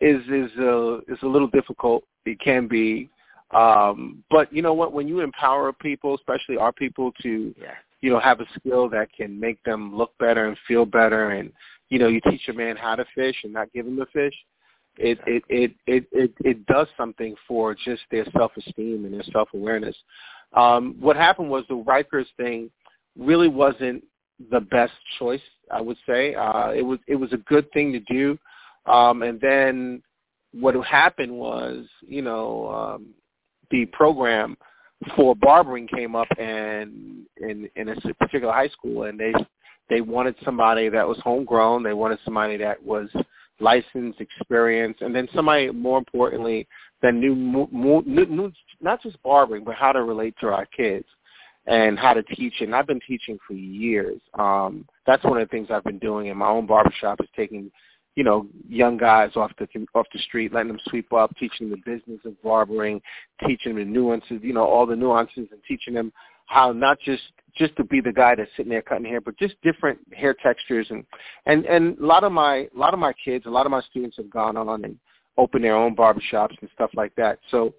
[0.00, 2.04] is is uh is a little difficult.
[2.24, 3.08] It can be.
[3.52, 4.92] Um but you know what?
[4.92, 7.74] When you empower people especially our people to yeah.
[8.00, 11.52] you know have a skill that can make them look better and feel better and
[11.88, 14.34] you know you teach a man how to fish and not give him the fish
[14.98, 19.22] it it it it it, it does something for just their self esteem and their
[19.32, 19.94] self awareness
[20.54, 22.70] um what happened was the Rikers thing
[23.18, 24.04] really wasn't
[24.50, 25.40] the best choice,
[25.70, 26.34] I would say.
[26.34, 28.38] Uh, it was it was a good thing to do,
[28.90, 30.02] um, and then
[30.52, 33.06] what happened was, you know, um,
[33.70, 34.56] the program
[35.14, 39.32] for barbering came up and in in a particular high school, and they
[39.88, 41.82] they wanted somebody that was homegrown.
[41.82, 43.08] They wanted somebody that was
[43.60, 46.66] licensed, experienced, and then somebody more importantly
[47.02, 47.34] that knew,
[47.70, 51.06] knew, knew not just barbering, but how to relate to our kids
[51.66, 52.54] and how to teach.
[52.60, 54.20] And I've been teaching for years.
[54.38, 57.70] Um, that's one of the things I've been doing in my own barbershop is taking,
[58.14, 61.82] you know, young guys off the off the street, letting them sweep up, teaching them
[61.84, 63.00] the business of barbering,
[63.46, 66.12] teaching them the nuances, you know, all the nuances, and teaching them
[66.46, 67.22] how not just
[67.56, 70.86] just to be the guy that's sitting there cutting hair, but just different hair textures
[70.90, 71.04] and
[71.46, 73.82] and and a lot of my a lot of my kids, a lot of my
[73.90, 74.98] students have gone on and
[75.36, 77.38] opened their own barbershops and stuff like that.
[77.50, 77.74] So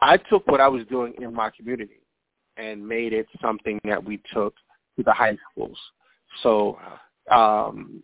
[0.00, 1.98] I took what I was doing in my community
[2.56, 4.54] and made it something that we took
[4.96, 5.78] to the high schools.
[6.42, 6.78] So,
[7.30, 8.02] um,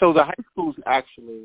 [0.00, 1.44] so the high schools actually,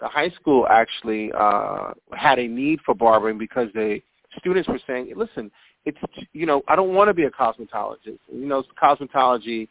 [0.00, 4.00] the high school actually uh, had a need for barbering because the
[4.38, 5.50] students were saying, "Listen,
[5.84, 5.98] it's
[6.32, 8.18] you know I don't want to be a cosmetologist.
[8.32, 9.68] You know, cosmetology."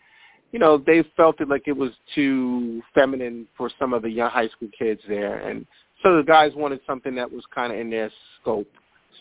[0.52, 4.32] You know, they felt it like it was too feminine for some of the young
[4.32, 5.66] high school kids there, and
[6.02, 8.12] so the guys wanted something that was kind of in their
[8.42, 8.68] scope.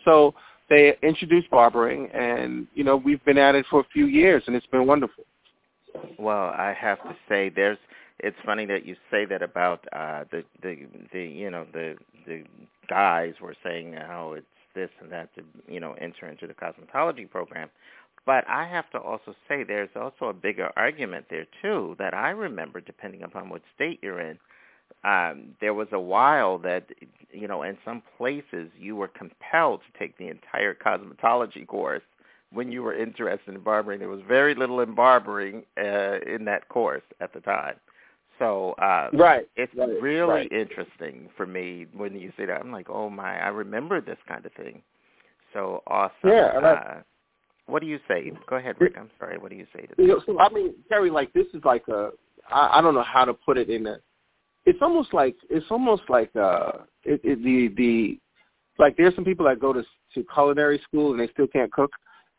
[0.05, 0.35] So
[0.69, 4.55] they introduced barbering, and you know we've been at it for a few years, and
[4.55, 5.25] it's been wonderful.
[6.19, 7.79] Well, I have to say, there's.
[8.21, 11.97] It's funny that you say that about uh, the the the you know the
[12.27, 12.45] the
[12.89, 17.31] guys were saying how it's this and that to you know enter into the cosmetology
[17.31, 17.69] program.
[18.27, 22.31] But I have to also say there's also a bigger argument there too that I
[22.31, 24.39] remember, depending upon what state you're in,
[25.05, 26.87] um, there was a while that
[27.31, 32.03] you know in some places you were compelled to take the entire cosmetology course
[32.53, 33.99] when you were interested in barbering.
[34.01, 37.75] There was very little in barbering uh, in that course at the time.
[38.39, 40.53] So uh, right, it's right, really right.
[40.53, 42.61] interesting for me when you say that.
[42.61, 44.83] I'm like, oh my, I remember this kind of thing.
[45.53, 46.13] So awesome.
[46.25, 47.03] Yeah, and I- uh,
[47.67, 48.33] what do you say?
[48.49, 48.95] Go ahead, Rick.
[48.99, 49.37] I'm sorry.
[49.37, 50.13] What do you say to You that?
[50.15, 52.13] know, so I mean, Terry, like this is like a
[52.51, 53.99] I, I don't know how to put it in a.
[54.69, 56.73] It's almost like it's almost like uh
[57.05, 58.19] it, it, the the
[58.79, 59.83] like there's some people that go to
[60.15, 61.91] to culinary school and they still can't cook.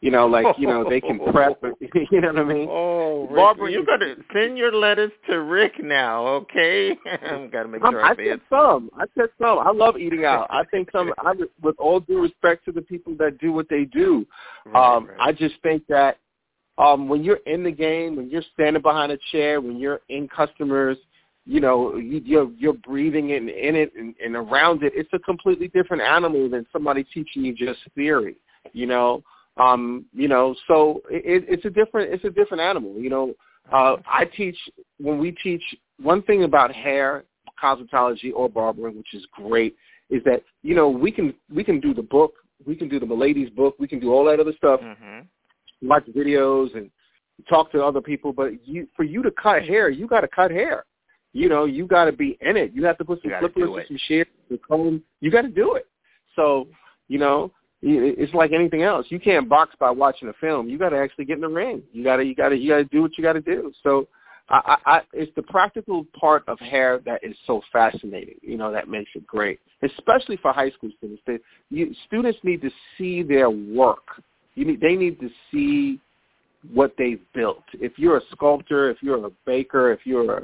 [0.02, 1.60] You know, like you know they can prep.
[1.60, 1.74] But,
[2.12, 2.68] you know what I mean?
[2.70, 6.96] Oh, Rick, Barbara, you gotta send your letters to Rick now, okay?
[7.26, 8.90] I'm gotta make I'm, sure I, I said some.
[8.96, 9.58] I said some.
[9.58, 10.48] I love eating out.
[10.52, 11.12] I think some.
[11.18, 14.26] I, with all due respect to the people that do what they do,
[14.68, 16.20] Right, um, I just think that
[16.78, 20.30] um, when you're in the game, when you're standing behind a chair, when you're in
[20.30, 20.98] customers,
[21.50, 24.94] you know, you, you're you're breathing in, in it and, and around it.
[24.96, 28.36] It's a completely different animal than somebody teaching you just theory.
[28.72, 29.24] You know,
[29.58, 32.94] um, you know, so it, it's a different it's a different animal.
[33.00, 33.34] You know,
[33.74, 34.58] uh, I teach
[35.00, 35.64] when we teach
[36.00, 37.24] one thing about hair
[37.62, 39.76] cosmetology or barbering, which is great,
[40.12, 42.34] is that you know we can we can do the book,
[42.68, 45.88] we can do the Milady's book, we can do all that other stuff, Mm-hmm.
[45.88, 46.92] watch videos and
[47.50, 48.34] talk to other people.
[48.34, 50.86] But you for you to cut hair, you got to cut hair.
[51.34, 52.72] You know, you got to be in it.
[52.74, 55.04] You have to put some flippers and some shit, the comb.
[55.22, 55.88] You got to do it.
[56.36, 56.68] So
[57.08, 57.52] you know,
[57.82, 59.06] it's like anything else.
[59.10, 60.70] You can't box by watching a film.
[60.70, 61.82] You got to actually get in the ring.
[61.92, 63.72] You got to you got to you got to do what you got to do.
[63.84, 64.08] So
[64.50, 68.36] I, I, I, it's the practical part of hair that is so fascinating.
[68.42, 71.22] You know, that makes it great, especially for high school students.
[71.26, 71.40] They,
[71.70, 74.24] you, students need to see their work.
[74.56, 76.00] You need, they need to see
[76.74, 77.64] what they've built.
[77.74, 80.44] If you're a sculptor, if you're a baker, if you're a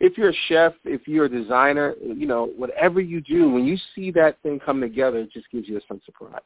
[0.00, 3.76] if you're a chef, if you're a designer, you know, whatever you do, when you
[3.94, 6.40] see that thing come together, it just gives you a sense of pride.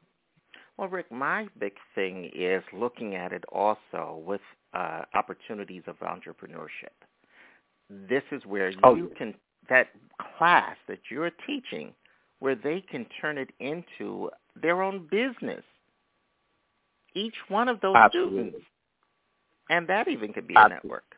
[0.76, 4.40] Well, Rick, my big thing is looking at it also with
[4.74, 6.94] uh, opportunities of entrepreneurship.
[7.90, 9.04] This is where you Oh, yeah.
[9.16, 9.34] can
[9.68, 9.88] that
[10.38, 11.92] class that you're teaching,
[12.38, 14.30] where they can turn it into
[14.62, 15.64] their own business.
[17.14, 18.44] Each one of those Absolutely.
[18.44, 18.66] students,
[19.68, 21.16] and that even could be a network.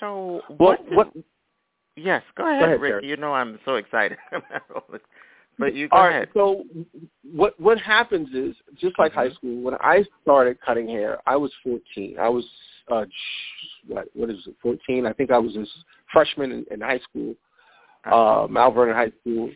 [0.00, 0.88] So what?
[0.88, 1.12] do- what
[1.96, 2.90] Yes, go ahead, ahead, Rick.
[2.92, 3.04] Derek.
[3.06, 4.18] You know I'm so excited.
[5.58, 6.16] but you go All right.
[6.16, 6.28] ahead.
[6.34, 6.64] So
[7.34, 9.62] what what happens is just like high school.
[9.62, 12.16] When I started cutting hair, I was 14.
[12.20, 12.44] I was
[12.90, 13.06] uh,
[13.88, 14.54] what what is it?
[14.62, 15.06] 14.
[15.06, 15.64] I think I was a
[16.12, 17.34] freshman in, in high school,
[18.04, 19.50] uh, Mount Vernon High School,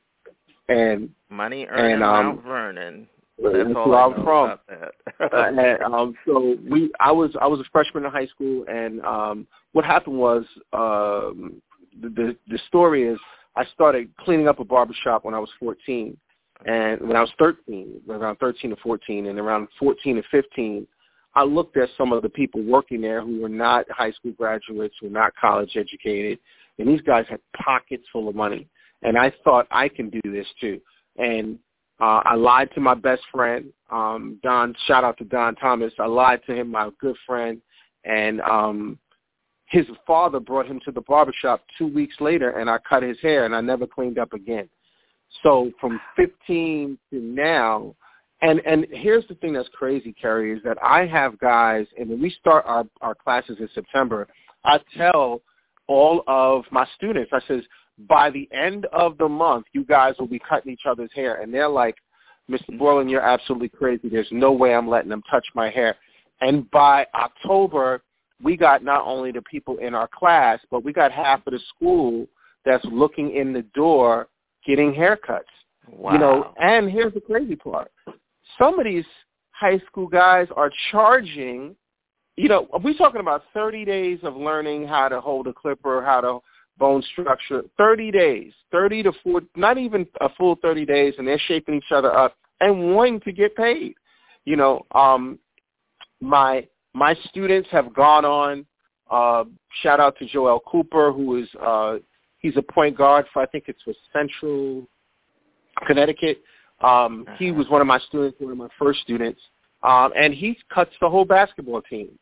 [0.68, 3.08] and Money earned in and, um, Mount Vernon.
[3.42, 4.58] that's That's all where I'm from.
[5.32, 9.46] and, um, so we, I was, I was a freshman in high school, and um,
[9.72, 11.60] what happened was, um,
[12.00, 13.18] the, the story is,
[13.56, 16.16] I started cleaning up a barbershop when I was 14,
[16.66, 20.86] and when I was 13, around 13 to 14, and around 14 to 15,
[21.34, 24.94] I looked at some of the people working there who were not high school graduates,
[25.00, 26.38] who were not college educated,
[26.78, 28.68] and these guys had pockets full of money,
[29.02, 30.80] and I thought I can do this too,
[31.16, 31.58] and
[32.00, 34.74] uh, I lied to my best friend, um, Don.
[34.86, 35.92] Shout out to Don Thomas.
[35.98, 37.60] I lied to him, my good friend,
[38.04, 38.98] and um,
[39.70, 43.44] his father brought him to the barbershop two weeks later, and I cut his hair,
[43.44, 44.68] and I never cleaned up again.
[45.42, 47.94] So from 15 to now,
[48.42, 52.20] and and here's the thing that's crazy, Carrie, is that I have guys, and when
[52.20, 54.26] we start our our classes in September,
[54.64, 55.40] I tell
[55.86, 57.62] all of my students, I says,
[58.08, 61.52] by the end of the month, you guys will be cutting each other's hair, and
[61.52, 61.96] they're like,
[62.50, 62.76] Mr.
[62.76, 64.08] Borland, you're absolutely crazy.
[64.08, 65.96] There's no way I'm letting them touch my hair.
[66.40, 68.02] And by October,
[68.42, 71.60] we got not only the people in our class, but we got half of the
[71.74, 72.26] school
[72.64, 74.28] that's looking in the door
[74.66, 75.42] getting haircuts.
[75.88, 76.12] Wow.
[76.12, 77.90] You know, and here's the crazy part.
[78.58, 79.04] Some of these
[79.50, 81.74] high school guys are charging,
[82.36, 86.20] you know, we're talking about 30 days of learning how to hold a clipper, how
[86.20, 86.38] to
[86.78, 91.40] bone structure, 30 days, 30 to 40, not even a full 30 days, and they're
[91.46, 93.94] shaping each other up and wanting to get paid.
[94.44, 95.38] You know, um,
[96.20, 98.66] my my students have gone on.
[99.10, 99.44] Uh,
[99.82, 101.96] shout out to Joel Cooper, who is uh,
[102.38, 104.86] he's a point guard for I think it's for Central
[105.86, 106.42] Connecticut.
[106.80, 109.40] Um, He was one of my students, one of my first students,
[109.82, 112.18] um, and he cuts the whole basketball team.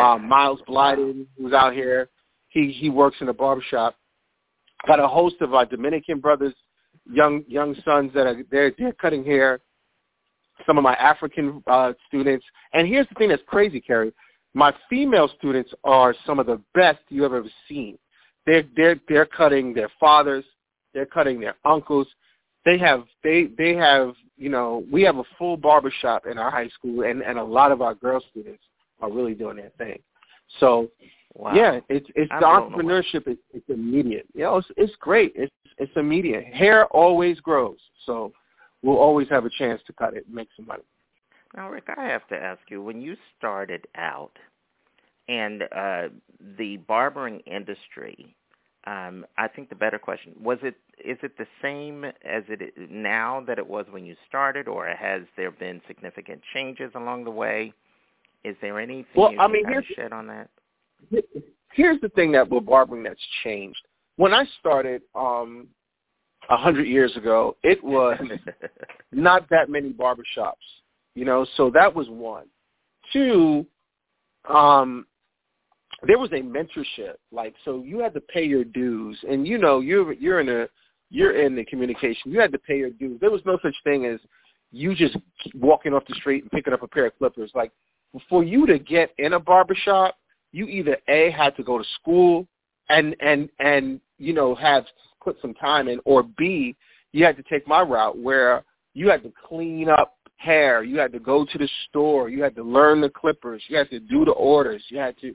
[0.00, 2.08] Um, Miles Blyden, who's out here,
[2.48, 3.96] he he works in a barbershop.
[4.86, 6.54] Got a host of our Dominican brothers,
[7.10, 9.60] young young sons that are they're they're cutting hair.
[10.66, 14.12] Some of my African uh, students, and here's the thing that's crazy, Carrie.
[14.54, 17.98] My female students are some of the best you have ever seen.
[18.46, 20.44] They're they're they're cutting their fathers,
[20.94, 22.06] they're cutting their uncles.
[22.64, 26.68] They have they they have you know we have a full barbershop in our high
[26.68, 28.62] school, and and a lot of our girl students
[29.00, 30.00] are really doing their thing.
[30.60, 30.90] So
[31.34, 31.54] Wow.
[31.54, 33.28] yeah, it's it's I'm the entrepreneurship.
[33.28, 34.26] It's, it's immediate.
[34.34, 35.32] You know, it's it's great.
[35.36, 36.44] It's it's immediate.
[36.46, 38.32] Hair always grows, so
[38.82, 40.84] we'll always have a chance to cut it and make some money.
[41.56, 44.32] Now, Rick, I have to ask you, when you started out
[45.28, 46.08] and uh,
[46.58, 48.34] the barbering industry
[48.88, 52.88] um, I think the better question was it is it the same as it is
[52.90, 57.30] now that it was when you started, or has there been significant changes along the
[57.30, 57.72] way?
[58.44, 60.48] Is there anything well, you I mean, here's, shed on that?
[61.72, 63.80] Here's the thing that with barbering that's changed.
[64.16, 65.68] When I started um
[66.48, 68.18] a hundred years ago, it was
[69.12, 70.54] not that many barbershops.
[71.14, 72.46] You know, so that was one.
[73.12, 73.66] Two,
[74.48, 75.06] um,
[76.06, 77.14] there was a mentorship.
[77.32, 80.68] Like, so you had to pay your dues, and you know, you're you're in a
[81.10, 82.30] you're in the communication.
[82.30, 83.18] You had to pay your dues.
[83.20, 84.20] There was no such thing as
[84.70, 85.16] you just
[85.54, 87.50] walking off the street and picking up a pair of clippers.
[87.54, 87.72] Like,
[88.28, 90.16] for you to get in a barbershop,
[90.52, 92.46] you either a had to go to school
[92.88, 94.84] and and and you know have
[95.22, 96.76] put some time in, or b
[97.12, 98.64] you had to take my route where
[98.94, 102.54] you had to clean up hair, you had to go to the store, you had
[102.54, 105.34] to learn the clippers, you had to do the orders, you had to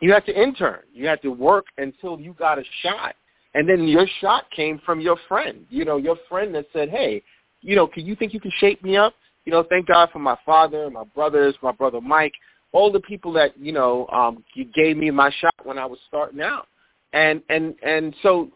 [0.00, 3.14] you had to intern, you had to work until you got a shot,
[3.54, 7.22] and then your shot came from your friend, you know, your friend that said, hey,
[7.60, 9.14] you know, can you think you can shape me up?
[9.44, 12.32] You know, thank God for my father, my brothers, my brother Mike,
[12.72, 16.40] all the people that you know um, gave me my shot when I was starting
[16.40, 16.68] out,
[17.12, 18.50] and and and so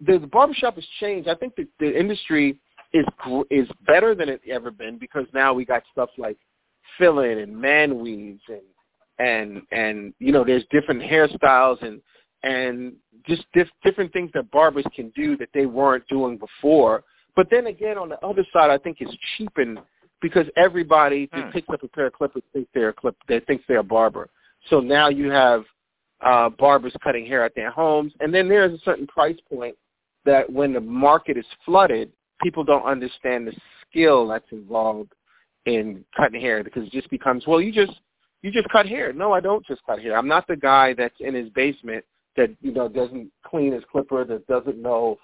[0.00, 1.28] the, the barbershop has changed.
[1.28, 2.58] I think that the industry
[2.92, 3.04] is
[3.50, 6.38] is better than it ever been because now we got stuff like
[6.98, 8.62] fill-in and man weaves and
[9.18, 12.00] and and you know there's different hairstyles and
[12.42, 12.94] and
[13.26, 17.04] just diff, different things that barbers can do that they weren't doing before.
[17.36, 19.78] But then again, on the other side, I think it's cheapened
[20.22, 21.50] because everybody just Hmm.
[21.50, 24.28] picks up a pair of clippers, thinks they're a clip, they thinks they're a barber.
[24.68, 25.64] So now you have
[26.22, 29.76] uh, barbers cutting hair at their homes, and then there's a certain price point
[30.24, 33.52] that when the market is flooded, people don't understand the
[33.88, 35.12] skill that's involved
[35.66, 38.00] in cutting hair because it just becomes well, you just
[38.42, 39.12] you just cut hair.
[39.12, 40.16] No, I don't just cut hair.
[40.16, 42.04] I'm not the guy that's in his basement
[42.36, 45.18] that you know doesn't clean his clipper, that doesn't know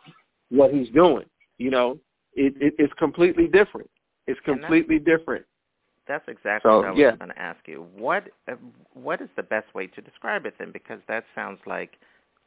[0.50, 1.24] what he's doing.
[1.58, 1.98] You know,
[2.34, 3.90] it, it it's completely different.
[4.26, 5.44] It's completely different.
[6.08, 7.16] That's exactly So, what I was yeah.
[7.16, 7.86] going to ask you.
[7.96, 8.54] What uh,
[8.94, 10.70] what is the best way to describe it then?
[10.72, 11.92] Because that sounds like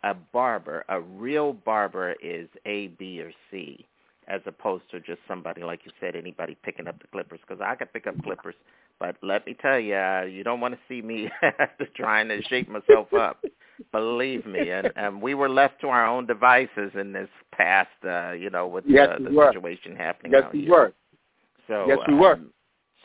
[0.03, 3.85] a barber, a real barber is A, B, or C,
[4.27, 7.39] as opposed to just somebody like you said, anybody picking up the clippers.
[7.47, 8.55] Because I could pick up clippers,
[8.99, 11.29] but let me tell you, uh, you don't want to see me
[11.95, 13.43] trying to shake myself up.
[13.91, 18.33] Believe me, and, and we were left to our own devices in this past, uh,
[18.33, 20.69] you know, with Yes, the, we situation happening Yes, out we here.
[20.69, 20.93] were.
[21.67, 22.39] So Yes, we were.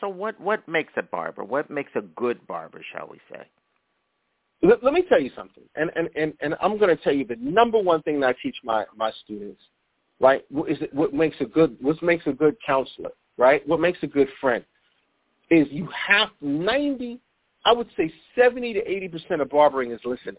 [0.01, 1.43] So what what makes a barber?
[1.43, 3.47] What makes a good barber, shall we say?
[4.61, 7.25] Let, let me tell you something, and and and, and I'm going to tell you
[7.25, 9.61] the number one thing that I teach my my students,
[10.19, 10.43] right?
[10.49, 13.67] What is it, what makes a good what makes a good counselor, right?
[13.67, 14.63] What makes a good friend
[15.49, 17.19] is you have ninety,
[17.65, 20.35] I would say seventy to eighty percent of barbering is listening,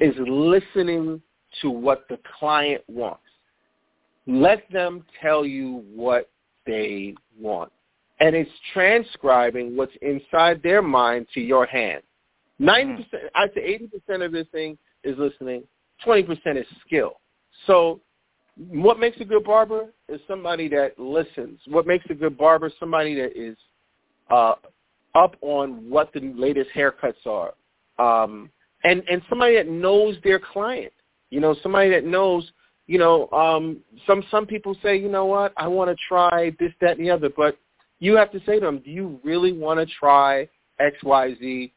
[0.00, 0.02] mm-hmm.
[0.02, 1.20] is listening
[1.62, 3.22] to what the client wants.
[4.26, 6.30] Let them tell you what
[6.66, 7.70] they want,
[8.20, 12.02] and it's transcribing what's inside their mind to your hand.
[12.58, 15.64] Ninety percent, I'd say eighty percent of this thing is listening.
[16.02, 17.20] Twenty percent is skill.
[17.66, 18.00] So,
[18.56, 21.60] what makes a good barber is somebody that listens.
[21.66, 23.56] What makes a good barber is somebody that is
[24.30, 24.54] uh,
[25.14, 27.52] up on what the latest haircuts are,
[27.98, 28.50] um,
[28.84, 30.92] and and somebody that knows their client.
[31.30, 32.50] You know, somebody that knows.
[32.88, 36.70] You know, um, some some people say, you know what, I want to try this,
[36.80, 37.58] that, and the other, but
[37.98, 40.48] you have to say to them, do you really want to try
[40.78, 41.72] X, Y, Z?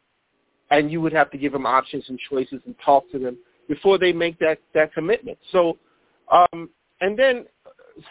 [0.71, 3.37] and you would have to give them options and choices and talk to them
[3.67, 5.37] before they make that that commitment.
[5.51, 5.77] So,
[6.31, 6.69] um,
[7.01, 7.45] and then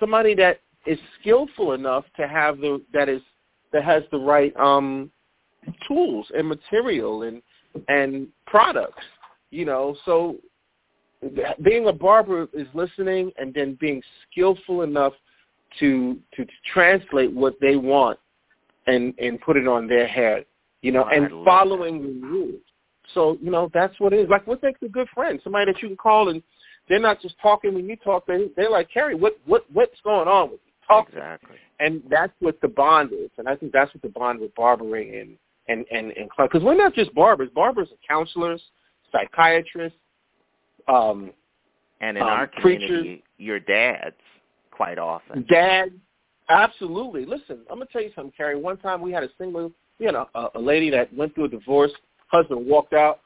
[0.00, 3.22] somebody that is skillful enough to have the that is
[3.72, 5.10] that has the right um,
[5.86, 7.42] tools and material and
[7.88, 9.04] and products.
[9.50, 10.36] You know, so
[11.62, 15.14] being a barber is listening and then being skillful enough
[15.80, 18.18] to to translate what they want
[18.86, 20.44] and and put it on their head
[20.82, 22.60] you know, Oh, and following the rules.
[23.14, 24.28] So, you know, that's what it is.
[24.28, 25.40] Like, what makes a good friend?
[25.42, 26.42] Somebody that you can call and
[26.88, 28.26] they're not just talking when you talk.
[28.26, 30.72] They they're like, Carrie, what what what's going on with you?
[30.86, 31.08] Talk.
[31.08, 31.56] Exactly.
[31.80, 33.30] And that's what the bond is.
[33.38, 35.36] And I think that's what the bond with barbering and
[35.68, 37.50] and and and because we're not just barbers.
[37.54, 38.62] Barbers are counselors,
[39.12, 39.98] psychiatrists,
[40.86, 41.30] um,
[42.00, 44.16] And in um, our preachers, community, your dads
[44.78, 45.44] quite often.
[45.50, 45.90] Dad,
[46.48, 47.26] absolutely.
[47.26, 48.56] Listen, I'm gonna tell you something, Carrie.
[48.56, 51.48] One time we had a single, we had a, a, lady that went through a
[51.48, 51.90] divorce.
[52.28, 53.18] Husband walked out,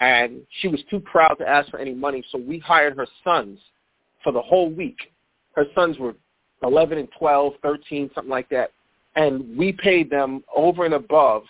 [0.00, 3.60] and she was too proud to ask for any money, so we hired her sons
[4.24, 4.98] for the whole week.
[5.54, 6.16] Her sons were
[6.64, 8.72] 11 and 12, 13, something like that,
[9.14, 11.44] and we paid them over and above,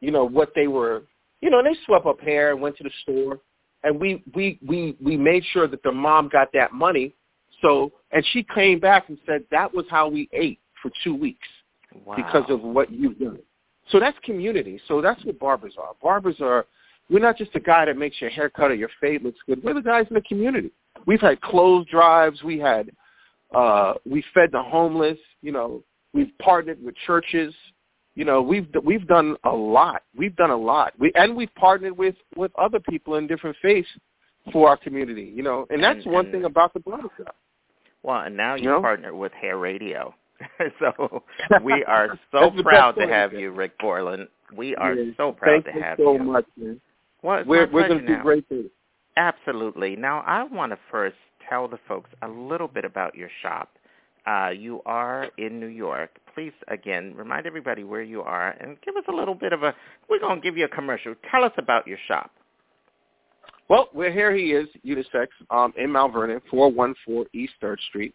[0.00, 1.04] you know, what they were.
[1.40, 3.40] You know, and they swept up hair and went to the store,
[3.84, 7.14] and we we we we made sure that the mom got that money.
[7.62, 11.48] So and she came back and said that was how we ate for two weeks
[12.04, 12.16] wow.
[12.16, 13.38] because of what you've done.
[13.90, 14.80] So that's community.
[14.88, 15.92] So that's what barbers are.
[16.02, 16.66] Barbers are
[17.10, 19.62] we're not just a guy that makes your haircut or your fade looks good.
[19.62, 20.70] We're the guys in the community.
[21.06, 22.42] We've had clothes drives.
[22.42, 22.90] We had
[23.54, 25.18] uh, we fed the homeless.
[25.42, 27.54] You know, we've partnered with churches.
[28.14, 30.02] You know, we've we've done a lot.
[30.16, 30.92] We've done a lot.
[30.98, 33.88] We and we've partnered with with other people in different faiths
[34.52, 35.32] for our community.
[35.34, 37.36] You know, and that's And- one and- thing about the barbershop.
[38.02, 38.80] Well, and now you You know?
[38.80, 40.14] partner with Hair Radio.
[40.80, 41.22] so
[41.62, 44.28] we are so proud to have you, Rick Borland.
[44.54, 45.12] We are Yeah.
[45.16, 46.22] so proud Thank to you have so you.
[46.24, 46.80] much, man.
[47.22, 48.70] Well, we're we're going to do great things.
[49.16, 49.94] Absolutely.
[49.96, 51.16] Now, I want to first
[51.48, 53.70] tell the folks a little bit about your shop.
[54.26, 56.10] Uh, you are in New York.
[56.34, 59.74] Please, again, remind everybody where you are and give us a little bit of a.
[60.08, 61.14] We're going to give you a commercial.
[61.30, 62.30] Tell us about your shop.
[63.68, 64.34] Well, we're here.
[64.34, 68.14] He is unisex um, in Mount Vernon, four one four East Third Street.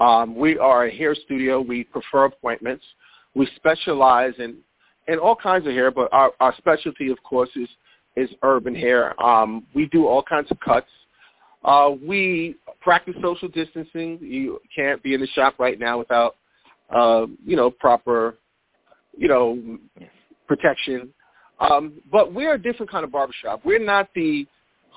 [0.00, 1.60] Um, we are a hair studio.
[1.60, 2.84] We prefer appointments.
[3.34, 4.56] We specialize in
[5.06, 7.68] in all kinds of hair, but our, our specialty, of course, is
[8.16, 9.20] is urban hair.
[9.22, 10.88] Um, we do all kinds of cuts.
[11.64, 14.18] Uh, we practice social distancing.
[14.20, 16.36] You can't be in the shop right now without,
[16.90, 18.36] uh, you know, proper,
[19.16, 19.78] you know,
[20.46, 21.12] protection.
[21.60, 23.64] Um, but we're a different kind of barbershop.
[23.64, 24.46] We're not the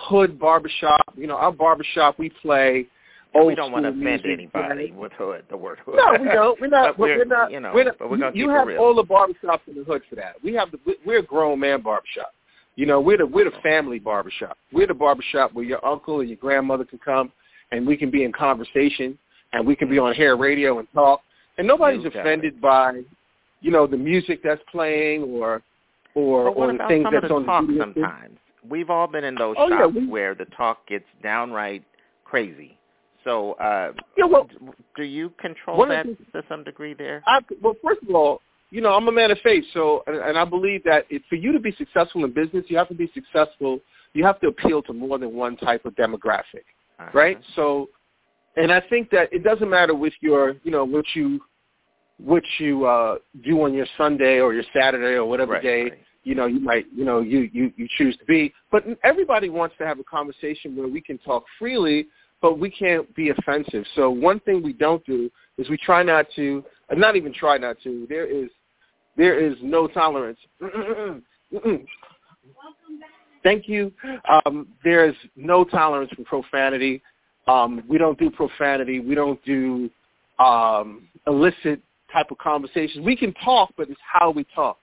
[0.08, 1.14] hood barbershop.
[1.16, 2.88] You know, our barbershop, we play
[3.34, 5.96] old we don't want to offend anybody with hood, the word hood.
[5.98, 6.60] no, we don't.
[6.60, 6.98] We're not.
[7.00, 7.52] We're, we're, not.
[7.52, 8.82] you know, we're not, but we're gonna you keep have it real.
[8.82, 10.36] all the barbershops in the hood for that.
[10.44, 10.80] We have the.
[11.06, 12.34] We're a grown man barbershop.
[12.76, 14.58] You know, we're the we're the family barbershop.
[14.72, 17.32] We're the barbershop where your uncle and your grandmother can come,
[17.72, 19.18] and we can be in conversation,
[19.54, 20.04] and we can be mm.
[20.04, 21.22] on hair radio and talk,
[21.58, 23.02] and nobody's got offended by,
[23.62, 25.62] you know, the music that's playing or,
[26.16, 28.38] or or the things that's on the sometimes?
[28.68, 31.84] We've all been in those Oh, yeah, shops we- where the talk gets downright
[32.24, 32.78] crazy.
[33.24, 34.50] So, uh, Yeah, well,
[34.96, 37.22] do you control that to some degree there?
[37.28, 40.38] I, well, first of all, you know, I'm a man of faith, so and, and
[40.38, 43.12] I believe that it, for you to be successful in business, you have to be
[43.14, 43.80] successful.
[44.14, 46.66] You have to appeal to more than one type of demographic,
[47.00, 47.10] Uh-huh.
[47.14, 47.40] right?
[47.56, 47.90] So,
[48.58, 51.42] and I think that it doesn't matter with your, you know, what you,
[52.18, 56.00] what you uh, do on your Sunday or your Saturday or whatever Right, day, right.
[56.24, 58.54] You know, you might, you know, you you you choose to be.
[58.72, 62.08] But everybody wants to have a conversation where we can talk freely,
[62.42, 63.86] but we can't be offensive.
[63.96, 67.58] So one thing we don't do is we try not to, uh, not even try
[67.58, 68.06] not to.
[68.10, 68.50] There is
[69.18, 70.40] there is no tolerance.
[73.44, 73.92] Thank you.
[74.46, 77.02] Um, there is no tolerance for profanity.
[77.48, 79.00] Um, we don't do profanity.
[79.00, 79.90] We don't do
[80.40, 81.82] um, illicit
[82.14, 83.06] type of conversations.
[83.06, 84.78] We can talk, but it's how we talk.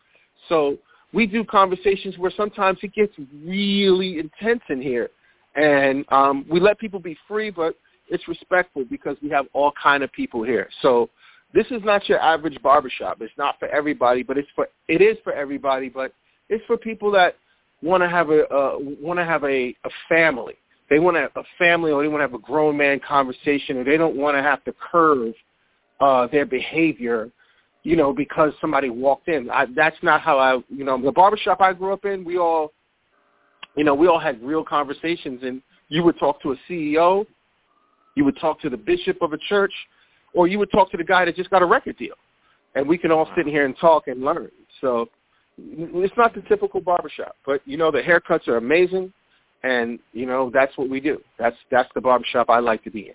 [0.48, 0.78] So
[1.12, 3.12] we do conversations where sometimes it gets
[3.44, 5.10] really intense in here,
[5.56, 7.74] and um, we let people be free, but
[8.10, 10.68] it's respectful because we have all kind of people here.
[10.82, 11.10] So
[11.54, 13.18] this is not your average barbershop.
[13.20, 16.12] It's not for everybody, but it's for it is for everybody, but
[16.48, 17.36] it's for people that
[17.82, 20.54] want to have a uh, want to have a, a family.
[20.90, 23.84] They want a, a family, or they want to have a grown man conversation, or
[23.84, 25.34] they don't want to have to curve
[26.00, 27.30] uh, their behavior,
[27.88, 29.48] you know, because somebody walked in.
[29.48, 32.70] I, that's not how I, you know, the barbershop I grew up in, we all,
[33.76, 37.24] you know, we all had real conversations, and you would talk to a CEO,
[38.14, 39.72] you would talk to the bishop of a church,
[40.34, 42.16] or you would talk to the guy that just got a record deal,
[42.74, 44.50] and we can all sit in here and talk and learn.
[44.82, 45.08] So
[45.56, 49.14] it's not the typical barbershop, but you know the haircuts are amazing,
[49.62, 51.22] and you know that's what we do.
[51.38, 53.14] That's that's the barbershop I like to be in.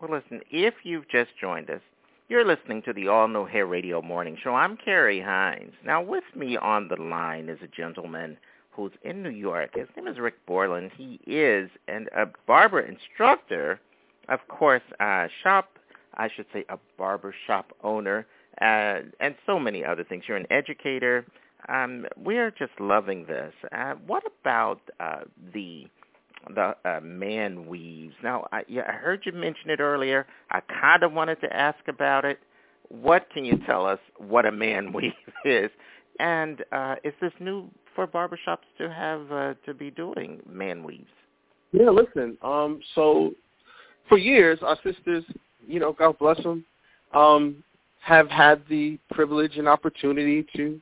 [0.00, 1.82] Well, listen, if you've just joined us,
[2.28, 4.54] you're listening to the All New Hair Radio Morning Show.
[4.54, 5.72] I'm Carrie Hines.
[5.84, 8.38] Now, with me on the line is a gentleman
[8.70, 9.74] who's in New York.
[9.74, 10.90] His name is Rick Borland.
[10.96, 13.78] He is an, a barber instructor,
[14.28, 15.78] of course, uh, shop,
[16.14, 18.26] I should say, a barber shop owner,
[18.60, 20.24] uh, and so many other things.
[20.26, 21.26] You're an educator.
[21.68, 23.52] Um, we're just loving this.
[23.70, 25.20] Uh, what about uh,
[25.52, 25.86] the
[26.54, 28.14] the uh, man weaves?
[28.22, 30.26] Now, I, yeah, I heard you mention it earlier.
[30.50, 32.38] I kind of wanted to ask about it.
[32.88, 35.12] What can you tell us what a man weave
[35.44, 35.70] is?
[36.20, 41.10] And uh, is this new for barbershops to have uh, to be doing man weaves?
[41.72, 42.38] Yeah, listen.
[42.42, 43.32] Um, so
[44.08, 45.24] for years, our sisters,
[45.66, 46.64] you know, God bless them,
[47.14, 47.64] um,
[48.00, 50.80] have had the privilege and opportunity to,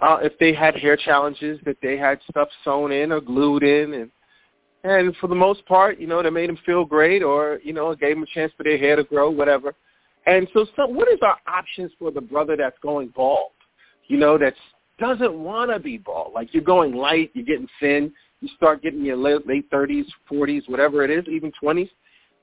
[0.00, 3.94] uh, if they had hair challenges, that they had stuff sewn in or glued in,
[3.94, 4.10] and
[4.84, 7.94] and for the most part, you know, they made them feel great, or you know,
[7.94, 9.74] gave them a chance for their hair to grow, whatever.
[10.26, 13.52] And so, so what is our options for the brother that's going bald?
[14.06, 14.54] You know, that
[14.98, 16.32] doesn't want to be bald.
[16.34, 20.68] Like you're going light, you're getting thin, you start getting your late, late 30s, 40s,
[20.68, 21.88] whatever it is, even 20s,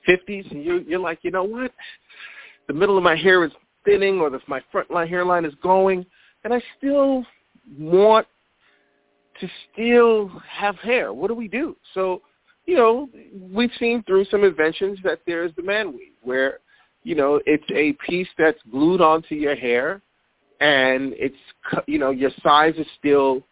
[0.07, 1.71] 50s, and you you're like, you know what?
[2.67, 3.51] The middle of my hair is
[3.85, 6.05] thinning, or the, my front line hairline is going,
[6.43, 7.25] and I still
[7.79, 8.27] want
[9.39, 11.13] to still have hair.
[11.13, 11.75] What do we do?
[11.93, 12.21] So,
[12.71, 13.09] you know,
[13.53, 16.59] we've seen through some inventions that there's the man weave, where
[17.03, 20.01] you know it's a piece that's glued onto your hair,
[20.61, 21.35] and it's
[21.85, 23.43] you know your size is still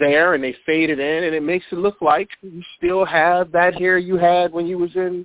[0.00, 3.52] there, and they fade it in, and it makes it look like you still have
[3.52, 5.24] that hair you had when you was in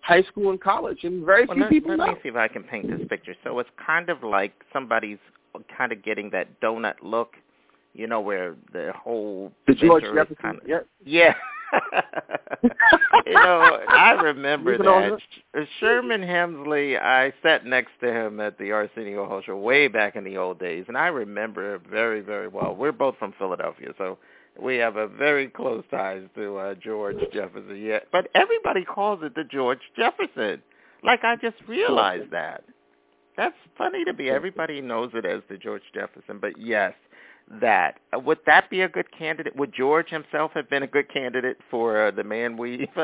[0.00, 2.06] high school and college, and very well, few let, people let know.
[2.06, 3.34] me see if I can paint this picture.
[3.44, 5.18] So it's kind of like somebody's
[5.76, 7.34] kind of getting that donut look,
[7.92, 10.78] you know, where the whole The George is Jefferson, kind of, yeah.
[11.04, 11.34] yeah.
[13.26, 17.00] you know, I remember that Sh- Sherman Hemsley.
[17.00, 20.58] I sat next to him at the Arsenio Hall show way back in the old
[20.58, 22.74] days, and I remember very, very well.
[22.74, 24.18] We're both from Philadelphia, so
[24.60, 27.76] we have a very close ties to uh, George Jefferson.
[27.80, 30.62] Yeah, but everybody calls it the George Jefferson.
[31.02, 32.64] Like I just realized that.
[33.36, 34.28] That's funny to me.
[34.28, 36.92] Everybody knows it as the George Jefferson, but yes,
[37.60, 39.56] that uh, would that be a good candidate?
[39.56, 42.88] Would George himself have been a good candidate for uh, the man weave?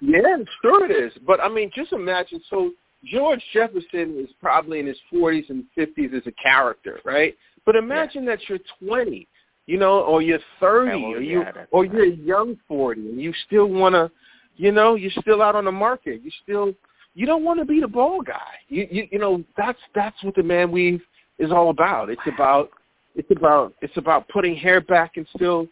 [0.00, 1.12] Yeah, sure it is.
[1.26, 2.40] But I mean, just imagine.
[2.50, 2.70] So
[3.04, 7.36] George Jefferson is probably in his 40s and 50s as a character, right?
[7.64, 9.28] But imagine that you're 20,
[9.66, 13.00] you know, or you're 30, Yeah, well, or you, yeah, or you're a young 40,
[13.00, 14.10] and you still want to,
[14.56, 16.22] you know, you're still out on the market.
[16.22, 16.72] You still,
[17.14, 18.54] you don't want to be the ball guy.
[18.68, 21.02] You, you, you know, that's that's what the man weave
[21.38, 22.10] is all about.
[22.10, 22.70] It's about,
[23.18, 25.66] it's about, it's about putting hair back and still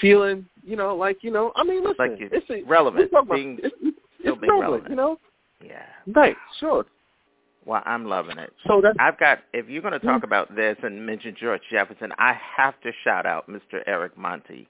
[0.00, 1.52] feeling, you know, like you know.
[1.56, 4.90] I mean, listen, like it's it's relevant, about- being it's, it's still being relevant, relevant.
[4.90, 5.18] you know.
[5.64, 5.82] Yeah.
[6.14, 6.86] Right, sure.
[7.66, 8.52] Well, I'm loving it.
[8.66, 9.40] So that's I've got.
[9.52, 13.26] If you're going to talk about this and mention George Jefferson, I have to shout
[13.26, 13.82] out Mr.
[13.86, 14.66] Eric Monte.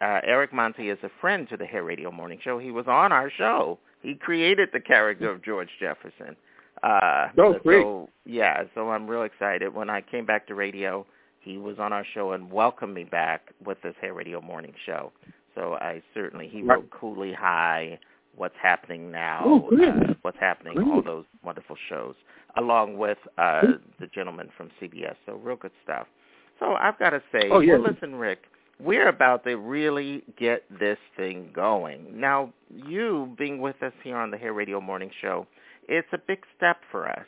[0.00, 2.58] Uh, Eric Monte is a friend to the Hair Radio Morning Show.
[2.58, 3.78] He was on our show.
[4.02, 6.34] He created the character of George Jefferson.
[6.82, 7.82] Uh, Oh, great.
[7.82, 9.72] So yeah, so I'm real excited.
[9.72, 11.06] When I came back to radio,
[11.44, 15.12] he was on our show and welcomed me back with this Hair Radio Morning Show.
[15.54, 17.98] So I certainly he wrote Cooley High,
[18.36, 22.14] What's Happening Now, Oh, uh, What's Happening, all those wonderful shows,
[22.56, 23.62] along with uh,
[24.00, 25.14] the gentleman from CBS.
[25.26, 26.06] So real good stuff.
[26.58, 27.74] So I've got to say, Oh, yeah.
[27.74, 28.40] well, listen, Rick,
[28.80, 32.18] we're about to really get this thing going.
[32.18, 35.46] Now, you being with us here on the Hair Radio Morning Show,
[35.88, 37.26] it's a big step for us.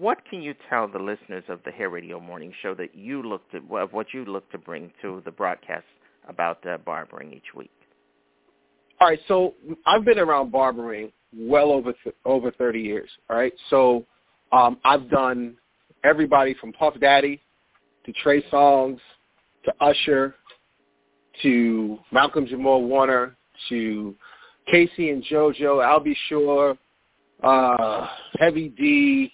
[0.00, 3.42] What can you tell the listeners of the Hair Radio Morning Show that you look
[3.50, 5.84] to, of what you look to bring to the broadcast
[6.26, 7.70] about uh, barbering each week?
[8.98, 9.52] All right, so
[9.84, 13.10] I've been around barbering well over th- over 30 years.
[13.28, 14.06] All right, so
[14.52, 15.58] um, I've done
[16.02, 17.38] everybody from Puff Daddy
[18.06, 19.00] to Trey Songz
[19.66, 20.34] to Usher
[21.42, 23.36] to Malcolm Jamal Warner
[23.68, 24.14] to
[24.70, 26.78] K-Ci and JoJo, Albie Shore,
[27.42, 28.06] uh,
[28.38, 29.30] Heavy D,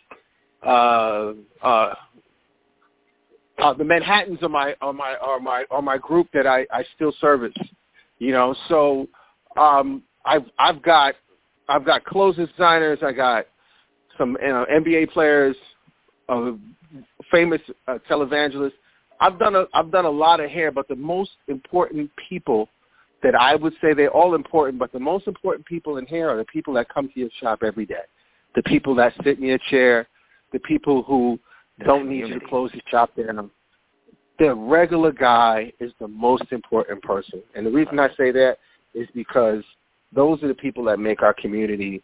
[0.64, 1.94] uh, uh,
[3.58, 6.84] uh, the Manhattans are my are my are my are my group that I, I
[6.94, 7.54] still service.
[8.18, 9.08] You know, so
[9.56, 11.14] um, I've I've got
[11.68, 12.98] I've got clothes designers.
[13.02, 13.46] I got
[14.18, 15.56] some you know, NBA players,
[16.28, 16.52] uh,
[17.30, 18.72] famous uh, televangelists.
[19.20, 22.68] I've done a I've done a lot of hair, but the most important people
[23.22, 26.36] that I would say they're all important, but the most important people in hair are
[26.36, 28.04] the people that come to your shop every day,
[28.54, 30.06] the people that sit in your chair,
[30.56, 31.38] the people who
[31.84, 33.50] don't need you to close your shop down.
[34.38, 38.56] The regular guy is the most important person, and the reason I say that
[38.94, 39.62] is because
[40.14, 42.02] those are the people that make our community.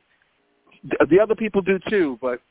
[0.84, 2.42] The, the other people do too, but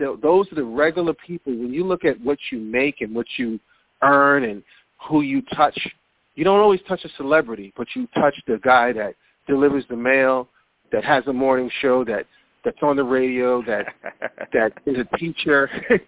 [0.00, 1.56] the, those are the regular people.
[1.56, 3.60] When you look at what you make and what you
[4.02, 4.64] earn and
[5.08, 5.78] who you touch,
[6.34, 9.14] you don't always touch a celebrity, but you touch the guy that
[9.46, 10.48] delivers the mail,
[10.90, 12.26] that has a morning show, that
[12.66, 13.86] that's on the radio, that
[14.52, 15.98] that is a teacher, you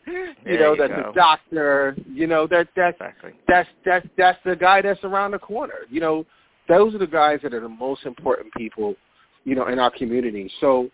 [0.44, 1.10] There know, you that's go.
[1.10, 3.32] a doctor, you know, that that's Exactly.
[3.46, 5.86] that's that's that's the guy that's around the corner.
[5.88, 6.26] You know,
[6.68, 8.96] those are the guys that are the most important people,
[9.44, 10.50] you know, in our community.
[10.60, 10.90] So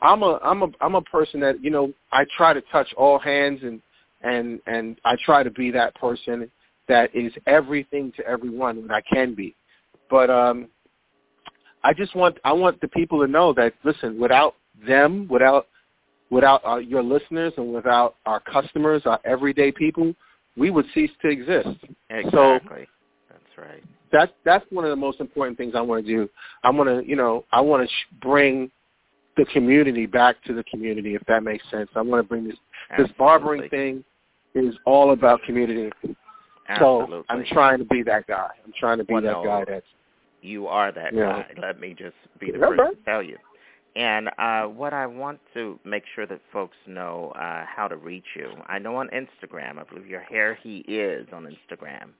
[0.00, 3.18] I'm a I'm a I'm a person that you know I try to touch all
[3.18, 3.82] hands and
[4.22, 6.48] and and I try to be that person
[6.88, 9.56] that is everything to everyone when I can be.
[10.08, 10.68] But um
[11.82, 14.54] I just want I want the people to know that listen, without
[14.86, 15.66] them, without
[16.30, 20.14] without uh, your listeners and without our customers, our everyday people,
[20.56, 21.68] we would cease to exist.
[22.32, 22.86] So Exactly.
[23.28, 23.82] That's right.
[24.12, 26.28] that's that's one of the most important things I want to do.
[26.62, 28.70] I want to, you know, I want to sh- bring
[29.36, 31.88] the community back to the community, if that makes sense.
[31.94, 32.56] I want to bring this
[32.98, 34.04] this barbering thing
[34.54, 35.90] is all about community.
[36.68, 37.18] Absolutely.
[37.18, 38.48] So I'm trying to be that guy.
[38.64, 39.44] I'm trying to be Well, that no.
[39.44, 39.86] guy that's
[40.42, 41.42] You are that Yeah.
[41.42, 41.54] guy.
[41.60, 43.38] Let me just be the Yeah, first to tell you.
[43.96, 48.24] And uh, what I want to make sure that folks know uh, how to reach
[48.36, 48.50] you.
[48.68, 49.78] I know on Instagram.
[49.78, 52.10] I believe your hair he is on Instagram.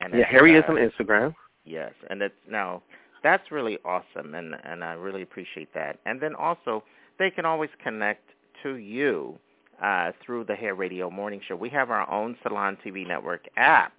[0.00, 1.34] And Yeah, Harry is uh, on Instagram.
[1.64, 2.82] Yes, and it's now
[3.22, 5.98] that's really awesome, and and I really appreciate that.
[6.04, 6.84] And then also
[7.18, 8.28] they can always connect
[8.62, 9.38] to you
[9.82, 11.56] uh, through the Hair Radio Morning Show.
[11.56, 13.92] We have our own Salon TV Network app,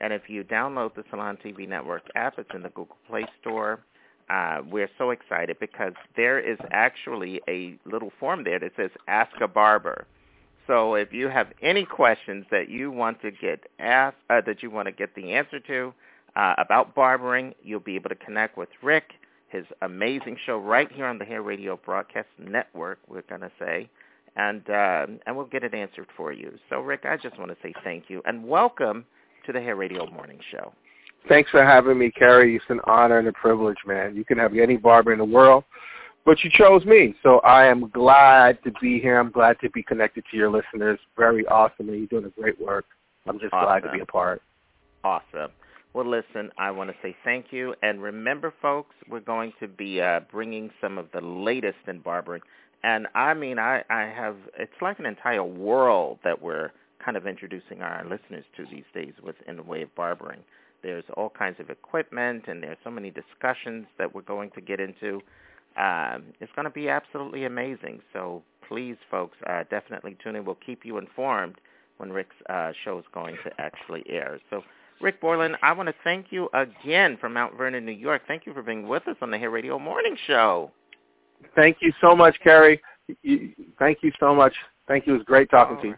[0.00, 3.80] and if you download the Salon TV Network app, it's in the Google Play Store.
[4.32, 9.32] Uh, we're so excited because there is actually a little form there that says "Ask
[9.42, 10.06] a Barber."
[10.66, 14.70] So if you have any questions that you want to get asked, uh, that you
[14.70, 15.92] want to get the answer to
[16.34, 19.10] uh, about barbering, you'll be able to connect with Rick,
[19.48, 23.00] his amazing show right here on the Hair Radio Broadcast Network.
[23.08, 23.90] We're gonna say,
[24.36, 26.58] and uh, and we'll get it answered for you.
[26.70, 29.04] So Rick, I just want to say thank you and welcome
[29.44, 30.72] to the Hair Radio Morning Show.
[31.28, 32.56] Thanks for having me, Carrie.
[32.56, 34.16] It's an honor and a privilege, man.
[34.16, 35.64] You can have any barber in the world,
[36.24, 37.14] but you chose me.
[37.22, 39.18] So I am glad to be here.
[39.18, 40.98] I'm glad to be connected to your listeners.
[41.16, 42.84] Very awesome, and you're doing a great work.
[43.26, 44.42] I'm just glad to be a part.
[45.04, 45.50] Awesome.
[45.94, 47.74] Well, listen, I want to say thank you.
[47.82, 52.42] And remember, folks, we're going to be uh, bringing some of the latest in barbering.
[52.82, 56.72] And I mean, I, I have, it's like an entire world that we're
[57.04, 60.40] kind of introducing our listeners to these days with in the way of barbering.
[60.82, 64.80] There's all kinds of equipment, and there's so many discussions that we're going to get
[64.80, 65.20] into.
[65.76, 68.00] Um, it's going to be absolutely amazing.
[68.12, 70.44] So please, folks, uh, definitely tune in.
[70.44, 71.56] We'll keep you informed
[71.98, 74.40] when Rick's uh, show is going to actually air.
[74.50, 74.62] So,
[75.00, 78.22] Rick Borland, I want to thank you again from Mount Vernon, New York.
[78.26, 80.70] Thank you for being with us on the Hair Radio Morning Show.
[81.56, 82.80] Thank you so much, Carrie.
[83.78, 84.54] Thank you so much.
[84.88, 85.14] Thank you.
[85.14, 85.94] It was great talking to you.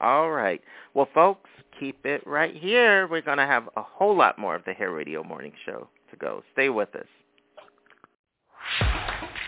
[0.00, 0.60] All right.
[0.94, 3.06] Well, folks, keep it right here.
[3.08, 6.16] We're going to have a whole lot more of the Hair Radio Morning Show to
[6.16, 6.42] go.
[6.52, 7.06] Stay with us.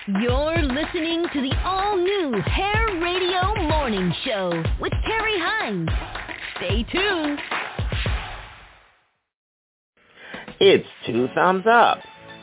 [0.07, 5.89] You're listening to the all-new Hair Radio Morning Show with Carrie Hines.
[6.57, 7.39] Stay tuned.
[10.59, 11.99] It's two thumbs up.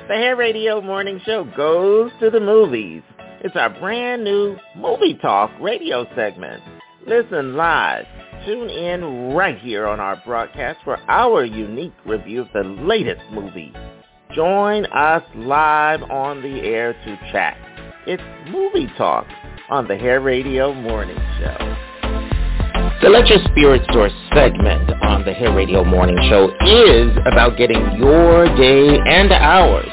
[0.08, 3.02] The Hair Radio Morning Show goes to the movies.
[3.42, 6.64] It's our brand new Movie Talk radio segment.
[7.06, 8.06] Listen live.
[8.48, 13.74] Tune in right here on our broadcast for our unique review of the latest movie.
[14.34, 17.58] Join us live on the air to chat.
[18.06, 19.28] It's Movie Talk
[19.70, 21.58] on the Hair Radio Morning Show.
[23.02, 27.82] The Let Your Spirit Soar segment on the Hair Radio Morning Show is about getting
[27.98, 29.90] your day and ours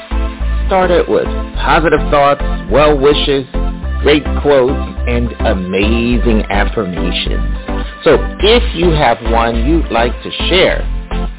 [0.67, 1.25] started with
[1.59, 2.41] positive thoughts,
[2.71, 3.45] well wishes,
[4.01, 4.71] great quotes,
[5.09, 7.64] and amazing affirmations.
[8.05, 10.85] So if you have one you'd like to share,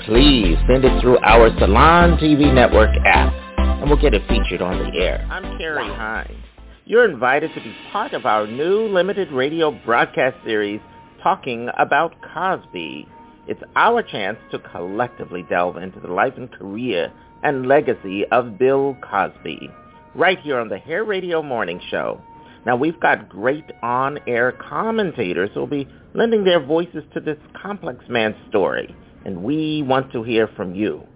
[0.04, 4.76] please send it through our Salon TV Network app, and we'll get it featured on
[4.80, 5.24] the air.
[5.30, 6.36] I'm Carrie Hines.
[6.84, 10.80] You're invited to be part of our new limited radio broadcast series
[11.22, 13.06] talking about Cosby.
[13.46, 17.12] It's our chance to collectively delve into the life and career
[17.44, 19.70] and legacy of Bill Cosby,
[20.16, 22.20] right here on the Hair Radio Morning Show.
[22.66, 28.04] Now, we've got great on-air commentators who will be lending their voices to this complex
[28.08, 28.92] man's story,
[29.24, 31.06] and we want to hear from you.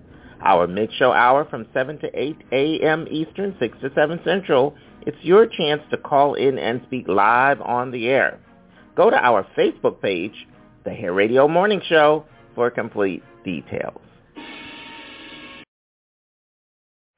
[0.45, 3.07] Our mid-show hour from 7 to 8 a.m.
[3.11, 7.91] Eastern, 6 to 7 Central, it's your chance to call in and speak live on
[7.91, 8.39] the air.
[8.95, 10.47] Go to our Facebook page,
[10.85, 14.01] The Hair Radio Morning Show, for complete details.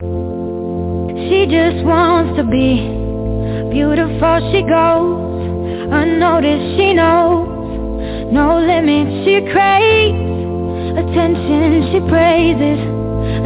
[0.00, 3.01] She just wants to be
[3.72, 4.36] beautiful.
[4.52, 6.76] She goes unnoticed.
[6.76, 7.48] She knows
[8.30, 9.24] no limits.
[9.24, 10.20] She craves
[11.00, 11.88] attention.
[11.90, 12.80] She praises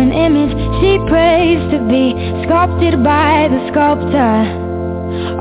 [0.02, 0.50] an image.
[0.82, 2.10] She prays to be
[2.42, 4.34] sculpted by the sculptor.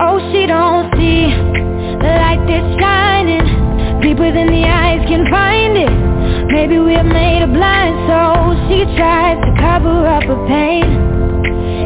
[0.05, 6.53] Oh, she don't see the light that's shining deeper than the eyes can find it.
[6.53, 8.57] Maybe we're made of blind souls.
[8.69, 10.85] She tries to cover up her pain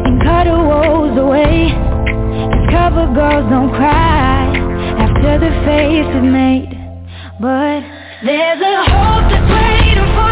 [0.04, 1.89] and cut her woes away.
[2.70, 4.46] Discover girls don't cry
[5.02, 6.70] after the face is made.
[7.40, 7.82] But
[8.22, 10.29] there's a hope that's waiting for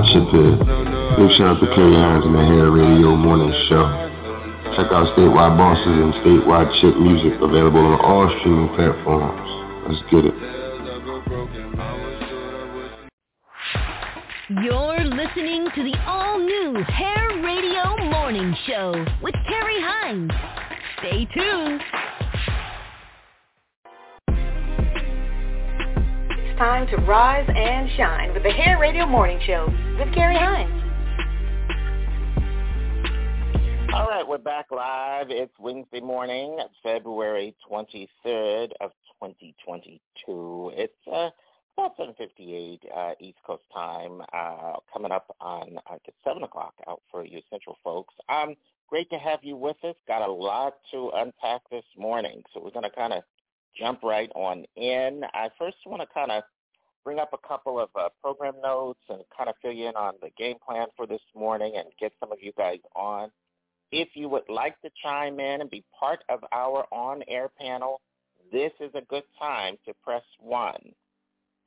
[0.00, 0.08] world?
[0.08, 0.56] Statewide Chip here.
[1.16, 3.84] Big shout out to Carrie Hines and the Hair Radio Morning Show.
[4.76, 9.50] Check out Statewide Bosses and Statewide Chip music available on all streaming platforms.
[9.88, 10.34] Let's get it.
[14.64, 20.30] You're listening to the all-new Hair Radio Morning Show with Carrie Hines.
[20.98, 21.80] Stay tuned.
[26.60, 29.64] Time to rise and shine with the Hair Radio Morning Show
[29.98, 30.68] with Carrie Hines.
[33.94, 35.30] All right, we're back live.
[35.30, 38.90] It's Wednesday morning, February 23rd of
[39.22, 40.72] 2022.
[40.74, 41.30] It's uh,
[41.78, 47.24] about 7.58 uh, East Coast time, uh, coming up on uh, 7 o'clock out for
[47.24, 48.12] you Central folks.
[48.28, 48.54] Um,
[48.86, 49.94] great to have you with us.
[50.06, 53.22] Got a lot to unpack this morning, so we're going to kind of
[53.78, 55.22] jump right on in.
[55.32, 56.42] I first want to kind of
[57.04, 60.14] bring up a couple of uh, program notes and kind of fill you in on
[60.20, 63.30] the game plan for this morning and get some of you guys on.
[63.92, 68.00] If you would like to chime in and be part of our on-air panel,
[68.52, 70.74] this is a good time to press 1.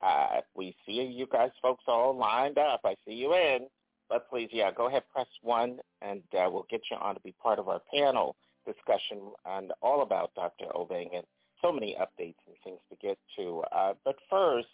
[0.02, 2.80] Uh, we see you guys folks all lined up.
[2.84, 3.66] I see you in.
[4.08, 7.34] But please, yeah, go ahead, press 1, and uh, we'll get you on to be
[7.42, 8.36] part of our panel
[8.66, 10.66] discussion and all about Dr.
[10.74, 11.24] Obeng and
[11.62, 13.62] so many updates and things to get to.
[13.72, 14.68] Uh, but first,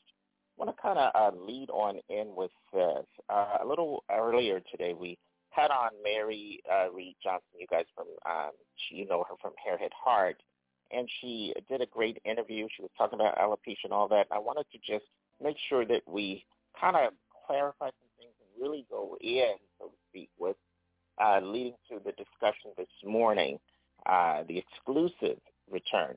[0.59, 3.07] I want to kind of uh, lead on in with this.
[3.29, 5.19] Uh, a little earlier today, we
[5.51, 9.53] had on Mary uh, Reed Johnson, you guys from, um, she, you know her from
[9.53, 10.37] Hairhead Heart,
[10.93, 12.67] and she did a great interview.
[12.75, 14.27] She was talking about alopecia and all that.
[14.31, 15.05] I wanted to just
[15.43, 16.45] make sure that we
[16.81, 17.13] kind of
[17.47, 20.57] clarify some things and really go in, so to speak, with
[21.23, 23.59] uh, leading to the discussion this morning,
[24.07, 25.39] uh, the exclusive
[25.71, 26.17] return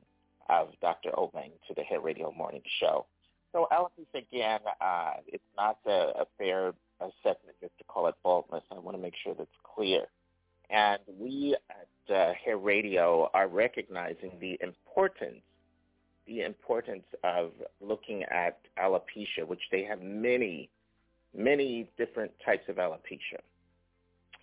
[0.49, 1.11] of Dr.
[1.11, 3.05] Obeng to the Hair Radio Morning Show.
[3.51, 8.63] So alopecia, again, uh, it's not a, a fair assessment just to call it baldness.
[8.71, 10.05] I want to make sure that's clear.
[10.69, 15.41] And we at uh, Hair Radio are recognizing the importance,
[16.25, 20.69] the importance of looking at alopecia, which they have many,
[21.37, 23.39] many different types of alopecia.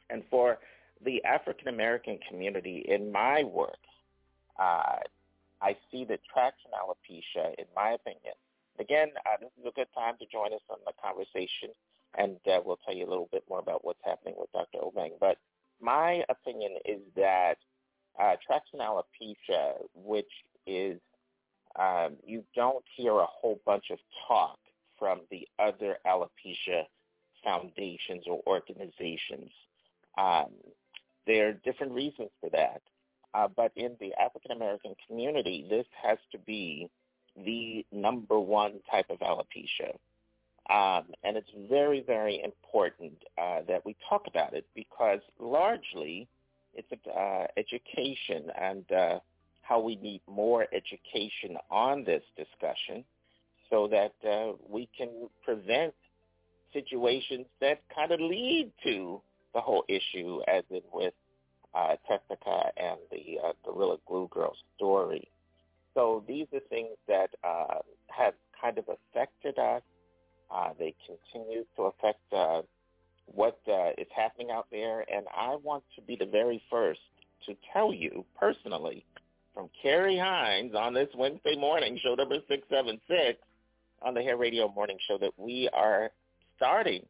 [0.09, 0.59] And for
[1.05, 3.79] the African American community, in my work,
[4.59, 4.99] uh,
[5.63, 8.35] I see that traction alopecia, in my opinion,
[8.79, 11.71] again, uh, this is a good time to join us on the conversation,
[12.17, 14.79] and uh, we'll tell you a little bit more about what's happening with Dr.
[14.79, 15.13] Obeng.
[15.21, 15.37] But
[15.81, 17.59] my opinion is that
[18.19, 20.31] uh, traction alopecia, which
[20.67, 21.01] is
[21.79, 24.59] um, you don't hear a whole bunch of talk
[24.99, 26.85] from the other alopecia
[27.45, 29.51] foundations or organizations.
[30.19, 30.51] Um,
[31.27, 32.83] there are different reasons for that.
[33.35, 36.89] Uh, but in the African American community, this has to be
[37.37, 39.95] the number one type of alopecia.
[40.69, 46.29] Um, and it's very, very important uh, that we talk about it because largely
[46.75, 49.19] it's uh, education and uh,
[49.63, 53.05] how we need more education on this discussion
[53.69, 55.95] so that uh, we can prevent
[56.73, 59.21] situations that kind of lead to
[59.55, 61.15] the whole issue as in with
[61.75, 65.29] uh, Tessica and the uh, Gorilla Glue Girl story.
[65.95, 67.79] So these are things that uh,
[68.09, 69.83] have kind of affected us.
[70.51, 72.63] Uh, they continue to affect uh,
[73.27, 77.01] what uh, is happening out there, and I want to be the very first
[77.47, 79.05] to tell you personally
[79.55, 83.39] from Carrie Hines on this Wednesday morning, show number 676
[84.03, 86.11] on the Hair Radio Morning Show, that we are
[86.57, 87.05] starting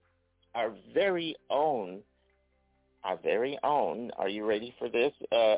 [0.54, 2.00] our very own,
[3.05, 5.56] our very own, are you ready for this, uh,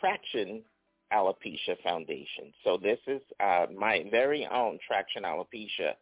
[0.00, 0.62] Traction
[1.12, 2.52] Alopecia Foundation.
[2.64, 5.92] So this is uh, my very own Traction Alopecia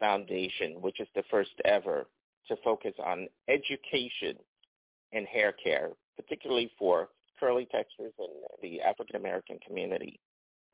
[0.00, 2.06] Foundation, which is the first ever
[2.48, 4.36] to focus on education
[5.12, 7.08] and hair care, particularly for
[7.38, 8.26] curly textures in
[8.62, 10.18] the African American community.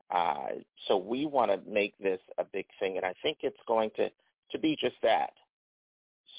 [0.09, 3.89] Uh, so we want to make this a big thing, and I think it's going
[3.95, 4.09] to,
[4.51, 5.31] to be just that.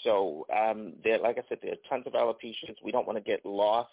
[0.02, 2.76] So um, there, like I said, there are tons of alopecias.
[2.84, 3.90] We don't want to get lost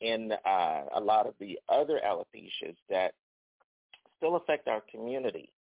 [0.00, 3.14] in uh, a lot of the other alopecias that
[4.18, 5.52] still affect our community.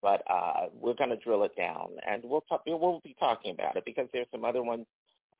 [0.00, 3.76] But uh, we're going to drill it down, and we'll talk, we'll be talking about
[3.76, 4.84] it because there's some other ones,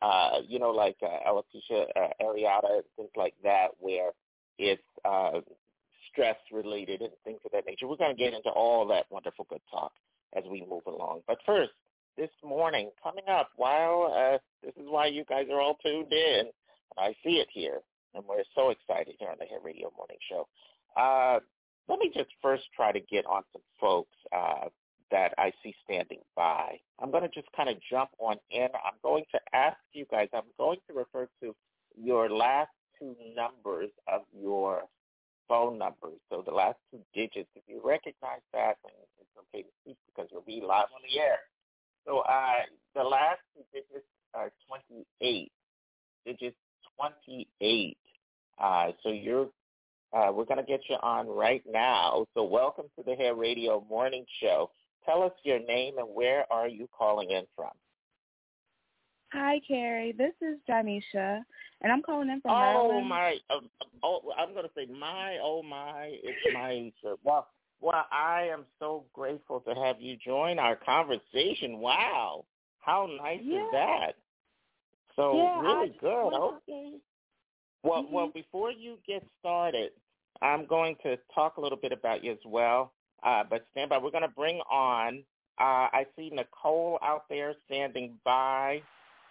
[0.01, 4.11] uh, you know, like uh, alopecia uh, areata and things like that, where
[4.59, 5.41] it's uh,
[6.13, 7.89] stress related and things of that nature.
[7.89, 9.93] We're going to get into all that wonderful good talk
[10.37, 11.23] as we move along.
[11.27, 11.73] But first,
[12.17, 16.45] this morning, coming up, while uh, this is why you guys are all tuned in,
[16.99, 17.81] I see it here
[18.15, 20.47] and we're so excited here on the Hair Radio Morning Show.
[20.97, 21.41] Uh,
[21.89, 24.69] let me just first try to get on some folks uh,
[25.11, 26.79] that I see standing by.
[27.01, 28.69] I'm going to just kind of jump on in.
[28.73, 31.55] I'm going to ask you guys, I'm going to refer to
[31.97, 34.83] your last two numbers of your
[35.49, 36.19] phone numbers.
[36.31, 40.31] So the last two digits, if you recognize that, then it's okay to speak because
[40.33, 41.39] we'll be live on the air.
[42.07, 42.65] So uh,
[42.95, 45.53] the last two digits are 28.
[46.25, 46.57] Digits
[46.97, 47.97] 28.
[48.59, 49.49] Uh, so you're,
[50.13, 52.27] uh, we're going to get you on right now.
[52.35, 54.71] So welcome to the Hair Radio Morning Show.
[55.07, 57.71] Tell us your name and where are you calling in from?
[59.33, 60.13] Hi, Carrie.
[60.13, 61.41] This is Janisha,
[61.81, 63.09] and I'm calling in from oh, Maryland.
[63.09, 63.61] My, uh,
[64.03, 66.93] oh, I'm going to say my, oh my, it's my.
[67.25, 67.49] well,
[67.83, 71.79] well, I am so grateful to have you join our conversation.
[71.79, 72.45] Wow,
[72.81, 73.59] how nice yeah.
[73.59, 74.13] is that?
[75.17, 76.35] So yeah, really good.
[76.35, 76.93] Okay.
[77.83, 78.15] Well, mm-hmm.
[78.15, 79.91] well, before you get started,
[80.41, 82.93] I'm going to talk a little bit about you as well.
[83.23, 83.99] Uh, but stand by.
[83.99, 85.23] We're going to bring on.
[85.61, 88.83] Uh, I see Nicole out there standing by.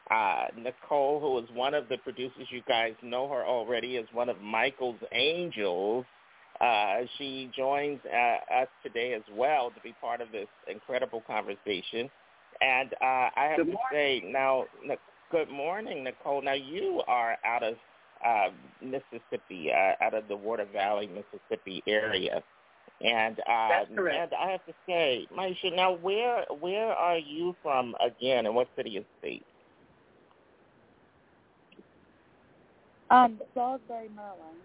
[0.10, 4.30] Uh, Nicole, who is one of the producers, you guys know her already is one
[4.30, 6.06] of Michael's angels.
[6.62, 12.10] Uh, she joins uh, us today as well to be part of this incredible conversation.
[12.62, 14.66] And uh, I have Good to say now,
[15.32, 16.44] good morning, Nicole.
[16.44, 17.76] Now you are out of
[18.24, 22.44] uh, Mississippi, uh, out of the Water Valley, Mississippi area.
[23.04, 24.34] And uh, That's correct.
[24.34, 28.68] and I have to say, Maisha, now where where are you from again, and what
[28.76, 29.44] city and state?
[33.10, 34.58] Um, Salisbury, Maryland.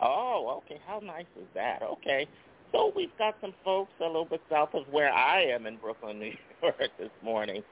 [0.00, 0.80] Oh, okay.
[0.86, 1.82] How nice is that?
[1.82, 2.28] Okay.
[2.72, 6.18] So we've got some folks a little bit south of where I am in Brooklyn,
[6.20, 7.62] New York this morning.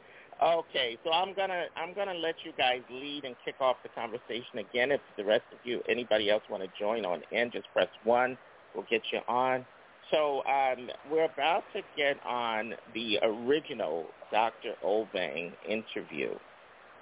[0.43, 4.59] Okay, so I'm gonna I'm gonna let you guys lead and kick off the conversation
[4.59, 4.91] again.
[4.91, 8.37] If the rest of you, anybody else want to join on in, just press one.
[8.75, 9.65] We'll get you on.
[10.11, 14.75] So um, we're about to get on the original Dr.
[14.85, 16.31] Obeng interview,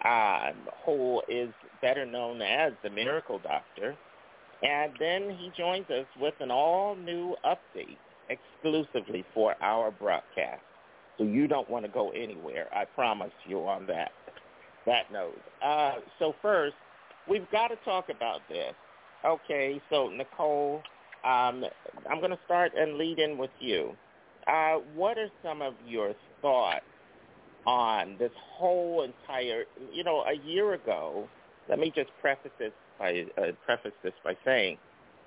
[0.05, 3.95] um, who is better known as the Miracle Doctor.
[4.63, 7.97] And then he joins us with an all-new update
[8.29, 10.63] exclusively for our broadcast.
[11.19, 12.69] So you don't want to go anywhere.
[12.75, 14.13] I promise you on that.
[14.87, 15.41] That note.
[15.63, 16.75] Uh, so first,
[17.29, 18.75] we've got to talk about this.
[19.25, 20.83] Okay, so Nicole,
[21.25, 21.65] um,
[22.11, 23.95] I'm going to start and lead in with you.
[24.47, 26.81] Uh, what are some of your thoughts
[27.67, 31.29] on this whole entire, you know, a year ago,
[31.69, 34.79] let me just preface this uh, preface this by saying,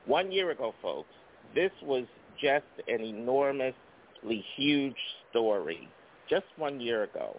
[0.05, 1.09] one year ago, folks,
[1.55, 2.05] this was
[2.41, 4.95] just an enormously huge
[5.29, 5.87] story
[6.29, 7.37] just one year ago.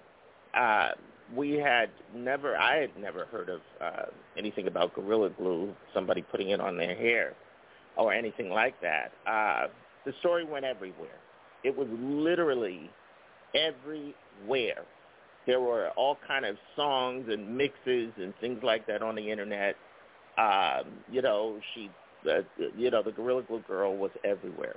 [0.55, 0.91] Uh,
[1.35, 4.07] we had never, I had never heard of uh,
[4.37, 7.35] anything about Gorilla Glue, somebody putting it on their hair
[7.97, 9.13] or anything like that.
[9.27, 9.69] Uh,
[10.05, 11.19] the story went everywhere.
[11.63, 12.91] It was literally
[13.55, 14.85] everywhere.
[15.47, 19.77] There were all kind of songs and mixes and things like that on the internet.
[20.39, 21.91] Um, you know, she,
[22.29, 22.43] uh,
[22.77, 24.77] you know, the Gorilla Glue girl was everywhere.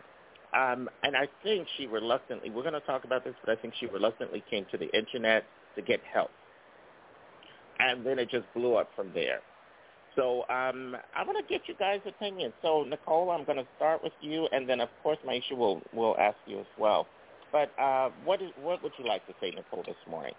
[0.56, 3.74] Um, and I think she reluctantly, we're going to talk about this, but I think
[3.80, 5.44] she reluctantly came to the internet
[5.76, 6.32] to get help.
[7.80, 9.40] And then it just blew up from there.
[10.16, 12.54] So um, I want to get you guys' opinions.
[12.64, 16.16] So Nicole, I'm going to start with you, and then of course Maisha will will
[16.18, 17.08] ask you as well.
[17.52, 20.34] But uh, what is what would you like to say, Nicole, this morning?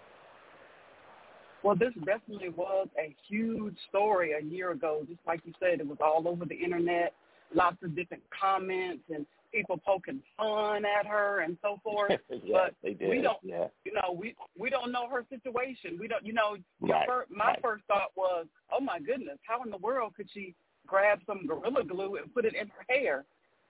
[1.63, 5.01] Well, this definitely was a huge story a year ago.
[5.07, 7.13] Just like you said, it was all over the internet,
[7.53, 12.11] lots of different comments and people poking fun at her and so forth.
[12.29, 13.09] yes, but they did.
[13.09, 13.65] we don't, yeah.
[13.83, 15.97] you know, we we don't know her situation.
[15.99, 17.59] We don't, you know, Right, fir- my right.
[17.61, 20.55] first thought was, oh my goodness, how in the world could she
[20.87, 23.25] grab some gorilla glue and put it in her hair?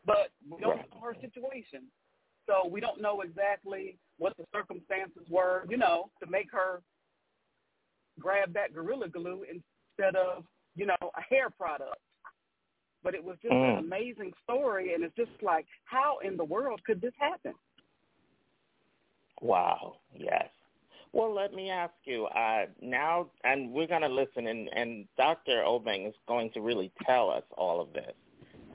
[0.06, 0.90] But we don't Right.
[0.94, 1.84] know her situation,
[2.46, 6.82] so we don't know exactly what the circumstances were, you know, to make her
[8.20, 10.44] grab that gorilla glue instead of,
[10.76, 11.98] you know, a hair product.
[13.02, 13.74] But it was just Mm.
[13.74, 17.54] an amazing story, and it's just like, how in the world could this happen?
[19.42, 19.98] Wow.
[20.14, 20.50] Yes.
[21.12, 25.64] Well, let me ask you uh, now, and we're going to listen, and, and Dr.
[25.64, 28.14] Obeng is going to really tell us all of this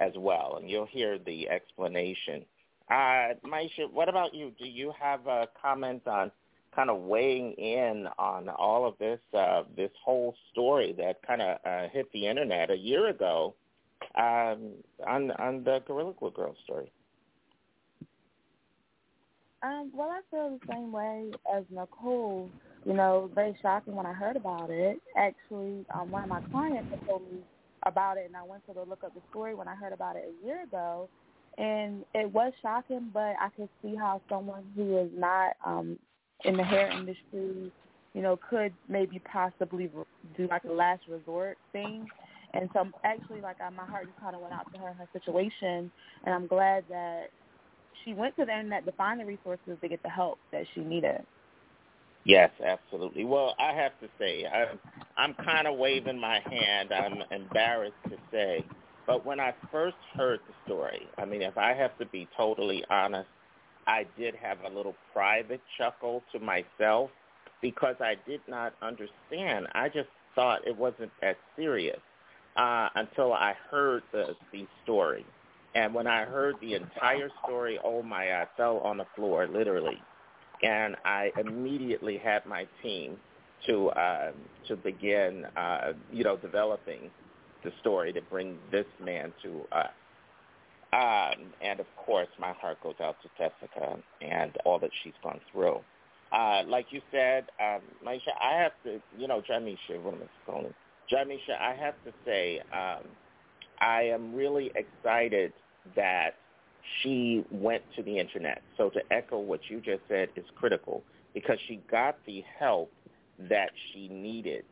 [0.00, 2.44] as well, and you'll hear the explanation.
[2.90, 4.52] Uh, Maisha, what about you?
[4.58, 6.32] Do you have a comment on
[6.74, 11.58] kind of weighing in on all of this, uh, this whole story that kind of
[11.64, 13.54] uh, hit the internet a year ago
[14.16, 14.72] um,
[15.06, 16.90] on on the Gorilla Girl story?
[19.62, 22.50] Um, well, I feel the same way as Nicole.
[22.84, 25.00] You know, very shocking when I heard about it.
[25.16, 27.38] Actually, um, one of my clients had told me
[27.86, 30.24] about it, and I went to look up the story when I heard about it
[30.28, 31.08] a year ago.
[31.56, 35.98] And it was shocking, but I could see how someone who is not um,
[36.44, 37.72] in the hair industry,
[38.14, 39.90] you know, could maybe possibly
[40.36, 42.06] do like a last resort thing.
[42.52, 44.98] And so, actually, like uh, my heart just kind of went out to her and
[44.98, 45.90] her situation,
[46.24, 47.26] and I'm glad that
[48.04, 50.80] she went to the internet to find the resources to get the help that she
[50.80, 51.20] needed.
[52.24, 53.24] Yes, absolutely.
[53.24, 54.78] Well, I have to say, I'm,
[55.16, 56.92] I'm kind of waving my hand.
[56.92, 58.64] I'm embarrassed to say,
[59.06, 62.84] but when I first heard the story, I mean, if I have to be totally
[62.88, 63.28] honest,
[63.86, 67.10] I did have a little private chuckle to myself
[67.62, 69.66] because I did not understand.
[69.74, 72.00] I just thought it wasn't that serious
[72.56, 75.24] uh, until I heard the the story.
[75.74, 80.00] And when I heard the entire story, oh my, I fell on the floor literally
[80.62, 83.16] and I immediately had my team
[83.66, 84.32] to uh,
[84.68, 87.10] to begin, uh, you know, developing
[87.62, 89.90] the story to bring this man to us.
[90.94, 95.40] Um, and of course, my heart goes out to Jessica and all that she's gone
[95.50, 95.80] through.
[96.30, 100.50] Uh, like you said, um, Maisha, I have to, you know, Jamisha, what am I
[100.50, 100.74] calling?
[101.12, 103.02] Jamisha, I have to say, um,
[103.80, 105.52] I am really excited
[105.96, 106.36] that
[107.02, 108.62] she went to the internet.
[108.76, 111.02] So to echo what you just said is critical
[111.34, 112.92] because she got the help
[113.38, 114.64] that she needed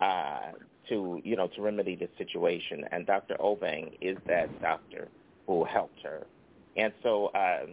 [0.00, 0.52] uh,
[0.88, 2.84] to, you know, to remedy the situation.
[2.92, 3.34] And Dr.
[3.40, 5.08] Obeng is that doctor
[5.50, 6.24] who helped her.
[6.76, 7.70] And so, um,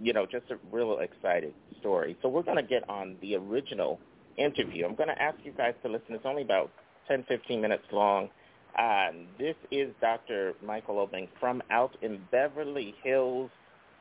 [0.00, 2.16] you know, just a real excited story.
[2.22, 4.00] So we're going to get on the original
[4.38, 4.86] interview.
[4.86, 6.14] I'm going to ask you guys to listen.
[6.14, 6.70] It's only about
[7.08, 8.30] 10, 15 minutes long.
[8.78, 10.54] Um, this is Dr.
[10.64, 13.50] Michael Obeng from out in Beverly Hills,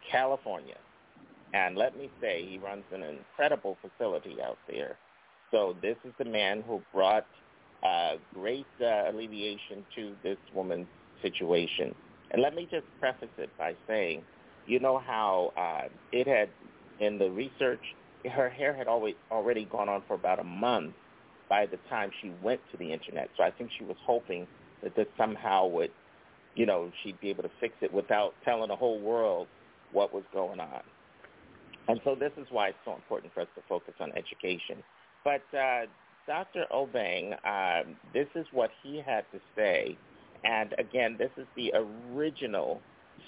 [0.10, 0.78] California.
[1.54, 4.96] And let me say, he runs an incredible facility out there.
[5.52, 7.26] So this is the man who brought
[7.84, 10.88] uh, great uh, alleviation to this woman's
[11.22, 11.94] situation.
[12.32, 14.24] And let me just preface it by saying,
[14.68, 16.50] you know how uh, it had,
[17.00, 17.82] in the research,
[18.32, 20.94] her hair had always already gone on for about a month
[21.50, 23.30] by the time she went to the internet.
[23.36, 24.48] So I think she was hoping
[24.84, 25.92] that this somehow would,
[26.56, 29.48] you know, she'd be able to fix it without telling the whole world
[29.92, 30.82] what was going on.
[31.88, 34.84] And so this is why it's so important for us to focus on education.
[35.24, 35.88] But uh,
[36.28, 36.66] Dr.
[36.72, 39.98] Obeng, um, this is what he had to say.
[40.44, 41.74] And again, this is the
[42.14, 42.82] original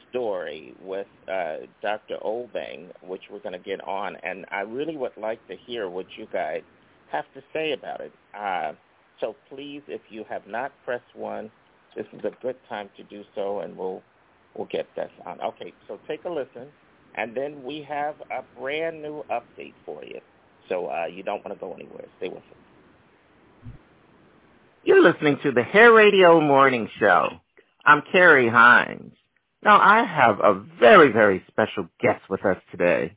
[0.10, 2.18] story with uh, Dr.
[2.24, 4.16] Obeng, which we're going to get on.
[4.24, 6.62] And I really would like to hear what you guys
[7.12, 8.12] have to say about it.
[8.38, 8.74] Uh,
[9.20, 11.52] so please, if you have not pressed one,
[11.96, 14.02] this is a good time to do so, and we'll
[14.56, 15.40] we'll get this on.
[15.42, 16.68] Okay, so take a listen,
[17.16, 20.20] and then we have a brand new update for you.
[20.70, 22.06] So uh, you don't want to go anywhere.
[22.18, 22.70] Stay with us.
[24.84, 27.30] You're listening to the Hair Radio Morning Show.
[27.86, 29.14] I'm Carrie Hines.
[29.64, 33.16] Now, I have a very, very special guest with us today.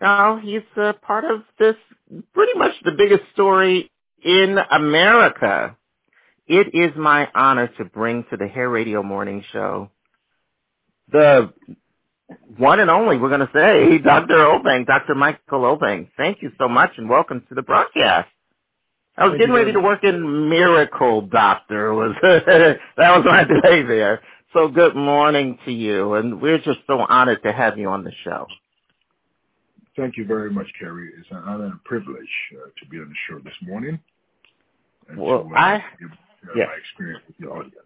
[0.00, 1.76] Now, he's a part of this
[2.32, 3.90] pretty much the biggest story
[4.24, 5.76] in America.
[6.46, 9.90] It is my honor to bring to the Hair Radio Morning Show
[11.10, 11.52] the
[12.56, 14.34] one and only, we're going to say, Dr.
[14.34, 15.14] Obeng, Dr.
[15.14, 16.08] Michael Obeng.
[16.16, 18.28] Thank you so much and welcome to the broadcast.
[19.16, 21.92] I was getting ready to work in Miracle Doctor.
[21.92, 24.22] Was that was my day there?
[24.54, 28.12] So good morning to you, and we're just so honored to have you on the
[28.24, 28.46] show.
[29.96, 31.10] Thank you very much, Carrie.
[31.18, 34.00] It's an honor and privilege uh, to be on the show this morning.
[35.08, 36.68] And Well, uh, I give uh, yes.
[36.70, 37.76] my experience with your audience.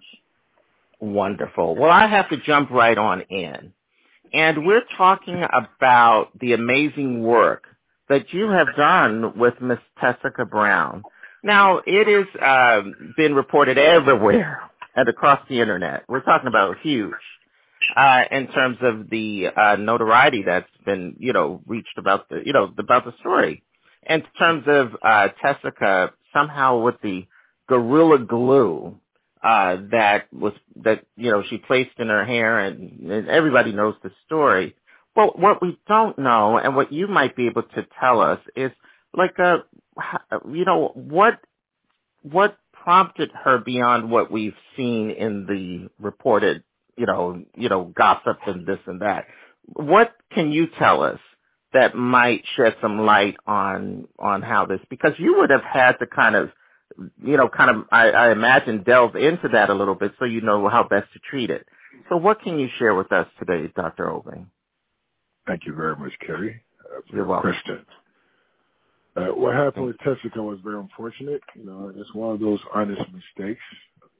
[1.00, 1.74] Wonderful.
[1.74, 3.72] Well, I have to jump right on in.
[4.32, 7.64] And we're talking about the amazing work
[8.08, 11.02] that you have done with Miss Tessica Brown.
[11.46, 12.82] Now, it has uh,
[13.16, 14.62] been reported everywhere
[14.96, 16.02] and across the internet.
[16.08, 17.12] We're talking about huge
[17.96, 22.52] uh, in terms of the uh, notoriety that's been, you know, reached about the, you
[22.52, 23.62] know, about the story.
[24.10, 27.24] In terms of uh, Tessica, somehow with the
[27.68, 28.98] gorilla glue
[29.40, 30.52] uh, that was
[30.82, 34.74] that you know she placed in her hair, and, and everybody knows the story.
[35.14, 38.72] Well, what we don't know, and what you might be able to tell us, is
[39.14, 39.62] like uh h-
[40.50, 41.40] you know what
[42.22, 46.62] what prompted her beyond what we've seen in the reported
[46.96, 49.26] you know you know gossip and this and that.
[49.72, 51.18] What can you tell us
[51.72, 56.06] that might shed some light on on how this because you would have had to
[56.06, 56.50] kind of
[57.22, 60.40] you know, kind of, I, I imagine, delve into that a little bit so you
[60.40, 61.66] know how best to treat it.
[62.08, 64.06] So what can you share with us today, Dr.
[64.06, 64.46] Obeng?
[65.46, 67.52] Thank you very much, Carrie, uh, You're welcome.
[67.52, 67.86] question.
[69.16, 71.40] Uh, what happened with Tessica was very unfortunate.
[71.54, 73.62] You know, it's one of those honest mistakes.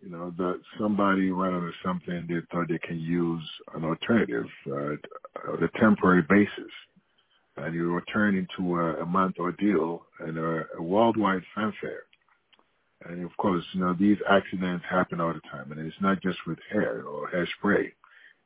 [0.02, 3.42] You know, that somebody ran into something they thought they can use
[3.74, 6.72] an alternative uh, on a temporary basis.
[7.56, 12.04] And you were turned into a, a month ordeal and a, a worldwide fanfare.
[13.06, 15.72] And of course, you know, these accidents happen all the time.
[15.72, 17.90] And it's not just with hair or hairspray.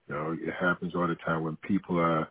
[0.08, 2.28] You know, it happens all the time when people are,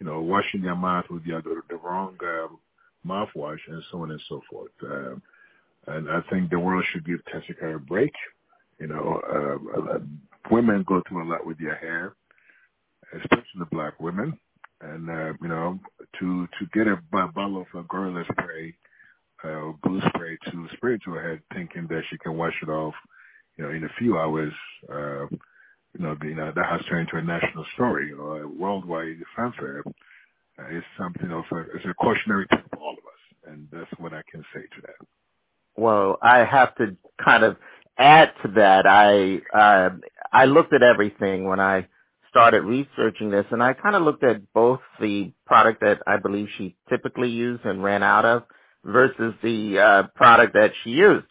[0.00, 2.58] you know, washing their mouth with the, the, the wrong um,
[3.06, 4.72] mouthwash and so on and so forth.
[4.84, 5.22] Um,
[5.86, 8.12] and I think the world should give Tessica a break.
[8.78, 9.98] You know, uh,
[10.50, 12.14] women go through a lot with their hair,
[13.14, 14.38] especially black women.
[14.82, 15.78] And, uh, you know,
[16.20, 18.74] to, to get a, b- bottle of uh, gorilla spray
[19.44, 22.94] uh, blue spray to spray to her head, thinking that she can wash it off,
[23.56, 24.52] you know, in a few hours.
[24.88, 25.26] Uh,
[25.94, 29.16] you know, the, you know that has turned into a national story or a worldwide
[29.34, 29.82] fanfare.
[30.70, 34.22] It's something of a, a cautionary tale for all of us, and that's what I
[34.30, 35.06] can say to that.
[35.76, 37.56] Well, I have to kind of
[37.98, 38.86] add to that.
[38.86, 39.90] I uh,
[40.32, 41.86] I looked at everything when I
[42.30, 46.48] started researching this, and I kind of looked at both the product that I believe
[46.58, 48.44] she typically used and ran out of
[48.84, 51.26] versus the uh, product that she used.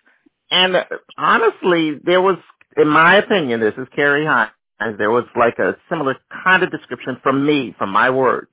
[0.51, 0.75] And
[1.17, 2.37] honestly, there was,
[2.77, 4.51] in my opinion, this is Carrie Hines,
[4.97, 8.49] there was like a similar kind of description from me, from my words.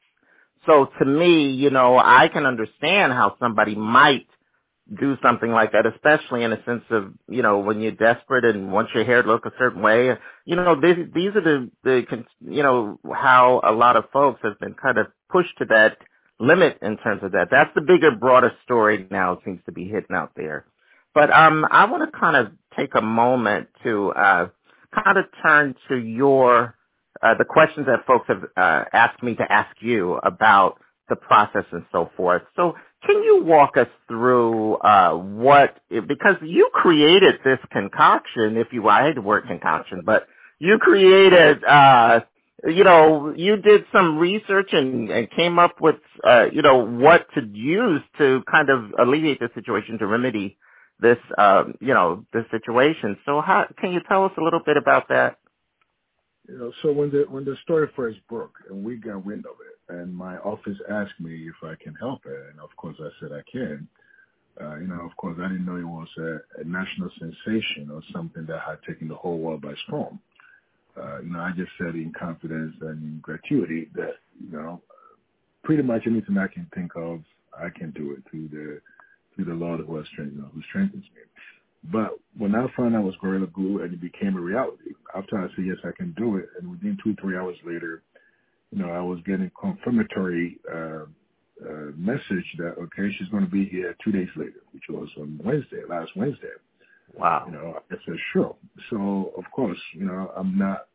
[0.66, 4.26] So to me, you know, I can understand how somebody might
[5.00, 8.72] do something like that, especially in a sense of, you know, when you're desperate and
[8.72, 10.14] want your hair to look a certain way.
[10.44, 12.04] You know, these, these are the, the,
[12.40, 15.98] you know, how a lot of folks have been kind of pushed to that
[16.38, 17.48] limit in terms of that.
[17.50, 20.66] That's the bigger, broader story now seems to be hitting out there.
[21.14, 24.48] But um, I want to kind of take a moment to uh,
[25.04, 26.75] kind of turn to your
[27.22, 30.78] uh, the questions that folks have uh, asked me to ask you about
[31.08, 32.42] the process and so forth.
[32.56, 32.74] So
[33.04, 39.04] can you walk us through uh, what because you created this concoction, if you I
[39.04, 40.26] hate the word concoction, but
[40.58, 42.20] you created uh,
[42.64, 47.26] you know, you did some research and, and came up with, uh, you know, what
[47.34, 50.56] to use to kind of alleviate the situation to remedy
[50.98, 53.18] this, um, you know, this situation.
[53.26, 55.36] So how, can you tell us a little bit about that?
[56.48, 59.56] You know, so when the when the story first broke and we got wind of
[59.60, 63.08] it, and my office asked me if I can help it, and of course I
[63.20, 63.88] said I can.
[64.60, 68.00] Uh, you know, of course I didn't know it was a, a national sensation or
[68.12, 70.18] something that had taken the whole world by storm.
[70.96, 74.80] Uh, you know, I just said in confidence and in gratuity that, you know,
[75.62, 77.20] pretty much anything I can think of,
[77.58, 78.80] I can do it through the
[79.34, 81.22] through the Lord who has strengthened, who strengthens me.
[81.92, 85.38] But when I found out it was Gorilla Glue and it became a reality, after
[85.38, 88.02] I said yes, I can do it, and within two three hours later,
[88.70, 91.04] you know, I was getting confirmatory uh,
[91.64, 95.40] uh, message that okay, she's going to be here two days later, which was on
[95.44, 96.48] Wednesday, last Wednesday.
[97.14, 97.44] Wow.
[97.46, 98.56] You know, I said sure.
[98.90, 100.88] So of course, you know, I'm not,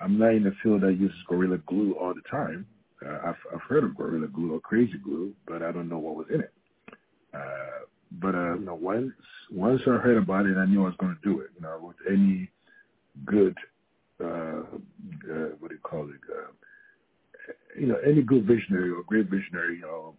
[0.00, 2.66] I'm not in the field that uses Gorilla Glue all the time.
[3.04, 6.16] Uh, I've I've heard of Gorilla Glue or Crazy Glue, but I don't know what
[6.16, 6.52] was in it.
[7.34, 7.84] Uh,
[8.20, 9.12] but uh, you know, once
[9.50, 11.50] once I heard about it, I knew I was going to do it.
[11.56, 12.50] You know, with any
[13.24, 13.56] good,
[14.22, 16.20] uh, uh, what do you call it?
[16.30, 16.50] Uh,
[17.78, 20.14] you know, any good visionary or great visionary, you know,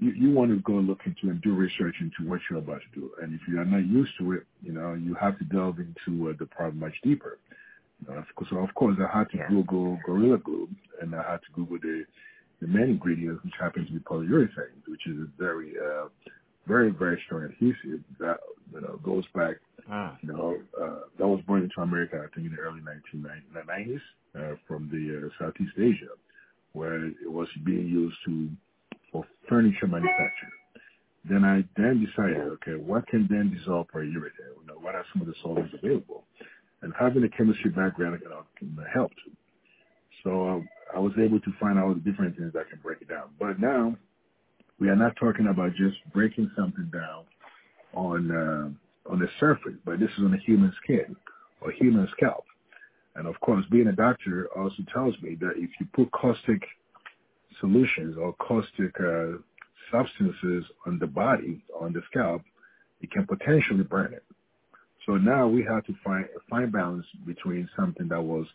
[0.00, 3.00] you, you want to go look into and do research into what you're about to
[3.00, 3.10] do.
[3.22, 6.30] And if you are not used to it, you know, you have to delve into
[6.30, 7.38] uh, the problem much deeper.
[8.06, 9.48] You know, so of course I had to yeah.
[9.48, 10.68] Google Gorilla Glue
[11.00, 12.04] and I had to Google the,
[12.60, 16.08] the main ingredient, which happens to be polyurethane, which is a very, uh,
[16.68, 18.38] very, very strong adhesive that,
[18.72, 19.56] you know, goes back,
[19.90, 20.16] ah.
[20.22, 24.00] you know, uh, that was brought into America, I think in the early 1990s,
[24.36, 26.12] uh, from the uh, Southeast Asia
[26.72, 28.48] where it was being used to
[29.10, 30.52] for furniture manufacture.
[31.28, 34.54] Then I then decided, okay, what can then dissolve polyurethane?
[34.60, 36.24] You know, what are some of the solvents available?
[36.82, 39.10] And having a chemistry background you know, can help.
[40.22, 43.08] So um, I was able to find out the different things that can break it
[43.08, 43.30] down.
[43.38, 43.96] But now
[44.80, 47.24] we are not talking about just breaking something down
[47.94, 51.16] on uh, on the surface, but this is on the human skin
[51.60, 52.44] or human scalp.
[53.16, 56.62] And of course, being a doctor also tells me that if you put caustic
[57.60, 59.38] solutions or caustic uh,
[59.90, 62.42] substances on the body, on the scalp,
[63.00, 64.24] it can potentially burn it.
[65.06, 68.46] So now we have to find a fine balance between something that was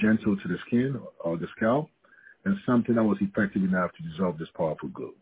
[0.00, 1.88] gentle to the skin or the scalp
[2.44, 5.14] and something that was effective enough to dissolve this powerful glue.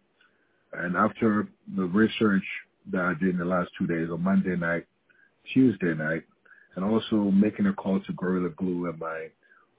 [0.73, 2.45] And after the research
[2.93, 4.85] that I did in the last two days, on Monday night,
[5.53, 6.23] Tuesday night,
[6.77, 9.29] and also making a call to Gorilla Glue and my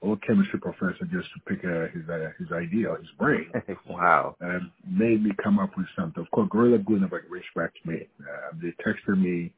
[0.02, 3.50] old chemistry professor just to pick uh, his uh, his idea, his brain.
[3.88, 4.36] wow.
[4.40, 6.22] And made me come up with something.
[6.22, 8.08] Of course, Gorilla Glue never reached back to me.
[8.20, 9.52] Uh, they texted me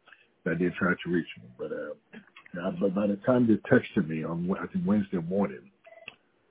[0.45, 4.25] that they tried to reach me, but uh, but by the time they texted me
[4.25, 5.71] on I think Wednesday morning,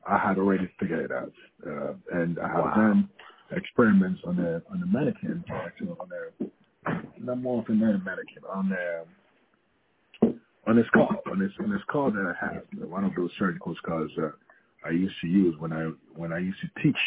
[0.07, 1.33] I had already figured it out,
[1.67, 2.73] uh, and I have wow.
[2.75, 3.09] done
[3.55, 6.51] experiments on the on the mannequin, actually on the
[7.19, 9.05] not more than a mannequin on the
[10.67, 13.75] on this call, on this on this call that I have, one of those surgical
[13.75, 14.33] scars that
[14.85, 16.97] I used to use when I when I used to teach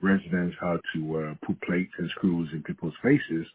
[0.00, 3.46] residents how to uh, put plates and screws in people's faces,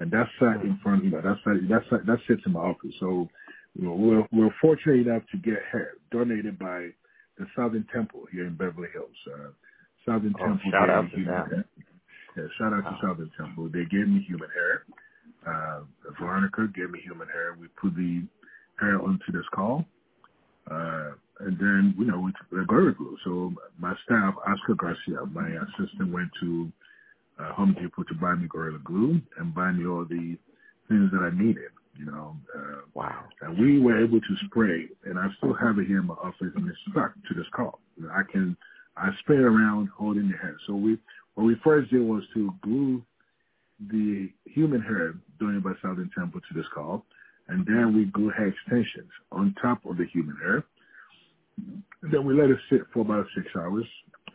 [0.00, 2.94] and that sat in front, you know, that's that's that sits in my office.
[3.00, 3.28] So,
[3.74, 6.88] you know, we're we're fortunate enough to get hair donated by
[7.38, 9.16] the Southern Temple here in Beverly Hills.
[9.26, 9.50] Uh,
[10.06, 10.70] Southern oh, Temple.
[10.70, 11.26] Shout out to them.
[11.26, 11.64] Hair.
[12.36, 12.90] Yeah, shout out wow.
[12.90, 13.68] to Southern Temple.
[13.72, 14.84] They gave me human hair.
[15.46, 15.80] Uh,
[16.20, 17.56] Veronica gave me human hair.
[17.60, 18.22] We put the
[18.80, 19.84] hair onto this call.
[20.70, 23.16] Uh, and then, you know, with the Gorilla Glue.
[23.24, 26.70] So my staff, Oscar Garcia, my assistant, went to
[27.38, 30.36] uh, Home Depot to buy me Gorilla Glue and buy me all the
[30.88, 32.36] things that I needed, you know.
[32.56, 33.24] Uh, wow.
[33.42, 36.52] And we were able to spray, and I still have it here in my office,
[36.54, 37.80] and it's stuck to this call.
[37.96, 38.56] You know, I can,
[38.96, 40.54] I spray around holding the head.
[40.66, 40.98] So we,
[41.34, 43.02] what we first did was to glue
[43.90, 47.04] the human hair donated by Southern Temple to this call
[47.48, 50.64] and then we glue hair extensions on top of the human hair.
[52.02, 53.84] And then we let it sit for about six hours.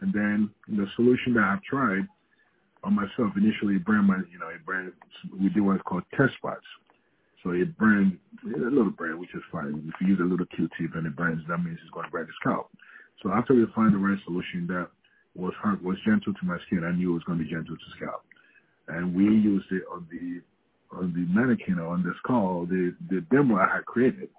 [0.02, 2.08] And then the solution that I've tried
[2.84, 4.94] on myself initially it burned my, you know, it burned,
[5.42, 6.66] we do what's called test spots.
[7.44, 9.92] So it burned a little burn, which is fine.
[9.94, 12.28] If you use a little Q-tip and it burns, that means it's going to burn
[12.28, 12.70] the scalp.
[13.22, 14.88] So after we find the right solution that
[15.35, 17.75] was hard, was gentle to my skin, I knew it was going to be gentle
[17.75, 18.23] to scalp.
[18.88, 20.41] And we used it on the
[20.91, 24.30] on the mannequin on this call, the the demo I had created,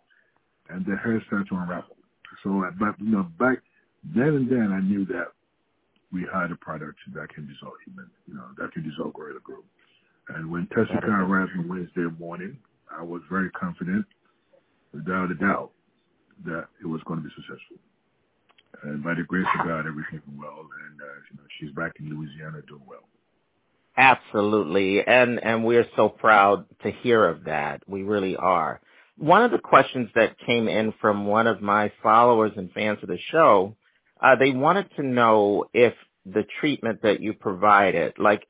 [0.68, 1.96] and the hair started to unravel.
[2.42, 3.58] So, but you know, back
[4.02, 5.32] then and then, I knew that
[6.12, 9.62] we had a product that can dissolve human, you know, that can dissolve Gorilla Glue.
[10.28, 12.58] And when Tessica arrived on Wednesday morning,
[12.90, 14.06] I was very confident,
[14.92, 15.70] without a doubt,
[16.44, 17.76] that it was going to be successful.
[18.82, 22.08] And by the grace of God, everything well, and uh, you know, she's back in
[22.08, 23.00] Louisiana doing well.
[23.96, 25.04] Absolutely.
[25.06, 27.82] And, and we're so proud to hear of that.
[27.86, 28.80] We really are.
[29.18, 33.08] One of the questions that came in from one of my followers and fans of
[33.08, 33.76] the show,
[34.22, 35.92] uh, they wanted to know if
[36.24, 38.46] the treatment that you provided, like,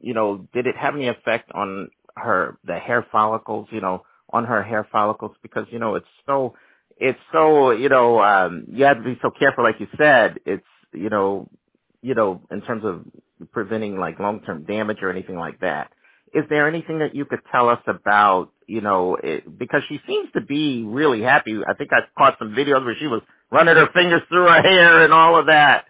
[0.00, 4.46] you know, did it have any effect on her, the hair follicles, you know, on
[4.46, 5.36] her hair follicles?
[5.42, 6.54] Because, you know, it's so,
[6.98, 10.38] it's so, you know, um, you have to be so careful, like you said.
[10.46, 11.48] It's, you know,
[12.02, 13.04] you know, in terms of
[13.52, 15.90] preventing like long-term damage or anything like that.
[16.32, 20.28] Is there anything that you could tell us about, you know, it, because she seems
[20.32, 21.60] to be really happy.
[21.66, 25.04] I think I caught some videos where she was running her fingers through her hair
[25.04, 25.84] and all of that.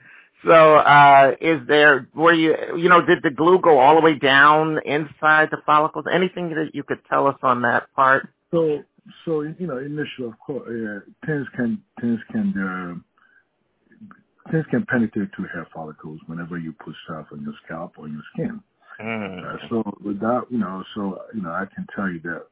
[0.46, 4.18] So, uh, is there, were you, you know, did the glue go all the way
[4.18, 6.04] down inside the follicles?
[6.12, 8.28] Anything that you could tell us on that part?
[8.50, 8.82] So,
[9.24, 15.30] so you know, initially, of course, uh, things can things can uh, things can penetrate
[15.36, 18.60] to hair follicles whenever you put stuff on your scalp or your skin.
[19.00, 19.44] Mm.
[19.44, 22.46] Uh, so without, you know, so you know, I can tell you that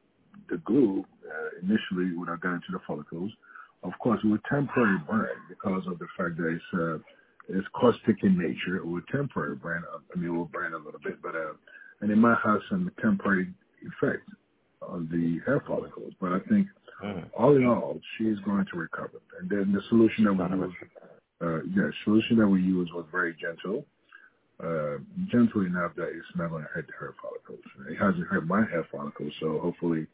[0.49, 3.31] the glue uh, initially, when I got into the follicles,
[3.83, 6.97] of course, it would temporarily burn because of the fact that it's uh,
[7.49, 8.77] it's caustic in nature.
[8.77, 9.83] It would temporary burn.
[9.91, 11.53] I mean, it will burn a little bit, but uh,
[12.01, 14.35] and it might have some temporary effect on
[15.11, 16.13] the hair follicles.
[16.21, 16.67] But I think
[17.03, 17.25] mm.
[17.37, 19.19] all in all, she is going to recover.
[19.39, 20.75] And then the solution that we used,
[21.41, 23.85] uh, yeah, solution that we used was very gentle.
[24.63, 24.97] Uh,
[25.31, 27.65] gentle enough that it's not going to hurt the hair follicles.
[27.89, 30.07] It hasn't hurt my hair follicles, so hopefully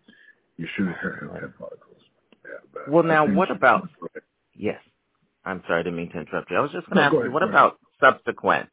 [0.58, 2.02] you shouldn't hurt her hair follicles.
[2.46, 3.90] Yeah, well, now what about?
[4.56, 4.82] Yes,
[5.46, 6.58] I'm sorry, I didn't mean to interrupt you.
[6.58, 8.70] I was just going to No, ask you, ahead, what about subsequent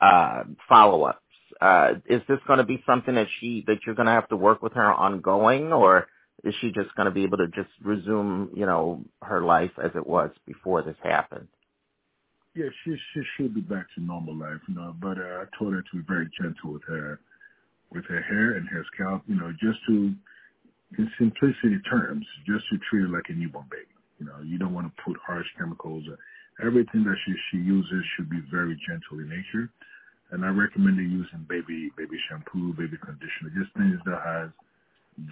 [0.00, 1.18] uh, follow-ups?
[1.60, 4.36] Uh, is this going to be something that she that you're going to have to
[4.36, 6.06] work with her ongoing, or
[6.44, 9.90] is she just going to be able to just resume, you know, her life as
[9.94, 11.48] it was before this happened?
[12.54, 14.94] Yeah, she she should be back to normal life, you know.
[15.00, 17.20] But uh, I told her to be very gentle with her,
[17.92, 20.12] with her hair and her scalp, you know, just to,
[20.98, 23.86] in simplicity terms, just to treat her like a newborn baby.
[24.18, 26.04] You know, you don't want to put harsh chemicals.
[26.64, 29.70] Everything that she she uses should be very gentle in nature,
[30.32, 34.50] and I recommend using baby baby shampoo, baby conditioner, just things that has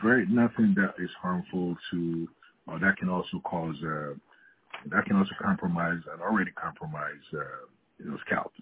[0.03, 2.29] very nothing that is harmful to,
[2.67, 3.77] or that can also cause.
[3.83, 4.15] Uh,
[4.91, 7.67] that can also compromise an already compromised, uh,
[7.99, 8.53] you know, scalp.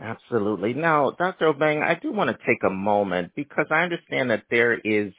[0.00, 0.74] Absolutely.
[0.74, 1.52] Now, Dr.
[1.52, 5.12] Obeng, I do want to take a moment because I understand that there is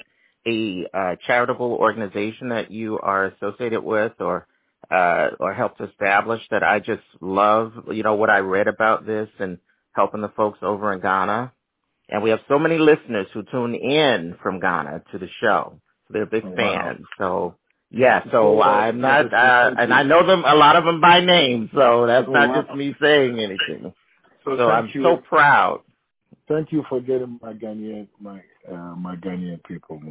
[0.47, 4.47] a uh, charitable organization that you are associated with or
[4.91, 9.29] uh, or helped establish that I just love, you know, what I read about this
[9.39, 9.57] and
[9.93, 11.51] helping the folks over in Ghana.
[12.09, 15.79] And we have so many listeners who tune in from Ghana to the show.
[16.07, 16.55] So they're big Oh, wow.
[16.57, 17.05] fans.
[17.17, 17.55] So
[17.91, 21.69] yeah, so I'm not, uh, and I know them, a lot of them by name,
[21.73, 22.61] so that's Oh, not wow.
[22.63, 23.93] just me saying anything.
[24.45, 25.03] So So I'm you.
[25.03, 25.81] so proud.
[26.47, 30.01] Thank you for getting my Ghanaian my uh, my Ghanaian people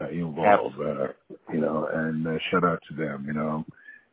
[0.00, 0.76] uh, involved.
[0.80, 1.08] Uh,
[1.52, 3.24] you know, and uh, shout out to them.
[3.26, 3.64] You know,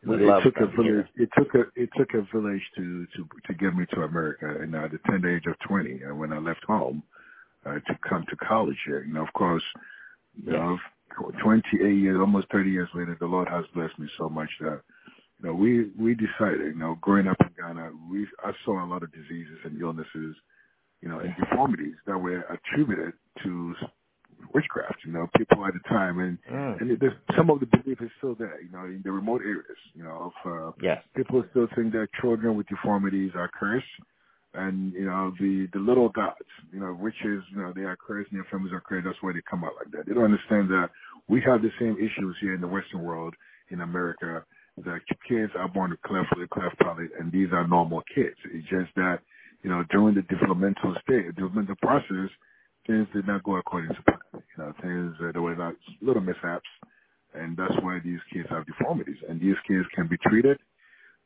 [0.05, 0.93] We it took a them here.
[0.93, 1.07] village.
[1.15, 4.75] It took a it took a village to to to get me to America, and
[4.75, 7.03] at the tender age of twenty, uh, when I left home
[7.65, 9.03] uh, to come to college here.
[9.03, 9.64] You know, of course,
[10.43, 10.77] you know,
[11.43, 14.81] twenty eight years, almost thirty years later, the Lord has blessed me so much that
[15.41, 18.88] you know, we we decided, you know, growing up in Ghana, we I saw a
[18.88, 20.35] lot of diseases and illnesses,
[21.01, 23.75] you know, and deformities that were attributed to
[24.53, 24.99] witchcraft.
[25.06, 26.82] You know, people at the time, and Mm.
[26.82, 28.59] and there's, some of the belief is still there.
[28.61, 31.03] You know, in the remote areas, you know, of uh, Yes.
[31.15, 33.85] people still think that children with deformities are cursed.
[34.53, 38.32] And you know the the little gods, you know, witches, you know, they are cursed
[38.32, 39.06] and their families are cursed.
[39.06, 40.06] That's why they come out like that.
[40.06, 40.91] They don't understand that
[41.27, 43.35] we have the same issues here in the Western world,
[43.69, 44.45] in America,
[44.77, 48.35] the kids are born with cleft lip, cleft palate, and these are normal kids.
[48.53, 49.19] It's just that,
[49.64, 52.30] you know, during the developmental stage, developmental process,
[52.88, 54.19] things did not go according to plan.
[54.33, 56.67] You know, things uh, there were like little mishaps,
[57.33, 59.17] and that's why these kids have deformities.
[59.27, 60.57] And these kids can be treated,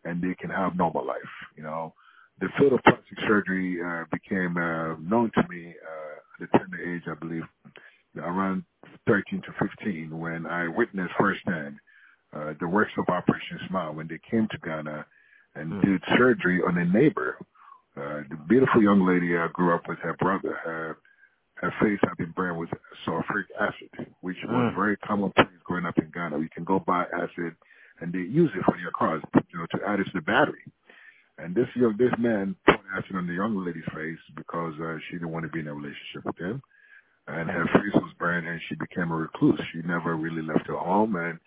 [0.06, 1.34] and they can have normal life.
[1.56, 1.94] You know,
[2.40, 6.96] the field of plastic surgery uh, became uh, known to me uh, at the tender
[6.96, 7.44] age, I believe,
[8.18, 8.64] around
[9.08, 11.78] 13 to 15, when I witnessed firsthand
[12.36, 15.06] uh, the works of Operation Smile when they came to Ghana
[15.56, 17.38] and did surgery on a neighbor.
[17.98, 20.98] Uh, the beautiful young lady I grew up with, her brother, her,
[21.62, 22.70] her face had been burned with
[23.06, 23.90] sulfuric acid,
[24.22, 24.76] which was Mm.
[24.76, 26.40] very commonplace growing up in Ghana.
[26.40, 27.56] You can go buy acid
[28.00, 29.22] and they use it for your cars,
[29.52, 30.64] you know, to add it to the battery.
[31.38, 35.14] And this young, this man poured acid on the young lady's face because uh, she
[35.18, 36.62] didn't want to be in a relationship with him.
[37.28, 39.60] And her face was burned and she became a recluse.
[39.72, 41.40] She never really left her home and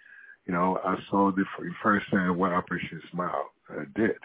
[0.47, 1.44] you know, I saw the
[1.82, 4.16] first time what Operation Smile uh, did.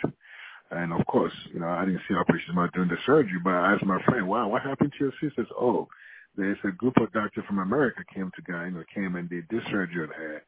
[0.71, 3.73] And of course, you know, I didn't see Operation Smile during the surgery, but I
[3.73, 5.47] asked my friend, wow, what happened to your sisters?
[5.57, 5.87] Oh,
[6.35, 9.45] there's a group of doctors from America came to Ghana, you know, came and did
[9.49, 10.43] this surgery on her.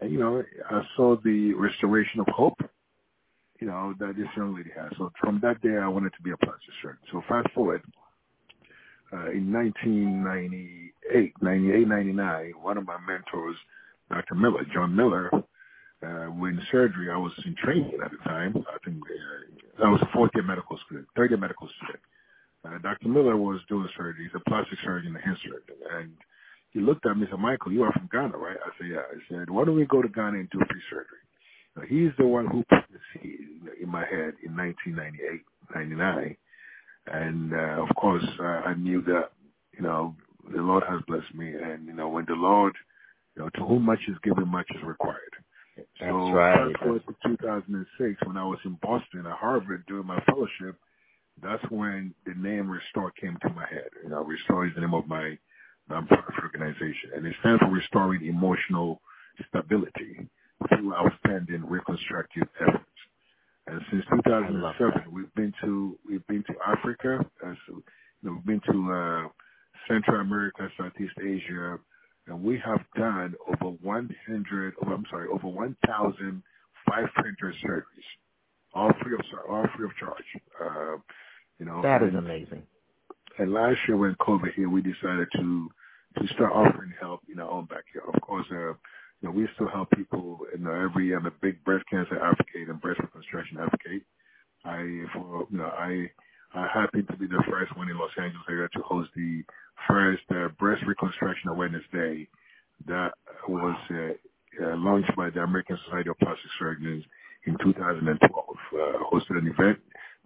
[0.00, 2.60] And, you know, I saw the restoration of hope,
[3.60, 4.90] you know, that this young lady has.
[4.98, 6.98] So from that day, I wanted to be a plastic surgeon.
[7.12, 7.82] So fast forward,
[9.12, 13.56] uh, in 1998, 98, 99, one of my mentors,
[14.10, 14.34] Dr.
[14.34, 15.30] Miller, John Miller,
[16.02, 18.54] uh, when surgery, I was in training at the time.
[18.72, 19.02] I think
[19.78, 22.02] uh, I was a fourth year medical student, third year medical student.
[22.64, 23.08] Uh, Dr.
[23.08, 24.24] Miller was doing surgery.
[24.24, 25.76] He's a plastic surgeon and hand surgeon.
[25.92, 26.12] And
[26.70, 28.56] he looked at me and said, Michael, you are from Ghana, right?
[28.64, 28.98] I said, yeah.
[28.98, 31.24] I said, why don't we go to Ghana and do free surgery?
[31.76, 33.36] Now, he's the one who put the see
[33.82, 35.40] in my head in 1998,
[35.74, 36.36] 99.
[37.06, 39.30] And uh, of course, uh, I knew that,
[39.76, 40.14] you know,
[40.54, 41.52] the Lord has blessed me.
[41.54, 42.74] And, you know, when the Lord,
[43.36, 45.34] you know, to whom much is given, much is required.
[46.00, 46.72] That's so right.
[46.72, 50.76] fast forward to 2006, when I was in Boston at Harvard doing my fellowship,
[51.42, 53.88] that's when the name Restore came to my head.
[54.02, 55.38] You know, Restore is the name of my
[55.90, 59.00] nonprofit organization, and it stands for Restoring Emotional
[59.48, 60.28] Stability
[60.68, 62.84] through outstanding reconstructive efforts.
[63.66, 67.82] And since 2007, we've been to we've been to Africa, uh, so, you
[68.22, 69.28] know, we've been to uh,
[69.88, 71.78] Central America, Southeast Asia,
[72.30, 74.74] and we have done over 100.
[74.86, 77.84] Oh, I'm sorry, over 1,500 surgeries,
[78.74, 80.24] all free of all free of charge.
[80.60, 80.96] Uh,
[81.58, 82.62] you know, That is and- amazing.
[83.38, 85.70] and last year when COVID hit, we decided to
[86.18, 88.12] to start offering help in our own backyard.
[88.14, 88.76] Of course, uh, you
[89.22, 90.40] know, we still help people.
[90.52, 94.02] You know, every year I'm a big breast cancer advocate and breast reconstruction advocate.
[94.64, 96.10] I, for you know, I
[96.54, 99.42] I happen to be the first one in Los Angeles area to host the
[99.86, 102.28] first uh, breast reconstruction awareness day
[102.86, 103.12] that
[103.48, 107.04] was uh, uh, launched by the American Society of Plastic Surgeons
[107.46, 108.18] in 2012.
[108.20, 108.76] Uh,
[109.12, 109.78] hosted an event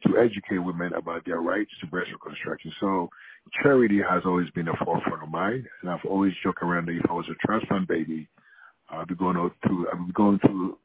[0.07, 2.73] to educate women about their rights to breast reconstruction.
[2.81, 3.09] So
[3.63, 7.11] charity has always been a forefront of mine, and I've always joked around that if
[7.11, 8.29] I was a transplant baby,
[8.91, 10.79] I'd be going out to I'd be going to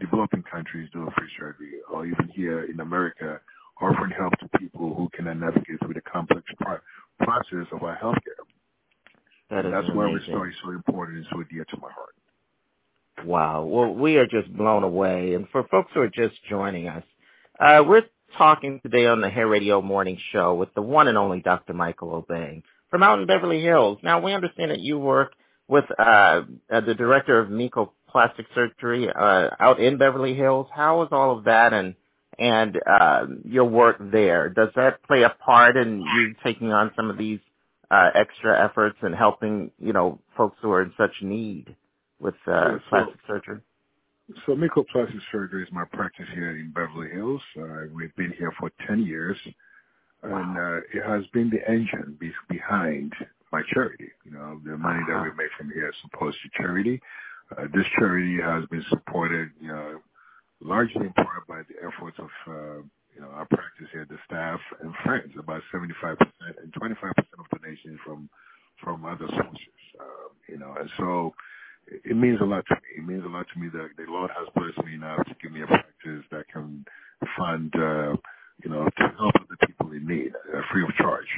[0.00, 3.40] developing countries doing free surgery, or even here in America,
[3.80, 6.78] offering help to people who cannot navigate through the complex pro-
[7.20, 8.44] process of our healthcare.
[9.50, 10.32] That is That's why amazing.
[10.34, 12.14] Restore is so important and so dear to my heart.
[13.26, 13.64] Wow.
[13.64, 15.34] Well, we are just blown away.
[15.34, 17.04] And for folks who are just joining us,
[17.60, 18.02] uh, we're
[18.36, 21.72] talking today on the Hair Radio Morning Show with the one and only Dr.
[21.72, 23.98] Michael Obeng from out in Beverly Hills.
[24.02, 25.32] Now, we understand that you work
[25.68, 30.66] with uh, uh, the director of Miko Plastic Surgery uh, out in Beverly Hills.
[30.74, 31.94] How is all of that and
[32.38, 34.48] and uh, your work there?
[34.48, 37.40] Does that play a part in you taking on some of these
[37.90, 41.74] uh, extra efforts and helping, you know, folks who are in such need
[42.18, 43.60] with uh, Yeah, so- plastic surgery?
[44.46, 47.42] So Miko Plastic Surgery is my practice here in Beverly Hills.
[47.60, 49.36] Uh, we've been here for 10 years,
[50.22, 53.12] and uh, it has been the engine be- behind
[53.52, 54.08] my charity.
[54.24, 57.02] You know, the money that we make from here is supposed to charity.
[57.52, 60.00] Uh, this charity has been supported, you know,
[60.60, 62.82] largely in part by the efforts of, uh,
[63.14, 65.32] you know, our practice here, the staff and friends.
[65.38, 66.16] About 75%
[66.62, 66.94] and 25%
[67.38, 68.28] of donations from
[68.82, 69.80] from other sources.
[70.00, 71.32] Uh, you know, and so
[71.86, 72.88] it it means a lot to me.
[72.98, 75.52] It means a lot to me that the Lord has blessed me enough to give
[75.52, 76.84] me a practice that can
[77.36, 78.16] fund, uh,
[78.64, 81.28] you know, to help other people in need, uh, free of charge.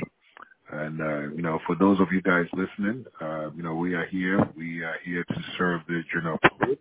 [0.70, 4.07] And uh, you know, for those of you guys listening, uh, you know, we are
[4.07, 4.49] here.
[4.57, 6.78] We are here to serve the general public.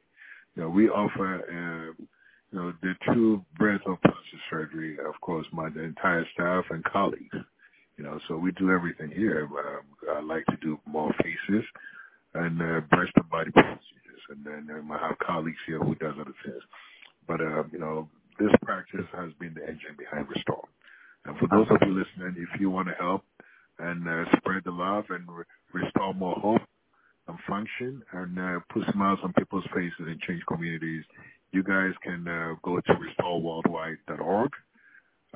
[0.55, 2.03] You know, we offer, uh,
[2.55, 4.97] know, the true breadth of plastic surgery.
[4.99, 7.37] Of course, my the entire staff and colleagues.
[7.97, 9.47] You know, so we do everything here.
[9.53, 11.65] Uh, I like to do more faces
[12.33, 16.15] and uh, breast and body procedures, and then um, I have colleagues here who does
[16.19, 16.63] other things.
[17.27, 18.09] But uh, you know,
[18.39, 20.67] this practice has been the engine behind Restore.
[21.25, 23.23] And for those of you listening, if you want to help
[23.79, 26.61] and uh, spread the love and re- restore more hope
[27.27, 31.03] and function and uh, put smiles on people's faces and change communities,
[31.53, 34.51] you guys can uh, go to restoreworldwide.org.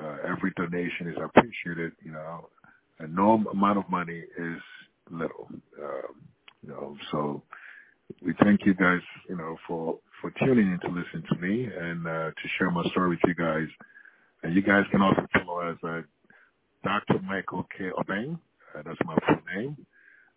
[0.01, 2.49] Uh, every donation is appreciated, you know,
[2.99, 4.61] and no amount of money is
[5.11, 5.49] little.
[5.81, 6.23] Um,
[6.63, 7.43] you know, so
[8.25, 12.07] we thank you guys, you know, for for tuning in to listen to me and
[12.07, 13.67] uh, to share my story with you guys.
[14.43, 16.05] And you guys can also follow us at
[16.83, 17.21] Dr.
[17.23, 17.85] Michael K.
[17.97, 18.35] Obeng.
[18.75, 19.77] Uh, that's my full name.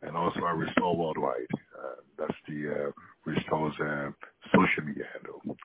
[0.03, 1.47] And also at Restore Worldwide.
[1.53, 2.91] Uh, that's the uh,
[3.25, 4.11] Restore's uh,
[4.53, 5.57] social media handle.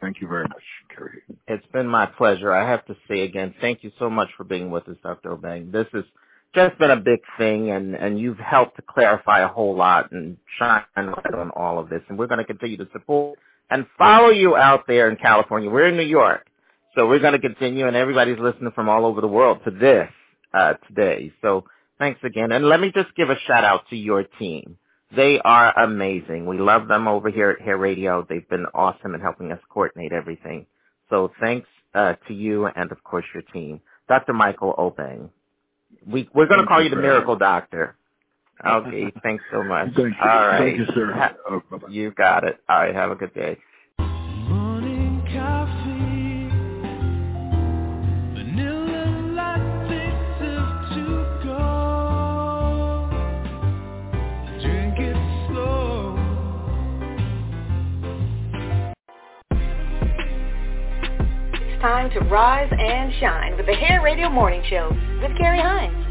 [0.00, 0.62] Thank you very much,
[0.94, 1.22] Carrie.
[1.46, 2.52] It's been my pleasure.
[2.52, 5.36] I have to say again, thank you so much for being with us, Dr.
[5.36, 5.70] Obeng.
[5.70, 6.04] This has
[6.54, 10.36] just been a big thing, and, and you've helped to clarify a whole lot and
[10.58, 12.02] shine light on all of this.
[12.08, 13.38] And we're going to continue to support
[13.70, 15.70] and follow you out there in California.
[15.70, 16.46] We're in New York,
[16.96, 20.08] so we're going to continue, and everybody's listening from all over the world to this
[20.52, 21.32] uh, today.
[21.42, 21.64] So
[22.02, 22.50] thanks again.
[22.50, 24.76] And let me just give a shout out to your team.
[25.14, 26.46] They are amazing.
[26.46, 28.26] We love them over here at Hair Radio.
[28.28, 30.66] They've been awesome in helping us coordinate everything.
[31.10, 33.80] So thanks uh, to you and, of course, your team.
[34.08, 34.32] Dr.
[34.32, 35.28] Michael Obeng.
[36.06, 37.94] We, we're going to call you the Miracle Doctor.
[38.66, 39.88] Okay, thanks so much.
[39.96, 40.12] Thank you.
[40.22, 40.58] All right.
[40.58, 41.12] Thank you, sir.
[41.12, 42.58] Ha- Uh, you got it.
[42.68, 43.58] All right, have a good day.
[61.82, 64.88] Time to rise and shine with the Hair Radio Morning Show
[65.20, 66.06] with Carrie Hines.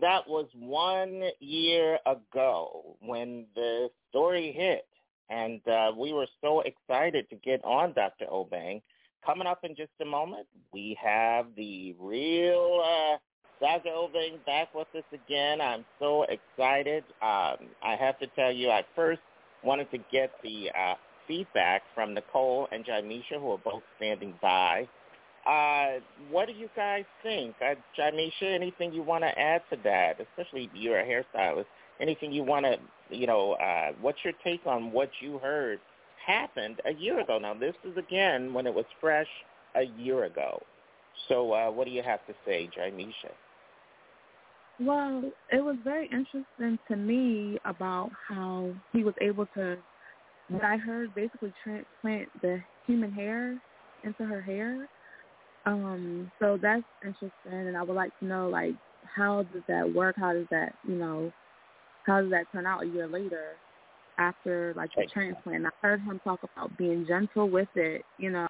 [0.00, 4.86] That was one year ago when the story hit,
[5.28, 8.26] and uh, we were so excited to get on Dr.
[8.26, 8.80] Obeng.
[9.24, 13.16] Coming up in just a moment, we have the real uh,
[13.60, 13.90] Dr.
[13.90, 15.60] Obeng back with us again.
[15.60, 17.02] I'm so excited.
[17.20, 19.20] Um, I have to tell you, I first
[19.64, 20.94] wanted to get the uh,
[21.26, 24.88] feedback from Nicole and Jamisha, who are both standing by.
[25.46, 27.54] Uh, what do you guys think?
[27.62, 31.66] Uh, Jamisha, anything you want to add to that, especially you're a hairstylist,
[32.00, 32.76] anything you want to,
[33.10, 35.78] you know, uh, what's your take on what you heard
[36.26, 37.38] happened a year ago?
[37.38, 39.28] Now, this is, again, when it was fresh
[39.76, 40.60] a year ago.
[41.28, 43.30] So uh, what do you have to say, Jamisha?
[44.78, 49.78] Well, it was very interesting to me about how he was able to,
[50.48, 53.58] what I heard, basically transplant the human hair
[54.04, 54.86] into her hair.
[55.64, 58.74] Um, so that's interesting, and I would like to know, like,
[59.16, 60.16] how does that work?
[60.18, 61.32] How does that, you know,
[62.04, 63.52] how does that turn out a year later
[64.18, 65.66] after, like, the transplant?
[65.66, 68.48] I heard him talk about being gentle with it, you know,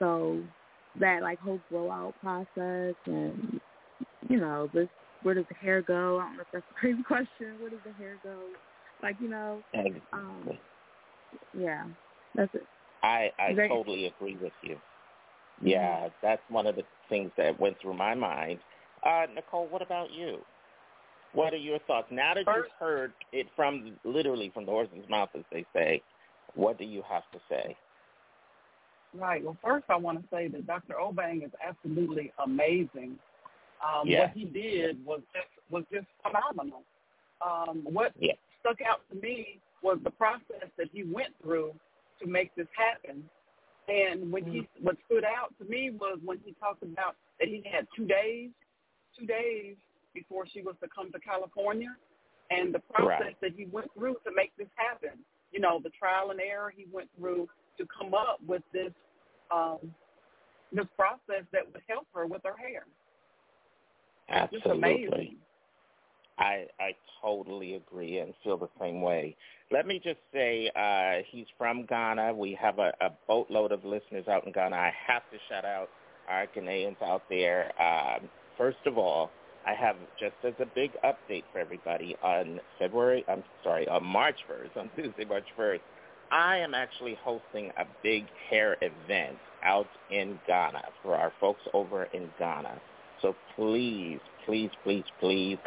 [0.00, 0.42] so
[0.98, 3.60] that, like, whole grow-out process and,
[4.28, 4.88] you know, this
[5.22, 6.18] where does the hair go?
[6.18, 7.56] I don't know if that's a crazy question.
[7.58, 8.46] Where does the hair go?
[9.02, 9.62] Like, you know,
[10.12, 10.48] um,
[11.56, 11.84] yeah,
[12.34, 12.66] that's it.
[13.02, 14.76] I I Very- totally agree with you.
[15.60, 18.60] Yeah, that's one of the things that went through my mind.
[19.04, 20.38] Uh, Nicole, what about you?
[21.32, 25.28] What are your thoughts now that you've heard it from literally from the horse's mouth,
[25.36, 26.02] as they say?
[26.54, 27.76] What do you have to say?
[29.14, 29.42] Right.
[29.44, 30.94] Well, first I want to say that Dr.
[30.94, 33.16] Obeng is absolutely amazing.
[33.80, 34.20] Um, Yeah.
[34.22, 36.84] What he did was just was just phenomenal.
[37.40, 38.34] Um, what Yeah.
[38.60, 41.78] stuck out to me was the process that he went through
[42.18, 43.28] to make this happen.
[43.88, 47.62] And when he what stood out to me was when he talked about that he
[47.62, 48.50] had two days,
[49.16, 49.76] two days
[50.12, 51.94] before she was to come to California,
[52.50, 53.40] and the process Right.
[53.40, 55.24] that he went through to make this happen.
[55.52, 57.48] You know, the trial and error he went through
[57.78, 58.92] to come up with this
[59.50, 59.94] um,
[60.72, 62.84] this process that would help her with her hair.
[64.28, 65.36] Absolutely.
[66.38, 69.36] I I totally agree and feel the same way.
[69.70, 72.32] Let me just say, uh, he's from Ghana.
[72.32, 74.74] We have a, a boatload of listeners out in Ghana.
[74.74, 75.90] I have to shout out
[76.28, 77.72] our Ghanaians out there.
[77.80, 79.30] Um, first of all,
[79.66, 83.24] I have just as a big update for everybody on February.
[83.28, 85.80] I'm sorry, on March 1st, on Tuesday, March 1st.
[86.30, 92.04] I am actually hosting a big hair event out in Ghana for our folks over
[92.14, 92.80] in Ghana.
[93.22, 95.58] So please, please, please, please,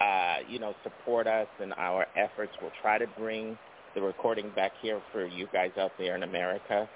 [0.00, 2.52] uh, you know, support us in our efforts.
[2.60, 3.58] We'll try to bring
[3.94, 6.88] the recording back here for you guys out there in America.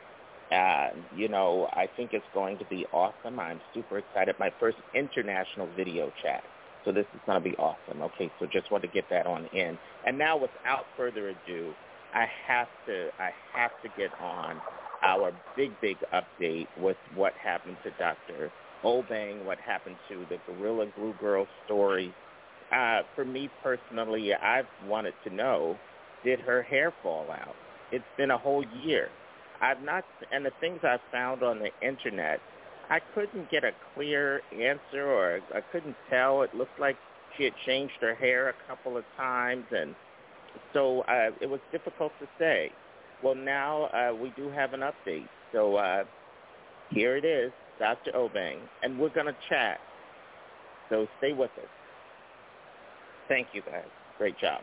[0.52, 3.40] Uh, you know, I think it's going to be awesome.
[3.40, 4.34] I'm super excited.
[4.38, 6.42] My first international video chat.
[6.84, 8.02] So this is going to be awesome.
[8.02, 9.78] Okay, so just want to get that on in.
[10.06, 11.72] And now without further ado,
[12.14, 14.60] I have to I have to get on
[15.02, 18.50] our big, big update with what happened to Dr.
[18.84, 22.14] Obeng, what happened to the Gorilla Glue Girl story.
[22.74, 25.76] Uh, for me personally, I've wanted to know,
[26.24, 27.54] did her hair fall out?
[27.90, 29.08] It's been a whole year.
[29.60, 32.40] I've not, and the things I've found on the internet,
[32.90, 36.42] I couldn't get a clear answer or I couldn't tell.
[36.42, 36.96] It looked like
[37.36, 39.94] she had changed her hair a couple of times and
[40.72, 42.70] so uh, it was difficult to say.
[43.22, 45.28] Well, now uh, we do have an update.
[45.52, 46.04] So uh,
[46.90, 47.52] here it is,
[47.82, 48.12] Dr.
[48.12, 49.80] Obeng, and we're going to chat.
[50.88, 51.68] So stay with us.
[53.26, 53.86] Thank you, guys.
[54.18, 54.60] Great job.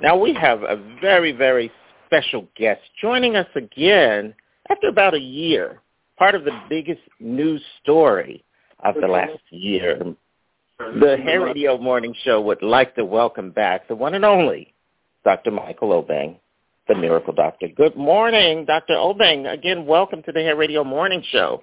[0.00, 1.70] Now we have a very, very
[2.06, 4.34] special guest joining us again
[4.70, 5.82] after about a year,
[6.18, 8.42] part of the biggest news story
[8.82, 10.00] of the last year.
[10.78, 14.72] The Hair Radio Morning Show would like to welcome back the one and only
[15.22, 15.50] Dr.
[15.50, 16.38] Michael Obeng,
[16.88, 17.68] the Miracle Doctor.
[17.68, 18.94] Good morning, Dr.
[18.94, 19.52] Obeng.
[19.52, 21.62] Again, welcome to the Hair Radio Morning Show.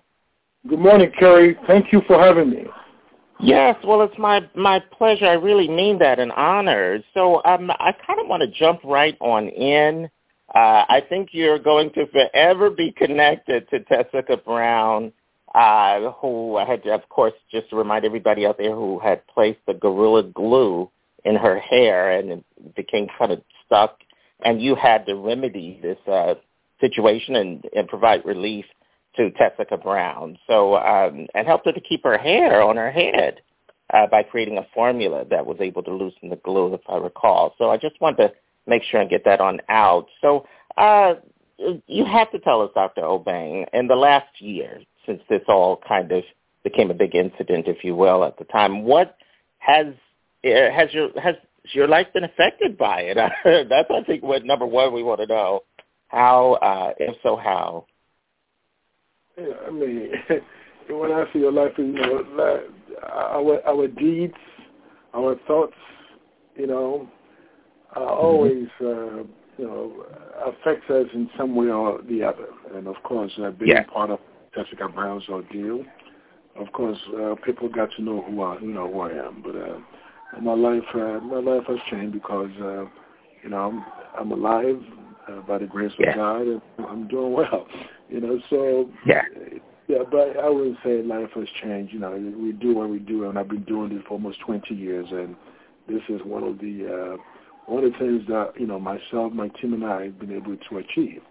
[0.68, 1.58] Good morning, Carrie.
[1.68, 2.66] Thank you for having me.
[3.40, 5.26] Yes, well, it's my my pleasure.
[5.26, 7.00] I really mean that, an honor.
[7.14, 10.10] So um, I kind of want to jump right on in.
[10.54, 15.12] Uh, I think you're going to forever be connected to Tessica Brown,
[15.56, 19.26] uh, who I had, to, of course, just to remind everybody out there who had
[19.28, 20.90] placed the Gorilla Glue
[21.26, 23.98] in her hair and it became kind of stuck,
[24.44, 26.36] and you had to remedy this uh,
[26.80, 28.66] situation and, and provide relief
[29.16, 30.38] to Tessica Brown.
[30.48, 33.42] So um, and helped her to keep her hair on her head
[33.94, 37.54] uh, by creating a formula that was able to loosen the glue, if I recall.
[37.58, 38.32] So I just want to
[38.66, 40.08] make sure and get that on out.
[40.22, 40.48] So
[40.78, 41.16] uh,
[41.88, 43.02] you have to tell us, Dr.
[43.02, 46.24] Obeng, in the last year, since this all kind of
[46.64, 49.18] became a big incident, if you will, at the time, what
[49.60, 49.88] has
[50.46, 51.36] uh, has your has
[51.72, 53.16] your life been affected by it?
[53.70, 55.62] That's I think what number one we want to know.
[56.08, 57.86] How, uh, if so, how?
[59.38, 60.12] Yeah, I mean,
[60.90, 62.64] when I say your life, you know,
[63.12, 64.36] our our deeds,
[65.16, 65.74] our thoughts,
[66.56, 67.10] you know,
[67.96, 68.26] are mm-hmm.
[68.26, 69.24] always, uh,
[69.58, 70.06] you know,
[70.46, 72.48] affects us in some way or the other.
[72.76, 73.84] And of course, uh, being yeah.
[73.84, 74.20] part of
[74.54, 75.84] Tessica Brown's ordeal,
[76.56, 79.42] of course, uh, people got to know who I, you know, who I am.
[79.44, 79.80] But uh,
[80.42, 82.86] my life, uh, my life has changed because, uh,
[83.44, 83.86] you know, I'm,
[84.18, 84.82] I'm alive
[85.28, 86.12] uh, by the grace yeah.
[86.12, 87.68] of God, and I'm doing well.
[88.10, 89.24] You know, so yeah.
[89.88, 91.94] Yeah, but I wouldn't say life has changed.
[91.94, 94.74] You know, we do what we do, and I've been doing this for almost 20
[94.76, 95.36] years, and
[95.88, 97.18] this is one of the uh,
[97.66, 100.56] one of the things that you know myself, my team, and I have been able
[100.56, 101.22] to achieve.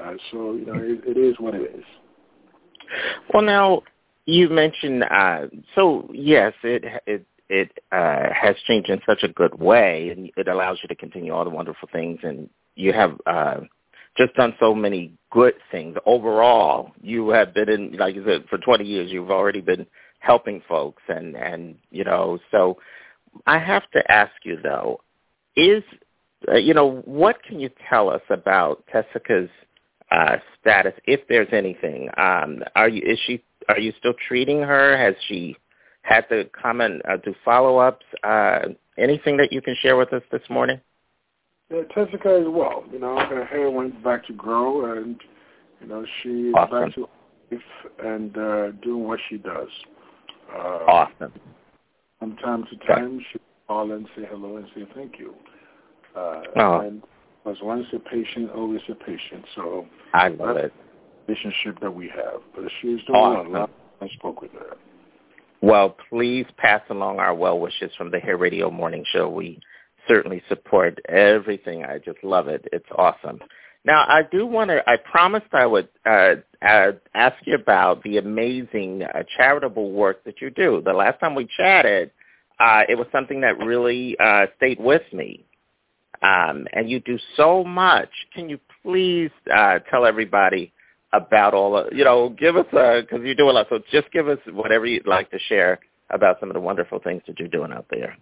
[0.00, 1.84] Uh, so you know, it, it is what it is.
[3.32, 3.82] Well, now
[4.26, 9.58] you mentioned uh, so yes, it it it uh, has changed in such a good
[9.58, 13.56] way, and it allows you to continue all the wonderful things, and you have uh,
[14.16, 15.96] just done so many good things.
[16.06, 19.10] Overall, you have been in, like you said, for 20 years.
[19.10, 19.84] You've already been
[20.20, 22.78] helping folks, and and you know, so
[23.46, 25.00] I have to ask you though,
[25.56, 25.82] is
[26.48, 29.50] uh, you know what can you tell us about Tessica's
[30.12, 32.10] uh, status, if there's anything?
[32.16, 34.96] Um, are you is she are you still treating her?
[34.96, 35.56] Has she
[36.02, 38.06] had to comment uh, do follow ups?
[38.22, 38.60] Uh,
[38.98, 40.80] anything that you can share with us this morning?
[41.70, 42.84] Yeah, Tessica as well.
[42.92, 45.16] You know, her hair went back to grow, and
[45.80, 46.86] you know she's awesome.
[46.86, 47.08] back to
[47.50, 47.62] life
[48.04, 49.68] and uh, doing what she does.
[50.52, 51.32] Uh, awesome.
[52.18, 53.38] From time to time, she
[53.68, 55.34] call and say hello and say thank you.
[56.16, 56.80] Uh, oh.
[56.80, 57.02] And
[57.44, 59.44] because once a patient, always a patient.
[59.54, 60.72] So I love it.
[61.28, 63.52] Relationship that we have, but she's doing awesome.
[63.52, 63.70] well.
[64.00, 64.76] I spoke with her.
[65.62, 69.28] Well, please pass along our well wishes from the Hair Radio Morning Show.
[69.28, 69.60] We
[70.08, 71.84] certainly support everything.
[71.84, 72.66] I just love it.
[72.72, 73.40] It's awesome.
[73.84, 78.18] Now, I do want to, I promised I would uh, uh, ask you about the
[78.18, 80.82] amazing uh, charitable work that you do.
[80.84, 82.10] The last time we chatted,
[82.58, 85.44] uh, it was something that really uh, stayed with me.
[86.22, 88.10] Um, and you do so much.
[88.34, 90.72] Can you please uh, tell everybody
[91.12, 94.10] about all of, you know, give us a, because you do a lot, so just
[94.12, 95.80] give us whatever you'd like to share
[96.10, 98.16] about some of the wonderful things that you're doing out there.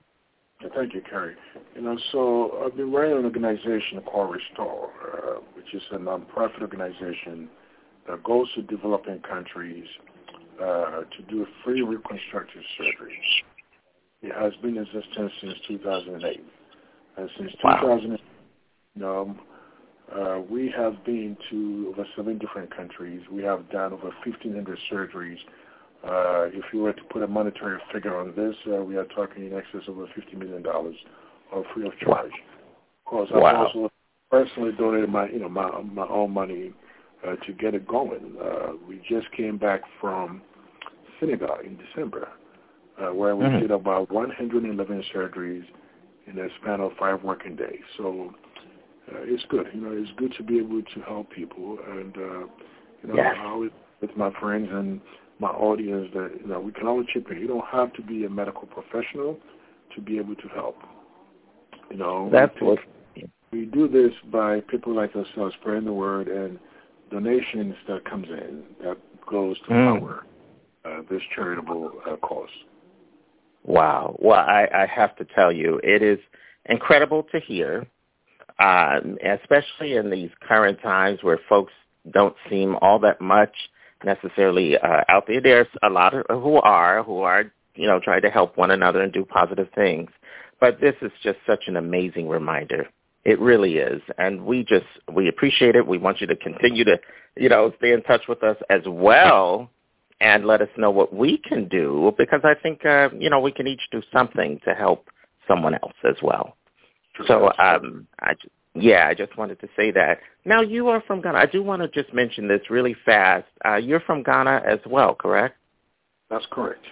[0.75, 1.37] Thank you, Carrie.
[1.77, 6.61] You know, so I've been running an organization called Restore, uh, which is a nonprofit
[6.61, 7.49] organization
[8.09, 9.87] that goes to developing countries
[10.61, 13.21] uh, to do free reconstructive surgery.
[14.23, 16.45] It has been in existence since 2008.
[17.19, 17.81] And since wow.
[17.81, 18.21] 2008,
[18.95, 19.37] you know,
[20.15, 23.23] uh, we have been to over seven different countries.
[23.31, 25.39] We have done over 1,500 surgeries
[26.05, 29.47] uh, if you were to put a monetary figure on this, uh, we are talking
[29.47, 32.31] in excess of $50 million or free of charge.
[32.31, 33.67] Of course, I've wow.
[33.67, 33.91] also
[34.31, 36.73] personally donated my, you know, my, my own money
[37.27, 38.37] uh, to get it going.
[38.41, 40.41] Uh, we just came back from
[41.19, 42.29] Senegal in December,
[43.01, 43.61] uh, where we mm-hmm.
[43.61, 45.65] did about 111 surgeries
[46.29, 47.83] in a span of five working days.
[47.97, 48.33] So
[49.13, 49.67] uh, it's good.
[49.75, 53.35] You know, it's good to be able to help people, and uh, you know, yes.
[53.39, 53.71] I always
[54.01, 55.01] with my friends and
[55.41, 57.39] my audience that you know we can all chip in.
[57.39, 59.39] You don't have to be a medical professional
[59.95, 60.77] to be able to help.
[61.91, 62.79] You know, that's we, what
[63.53, 66.59] we do this by people like ourselves spreading the word and
[67.11, 68.99] donations that comes in that
[69.31, 70.03] goes to mm.
[70.03, 70.27] our
[70.85, 72.49] uh, this charitable uh, cause.
[73.65, 74.17] Wow.
[74.19, 76.19] Well, I, I have to tell you, it is
[76.67, 77.87] incredible to hear,
[78.59, 81.73] um, especially in these current times where folks
[82.13, 83.53] don't seem all that much
[84.05, 85.41] necessarily uh, out there.
[85.41, 89.01] There's a lot of who are who are you know trying to help one another
[89.01, 90.11] and do positive things.
[90.61, 92.89] But this is just such an amazing reminder.
[93.25, 95.87] It really is, and we just we appreciate it.
[95.87, 96.99] We want you to continue to
[97.37, 99.71] you know stay in touch with us as well
[100.21, 103.53] and let us know what we can do because I think uh, you know we
[103.53, 105.09] can each do something to help
[105.47, 106.57] someone else as well.
[107.27, 108.35] So um, I
[108.75, 110.21] yeah, I just wanted to say that.
[110.45, 111.39] Now you are from Ghana.
[111.39, 113.47] I do want to just mention this really fast.
[113.65, 115.57] Uh, you're from Ghana as well, correct?
[116.31, 116.85] That's correct.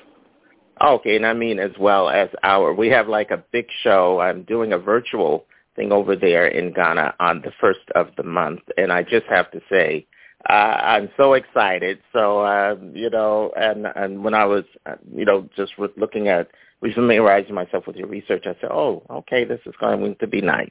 [0.82, 2.74] Okay, and I mean as well as our.
[2.74, 4.20] We have like a big show.
[4.20, 8.60] I'm doing a virtual thing over there in Ghana on the first of the month,
[8.76, 10.06] and I just have to say,
[10.48, 12.00] uh, I'm so excited.
[12.12, 16.48] So uh, you know, and and when I was, uh, you know, just looking at
[16.82, 20.68] refamiliarizing myself with your research, I said, oh, okay, this is going to be nice.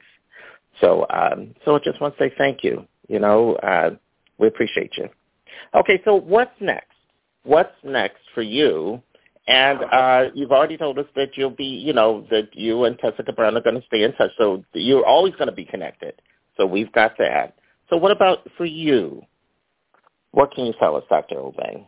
[0.80, 2.86] So, um, so I just want to say thank you.
[3.08, 3.90] You know, uh,
[4.38, 5.08] we appreciate you.
[5.74, 6.92] Okay, so what's next?
[7.44, 9.02] What's next for you?
[9.48, 13.32] And uh, you've already told us that you'll be, you know, that you and Tessica
[13.32, 14.32] Brown are going to stay in touch.
[14.36, 16.20] So you're always going to be connected.
[16.56, 17.56] So we've got that.
[17.88, 19.22] So what about for you?
[20.32, 21.36] What can you tell us, Dr.
[21.36, 21.86] Obeng?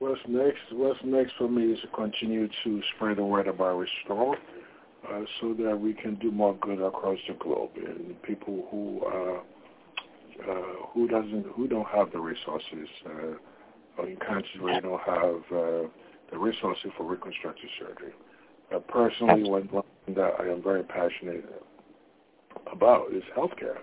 [0.00, 0.60] What's next?
[0.72, 4.36] What's next for me is to continue to spread the word about Restore,
[5.08, 10.50] uh, so that we can do more good across the globe and people who uh,
[10.50, 13.36] uh, who doesn't who don't have the resources uh,
[13.96, 15.88] or in countries where they don't have uh,
[16.30, 18.12] the resources for reconstructive surgery.
[18.74, 21.44] Uh, personally, one, thing that I am very passionate
[22.72, 23.78] about is healthcare.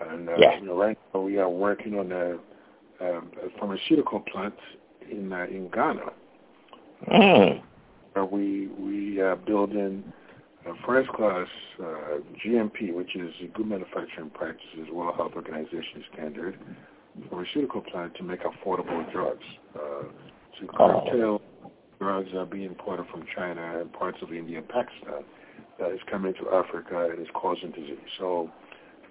[0.00, 0.58] And uh, yeah.
[0.58, 2.30] you know, right now we are working on a,
[3.04, 4.54] um, a pharmaceutical plant
[5.10, 6.12] in uh, in Ghana.
[7.10, 7.62] Mm.
[8.12, 10.04] Where we we are building
[10.66, 11.46] a first class
[11.80, 16.58] uh, GMP, which is Good Manufacturing Practices, World Health Organization standard,
[17.28, 19.44] pharmaceutical plant to make affordable drugs.
[19.74, 20.04] Uh,
[20.60, 21.70] to curtail oh.
[21.98, 25.24] drugs are being imported from China and parts of India and Pakistan
[25.78, 27.98] that is coming to Africa and is causing disease.
[28.18, 28.50] So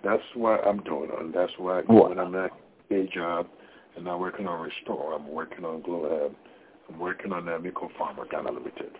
[0.03, 2.51] that's what I'm doing, and that's why when I'm at
[2.91, 3.47] a job
[3.95, 6.31] and I'm working on Restore, I'm working on Glue
[6.89, 8.91] I'm working on Amico Pharma Ghana Limited.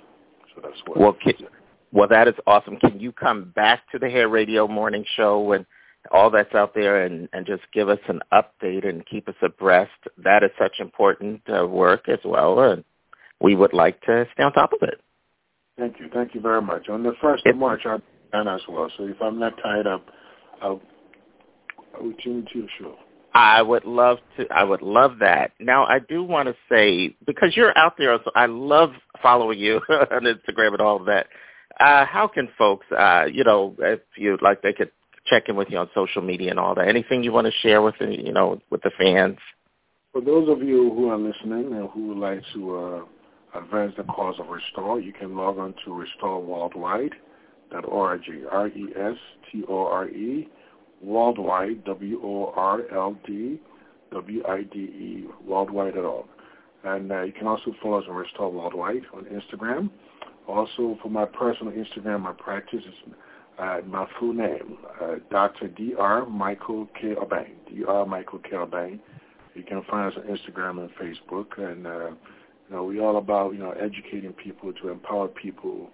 [0.55, 0.97] So that's what.
[0.97, 1.33] Well, can,
[1.91, 2.77] well, that is awesome.
[2.77, 5.65] Can you come back to the Hair Radio Morning Show and
[6.11, 9.91] all that's out there and, and just give us an update and keep us abreast?
[10.17, 12.83] That is such important uh, work as well, and
[13.41, 15.01] we would like to stay on top of it.
[15.77, 16.09] Thank you.
[16.13, 16.87] Thank you very much.
[16.89, 18.89] On the first of March, I'll be as well.
[18.97, 20.05] So if I'm not tied up,
[20.61, 20.81] I'll
[21.95, 22.95] I will tune into your show.
[23.33, 24.45] I would love to.
[24.51, 25.51] I would love that.
[25.59, 29.81] Now, I do want to say because you're out there, so I love following you
[29.89, 31.27] on Instagram and all of that.
[31.79, 34.91] Uh, how can folks, uh, you know, if you'd like, they could
[35.25, 36.87] check in with you on social media and all that.
[36.87, 39.39] Anything you want to share with you know, with the fans?
[40.11, 43.03] For those of you who are listening and who would like to uh,
[43.59, 48.21] advance the cause of Restore, you can log on to restoreworldwide.org.
[48.51, 50.49] R-E-S-T-O-R-E
[51.03, 53.59] worldwide, W-O-R-L-D,
[54.11, 56.25] W-I-D-E, worldwide.org.
[56.83, 59.89] And uh, you can also follow us on Restore Worldwide on Instagram.
[60.47, 63.13] Also, for my personal Instagram, my practice is
[63.57, 65.67] uh, my full name, uh, Dr.
[65.67, 66.25] D.R.
[66.25, 67.15] Michael K.
[67.15, 68.05] Obeng, D.R.
[68.05, 68.49] Michael K.
[68.53, 68.99] Obeng.
[69.53, 71.57] You can find us on Instagram and Facebook.
[71.57, 75.89] And, uh, you know, we're all about, you know, educating people to empower people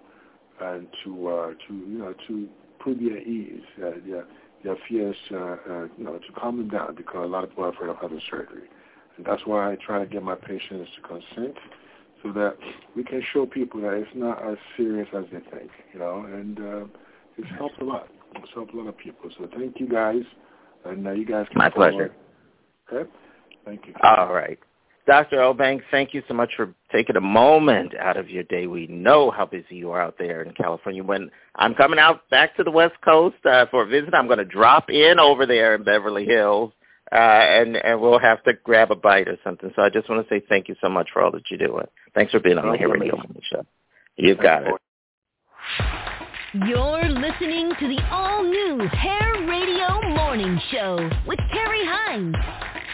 [0.60, 2.48] and to, uh, to you know, to
[2.82, 3.62] put their ease.
[3.80, 4.22] Uh, yeah
[4.64, 7.64] their fears, uh, uh, you know, to calm them down because a lot of people
[7.64, 8.68] are afraid of having surgery.
[9.16, 11.56] And that's why I try to get my patients to consent
[12.22, 12.56] so that
[12.94, 16.58] we can show people that it's not as serious as they think, you know, and
[16.58, 16.84] uh,
[17.38, 18.08] it's helped a lot.
[18.36, 19.30] It's helped a lot of people.
[19.38, 20.22] So thank you guys,
[20.84, 22.14] and uh, you guys can My pleasure.
[22.92, 23.10] Okay?
[23.64, 23.94] Thank you.
[24.02, 24.58] All right.
[25.10, 25.38] Dr.
[25.38, 28.68] Obeng, thank you so much for taking a moment out of your day.
[28.68, 31.02] We know how busy you are out there in California.
[31.02, 34.38] When I'm coming out back to the West Coast uh, for a visit, I'm going
[34.38, 36.70] to drop in over there in Beverly Hills,
[37.10, 39.72] uh, and and we'll have to grab a bite or something.
[39.74, 41.86] So I just want to say thank you so much for all that you're doing.
[42.14, 43.66] Thanks for being on the Hair Radio Morning Show.
[44.14, 44.74] You've got it.
[46.54, 52.36] You're listening to the all-new Hair Radio Morning Show with Carrie Hines.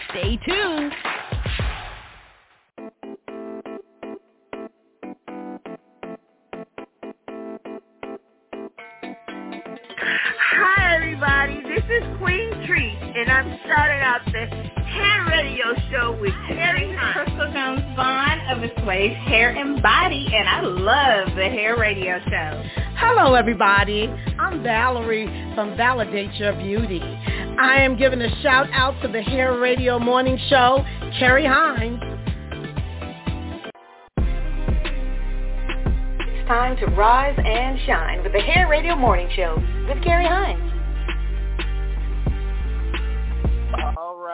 [0.09, 0.93] Stay tuned.
[11.89, 14.45] Is Queen Tree, and I'm starting out the
[14.83, 20.49] hair radio show with Terry Crystal Jones Vaughn of the Swave Hair and Body, and
[20.49, 22.63] I love the hair radio show.
[22.97, 24.07] Hello, everybody.
[24.37, 26.99] I'm Valerie from Validate Your Beauty.
[27.01, 30.83] I am giving a shout out to the Hair Radio Morning Show,
[31.17, 32.01] Carrie Hines.
[36.19, 39.55] It's time to rise and shine with the Hair Radio Morning Show
[39.87, 40.76] with Carrie Hines.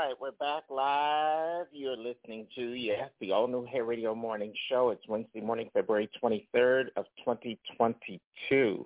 [0.03, 1.67] Right, we're back live.
[1.71, 4.89] You're listening to, yes, the all-new Hair Radio Morning Show.
[4.89, 8.85] It's Wednesday morning, February 23rd of 2022.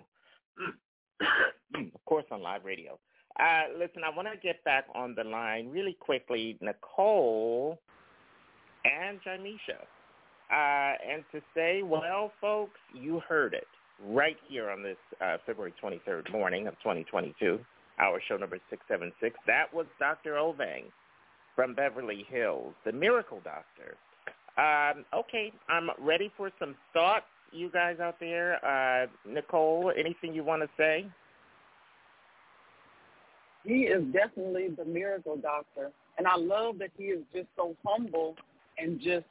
[1.75, 2.99] of course, on live radio.
[3.39, 6.55] Uh, listen, I want to get back on the line really quickly.
[6.61, 7.79] Nicole
[8.85, 9.81] and Janisha.
[10.51, 13.67] Uh, and to say, well, folks, you heard it
[14.07, 17.59] right here on this uh, February 23rd morning of 2022,
[17.97, 19.35] our show number 676.
[19.47, 20.33] That was Dr.
[20.33, 20.83] Obeng
[21.57, 23.97] from Beverly Hills, the miracle doctor.
[24.57, 28.63] Um, okay, I'm ready for some thoughts, you guys out there.
[28.65, 31.05] Uh, Nicole, anything you want to say?
[33.67, 35.91] he is definitely the miracle doctor.
[36.17, 38.35] And I love that he is just so humble
[38.77, 39.25] and just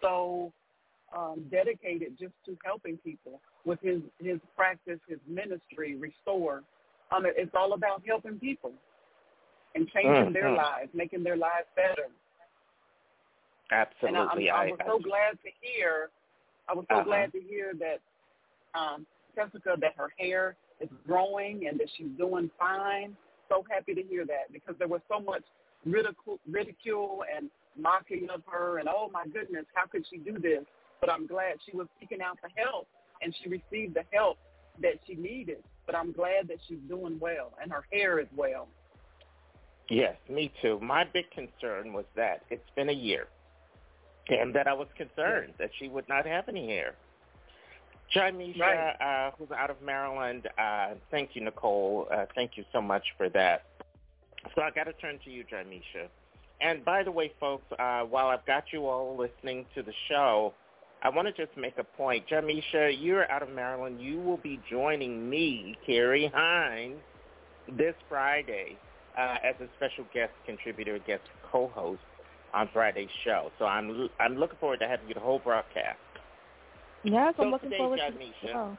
[0.00, 0.52] so
[1.14, 6.62] um, dedicated just to helping people with his, his practice, his ministry, Restore.
[7.14, 8.72] Um, it's all about helping people
[9.74, 10.32] and changing mm-hmm.
[10.32, 12.08] their lives, making their lives better.
[13.70, 14.48] Absolutely.
[14.48, 16.10] And I, I, I was I, so glad to hear.
[16.68, 17.04] I was so uh-huh.
[17.04, 18.00] glad to hear that
[18.78, 23.16] um, Tessica, that her hair is growing and that she's doing fine.
[23.48, 25.42] So happy to hear that because there was so much
[25.84, 30.64] ridicule, ridicule and mocking of her and oh my goodness, how could she do this?
[31.00, 32.88] But I'm glad she was seeking out the help
[33.20, 34.38] and she received the help
[34.80, 35.62] that she needed.
[35.86, 38.68] But I'm glad that she's doing well and her hair is well.
[39.92, 40.80] Yes, me too.
[40.80, 43.26] My big concern was that it's been a year
[44.26, 46.94] and that I was concerned that she would not have any hair.
[48.16, 48.94] Jamisha, right.
[49.00, 52.08] uh, who's out of Maryland, uh, thank you, Nicole.
[52.10, 53.64] Uh, thank you so much for that.
[54.54, 56.08] So I got to turn to you, Jamisha.
[56.62, 60.54] And by the way, folks, uh, while I've got you all listening to the show,
[61.02, 62.24] I want to just make a point.
[62.28, 64.00] Jamisha, you're out of Maryland.
[64.00, 67.00] You will be joining me, Carrie Hines,
[67.76, 68.78] this Friday
[69.18, 72.00] uh, as a special guest contributor, guest co-host
[72.54, 73.50] on Friday's show.
[73.58, 75.98] So I'm I'm looking forward to having you the whole broadcast.
[77.04, 78.78] Yes, so I'm looking today, forward Jamisha, to the show.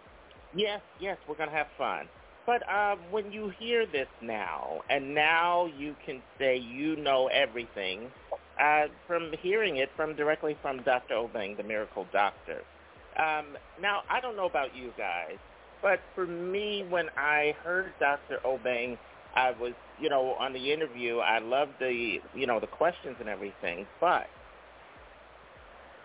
[0.55, 2.07] Yes, yes, we're going to have fun.
[2.45, 8.11] But um, when you hear this now, and now you can say you know everything
[8.59, 11.15] uh, from hearing it from directly from Dr.
[11.15, 12.61] Obeng, the miracle doctor.
[13.17, 15.37] Um, now, I don't know about you guys,
[15.81, 18.39] but for me, when I heard Dr.
[18.45, 18.97] Obeng,
[19.35, 23.29] I was, you know, on the interview, I loved the, you know, the questions and
[23.29, 24.27] everything, but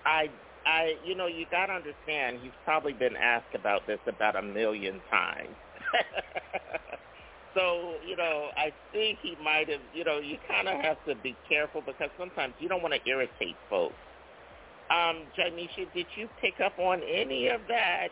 [0.05, 0.31] I
[0.69, 4.43] I, you know, you got to understand, he's probably been asked about this about a
[4.43, 5.55] million times.
[7.55, 11.15] so, you know, I think he might have, you know, you kind of have to
[11.15, 13.95] be careful because sometimes you don't want to irritate folks.
[14.91, 18.09] Um, Jamisha, did you pick up on any of that?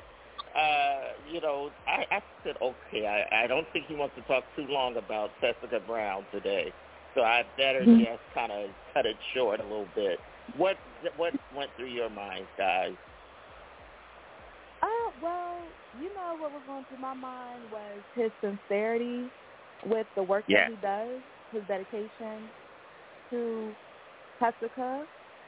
[0.57, 4.45] Uh, you know, I, I said, okay, I, I don't think he wants to talk
[4.57, 6.73] too long about Tessica Brown today.
[7.15, 8.01] So I better Mm-hmm.
[8.01, 10.21] just kind of cut it short a little bit.
[10.55, 10.79] What
[11.17, 12.97] what went through your mind, guys?
[14.83, 19.31] Uh, well, you know what was going through my mind was his sincerity
[19.85, 20.67] with the work Yeah.
[20.67, 22.51] that he does, his dedication
[23.31, 23.77] to
[24.43, 25.07] Tessica.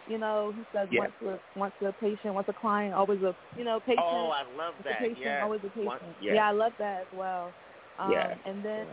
[0.08, 1.00] You know, he says Yeah.
[1.00, 4.04] once a once a patient, once a client, always a you know patient.
[4.10, 4.98] Oh, I love that.
[5.00, 5.42] patient, Yeah.
[5.42, 6.16] always a patient.
[6.18, 6.34] Yeah.
[6.34, 6.48] yeah.
[6.48, 7.54] I love that as well.
[7.98, 8.34] Um, Yeah.
[8.46, 8.86] And then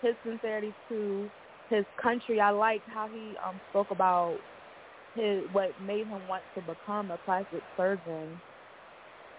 [0.00, 1.30] his sincerity to
[1.68, 2.40] his country.
[2.40, 4.38] I liked how he um spoke about
[5.14, 8.40] his what made him want to become a plastic surgeon.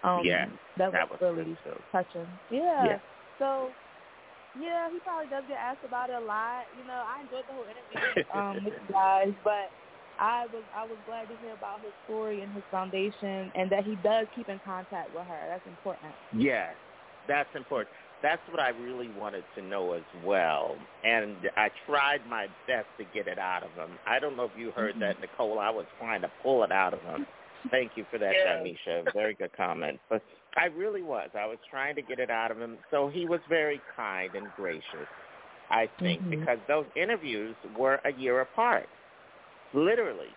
[0.03, 0.45] Um, Yeah,
[0.77, 2.39] that, that was was really good, touching.
[2.49, 2.85] Yeah.
[2.85, 2.99] Yeah.
[3.38, 3.75] So,
[4.55, 6.65] yeah, he probably does get asked about it a lot.
[6.73, 7.97] You know, I enjoyed the whole interview
[8.33, 9.71] um, with you guys, but
[10.19, 13.85] I was I was glad to hear about his story and his foundation, and that
[13.85, 15.45] he does keep in contact with her.
[15.48, 16.14] That's important.
[16.33, 16.75] Yes,
[17.27, 17.89] that's important.
[18.22, 20.77] That's what I really wanted to know as well.
[21.06, 23.98] And I tried my best to get it out of him.
[24.06, 25.57] I don't know if you heard that, Nicole.
[25.57, 27.25] I was trying to pull it out of him.
[27.72, 29.03] Thank you for that, Yeah.
[29.14, 29.99] Very good comment.
[30.09, 30.22] But
[30.57, 31.30] I really was.
[31.33, 32.77] I was trying to get it out of him.
[32.91, 35.07] So he was very kind and gracious,
[35.69, 36.30] I think, Mhm.
[36.30, 38.89] because those interviews were a year apart,
[39.73, 40.30] literally.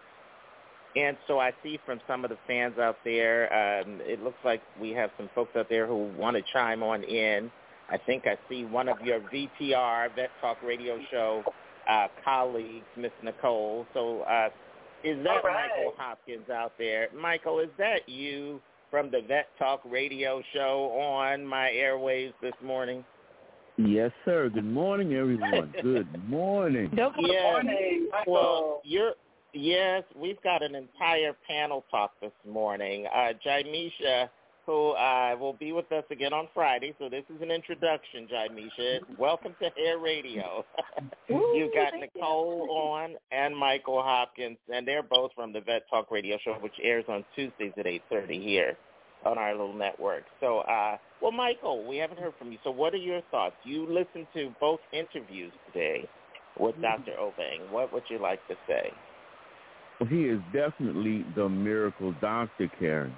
[0.94, 4.60] And so I see from some of the fans out there, um, it looks like
[4.80, 7.50] we have some folks out there who want to chime on in.
[7.88, 11.42] I think I see one of your VTR, Vet Talk Radio Show
[11.88, 13.86] uh, colleagues, Miss Nicole.
[13.94, 14.48] So uh,
[15.04, 15.68] is that All right.
[15.76, 17.08] Michael Hopkins out there?
[17.18, 23.04] Michael, is that you from the Vet Talk Radio Show on my airwaves this morning?
[23.78, 24.50] Yes, sir.
[24.50, 25.74] Good morning, everyone.
[25.82, 26.90] Good morning.
[26.94, 27.42] Good Yes.
[27.42, 28.32] morning, Michael.
[28.32, 29.14] Well, you're
[29.52, 33.06] yes, we've got an entire panel talk this morning.
[33.06, 34.28] Uh Jamisha,
[34.66, 39.18] who uh, will be with us again on Friday, so this is an introduction, Jaimisha.
[39.18, 40.64] Welcome to Hair Radio.
[41.28, 42.20] You've got thank you.
[42.20, 46.74] Nicole on and Michael Hopkins, and they're both from the Vet Talk Radio Show, which
[46.82, 48.76] airs on Tuesdays at 8.30 here
[49.24, 50.24] on our little network.
[50.40, 52.58] So, uh, well, Michael, we haven't heard from you.
[52.64, 53.54] So what are your thoughts?
[53.64, 56.08] You listened to both interviews today
[56.58, 57.12] with Dr.
[57.20, 57.70] Obeng.
[57.70, 58.92] What would you like to say?
[60.04, 63.14] He is definitely the miracle doctor, Karen.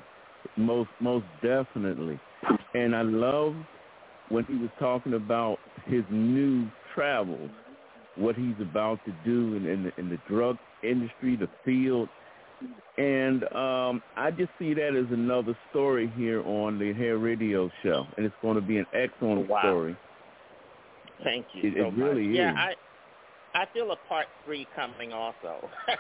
[0.56, 2.18] Most, most definitely.
[2.74, 3.54] And I love
[4.28, 7.50] when he was talking about his new travels,
[8.16, 12.08] what he's about to do in, in, the, in the drug industry, the field.
[12.96, 18.06] And um, I just see that as another story here on the Hair Radio Show,
[18.16, 19.60] and it's going to be an excellent Wow.
[19.60, 19.96] story.
[21.22, 22.30] Thank you It, so it really much.
[22.30, 22.36] is.
[22.36, 22.74] Yeah, I
[23.54, 25.68] I feel a part three coming also.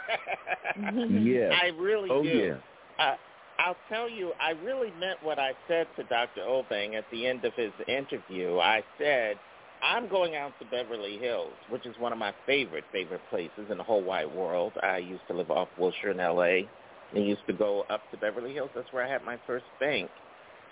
[0.76, 1.52] Yes.
[1.62, 2.28] I really oh do.
[2.28, 3.04] yeah.
[3.04, 3.14] Uh,
[3.58, 6.40] I'll tell you, I really meant what I said to Dr.
[6.40, 8.58] Obeng at the end of his interview.
[8.58, 9.36] I said,
[9.82, 13.78] I'm going out to Beverly Hills, which is one of my favorite, favorite places in
[13.78, 14.72] the whole wide world.
[14.82, 16.68] I used to live off Wilshire in L.A.
[17.14, 18.70] and used to go up to Beverly Hills.
[18.74, 20.10] That's where I had my first bank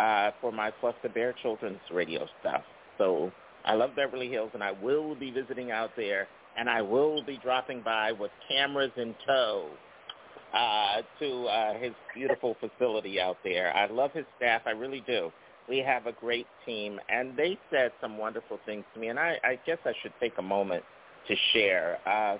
[0.00, 2.62] uh, for my Plus the Bear children's radio stuff.
[2.98, 3.30] So
[3.64, 6.26] I love Beverly Hills, and I will be visiting out there,
[6.58, 9.68] and I will be dropping by with cameras in tow
[10.54, 13.74] uh, to uh, his beautiful facility out there.
[13.74, 14.62] I love his staff.
[14.66, 15.30] I really do.
[15.68, 19.38] We have a great team, and they said some wonderful things to me, and I,
[19.44, 20.82] I guess I should take a moment
[21.28, 21.98] to share.
[22.06, 22.36] Uh,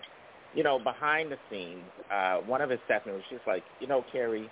[0.55, 4.05] you know, behind the scenes, uh, one of his staff members, she's like, you know,
[4.13, 4.51] Carrie,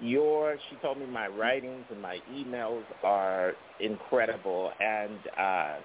[0.00, 5.76] your, she told me my writings and my emails are incredible, and uh,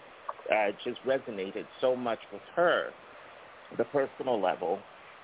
[0.51, 2.89] uh, just resonated so much with her,
[3.77, 4.79] the personal level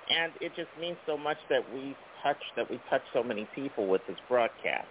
[0.09, 3.87] and it just means so much that we touch that we touch so many people
[3.87, 4.87] with this broadcast.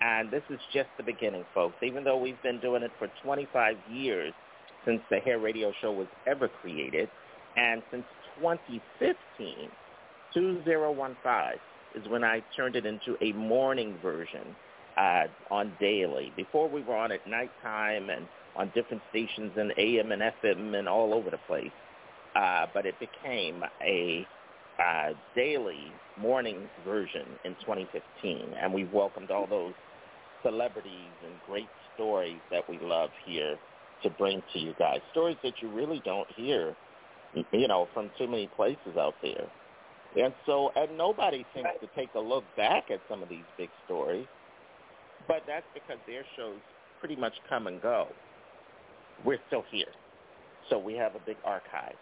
[0.00, 1.76] And this is just the beginning, folks.
[1.82, 4.34] Even though we've been doing it for 25 years
[4.84, 7.08] since the Hair Radio Show was ever created,
[7.56, 8.04] and since
[8.40, 9.14] 2015,
[10.34, 11.60] 2015
[11.94, 14.56] is when I turned it into a morning version
[14.96, 16.32] uh, on daily.
[16.34, 20.88] Before we were on at nighttime and on different stations in AM and FM and
[20.88, 21.70] all over the place
[22.34, 24.26] uh, but it became a
[24.78, 29.74] uh, daily morning version in 2015, and we've welcomed all those
[30.42, 33.56] celebrities and great stories that we love here
[34.02, 35.00] to bring to you guys.
[35.12, 36.74] Stories that you really don't hear,
[37.52, 39.46] you know, from too many places out there.
[40.16, 43.70] And so, and nobody thinks to take a look back at some of these big
[43.86, 44.26] stories,
[45.28, 46.58] but that's because their shows
[46.98, 48.08] pretty much come and go.
[49.24, 49.86] We're still here.
[50.68, 51.94] So we have a big archive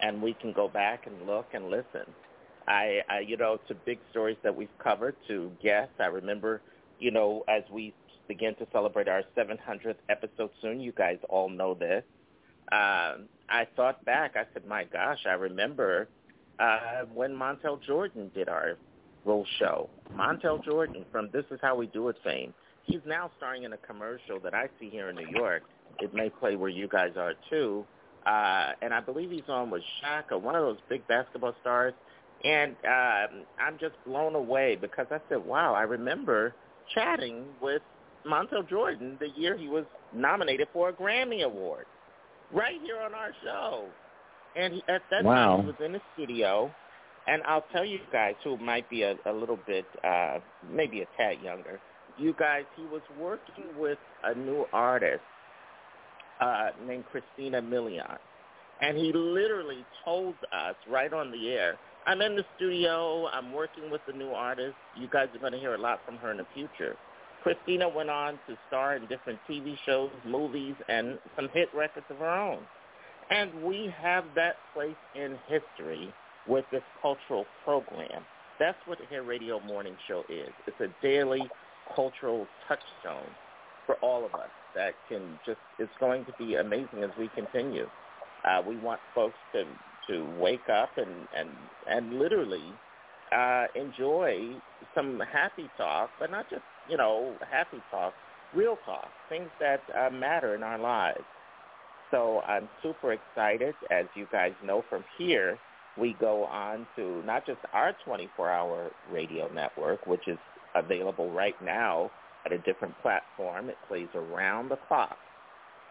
[0.00, 2.06] and we can go back and look and listen.
[2.68, 5.94] I, I you know, to big stories that we've covered, to guests.
[6.00, 6.62] I remember,
[6.98, 7.94] you know, as we
[8.28, 12.02] begin to celebrate our 700th episode soon, you guys all know this.
[12.72, 14.34] Um, I thought back.
[14.36, 16.08] I said, my gosh, I remember
[16.58, 18.76] uh, when Montel Jordan did our
[19.24, 19.88] role show.
[20.14, 22.52] Montel Jordan from This Is How We Do It fame.
[22.84, 25.62] He's now starring in a commercial that I see here in New York.
[26.00, 27.84] It may play where you guys are too
[28.26, 31.94] uh, and I believe he's on with Shaq or one of those big basketball stars.
[32.44, 36.56] And um, I'm just blown away because I said, wow, I remember
[36.94, 37.82] chatting with
[38.26, 41.86] Montel Jordan the year he was nominated for a Grammy Award
[42.52, 43.94] right here on our show.
[44.54, 45.56] And he, at that Wow.
[45.56, 46.74] time, he was in the studio.
[47.26, 51.06] And I'll tell you guys who might be a, a little bit, uh, maybe a
[51.16, 51.80] tad younger,
[52.16, 55.24] you guys, he was working with a new artist
[56.40, 58.18] uh, named Christina Milian.
[58.80, 63.90] And he literally told us right on the air, I'm in the studio, I'm working
[63.90, 64.76] with the new artist.
[64.96, 66.96] You guys are going to hear a lot from her in the future.
[67.42, 72.18] Christina went on to star in different TV shows, movies, and some hit records of
[72.18, 72.60] her own.
[73.30, 76.12] And we have that place in history
[76.46, 78.22] with this cultural program.
[78.58, 80.50] That's what the Hair Radio Morning Show is.
[80.66, 81.42] It's a daily
[81.94, 83.30] cultural touchstone
[83.84, 87.86] for all of us that can just, it's going to be amazing as we continue.
[88.44, 89.64] Uh, we want folks to,
[90.08, 91.50] to wake up and, and,
[91.88, 92.62] and literally
[93.34, 94.54] uh, enjoy
[94.94, 98.14] some happy talk, but not just, you know, happy talk,
[98.54, 101.24] real talk, things that uh, matter in our lives.
[102.10, 103.74] So I'm super excited.
[103.90, 105.58] As you guys know from here,
[105.98, 110.38] we go on to not just our 24-hour radio network, which is
[110.74, 112.10] available right now
[112.46, 113.68] at a different platform.
[113.68, 115.18] It plays around the clock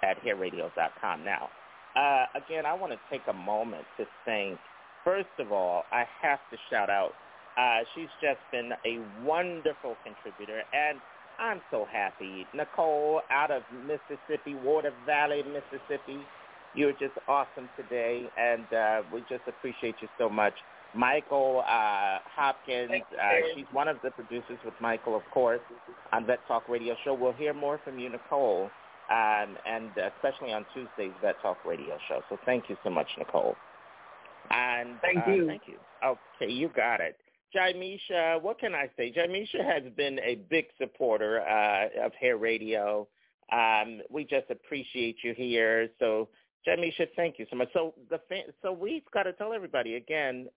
[0.03, 1.25] at hairradio.com.
[1.25, 1.49] Now,
[1.97, 4.59] uh, again, I want to take a moment to thank,
[5.05, 7.13] first of all, I have to shout out,
[7.57, 10.99] uh, she's just been a wonderful contributor, and
[11.39, 12.47] I'm so happy.
[12.55, 16.19] Nicole out of Mississippi, Water Valley, Mississippi.
[16.75, 20.53] You're just awesome today, and uh, we just appreciate you so much.
[20.95, 22.91] Michael uh, Hopkins.
[22.91, 25.61] Uh, she's one of the producers with Michael, of course,
[26.13, 27.15] on Vet Talk Radio Show.
[27.15, 28.71] We'll hear more from you, Nicole,
[29.11, 32.21] um, and especially on Tuesday's Vet Talk Radio Show.
[32.29, 33.55] So thank you so much, Nicole.
[34.51, 35.47] And thank uh, you.
[35.47, 35.77] Thank you.
[36.05, 37.17] Okay, you got it.
[37.55, 39.13] Jaimisha, what can I say?
[39.13, 43.09] Jaimisha has been a big supporter uh, of Hair Radio.
[43.53, 45.89] Um, we just appreciate you here.
[45.99, 46.29] So,
[46.67, 47.69] Jaimisha, thank you so much.
[47.73, 50.49] So the fan, so we've got to tell everybody again.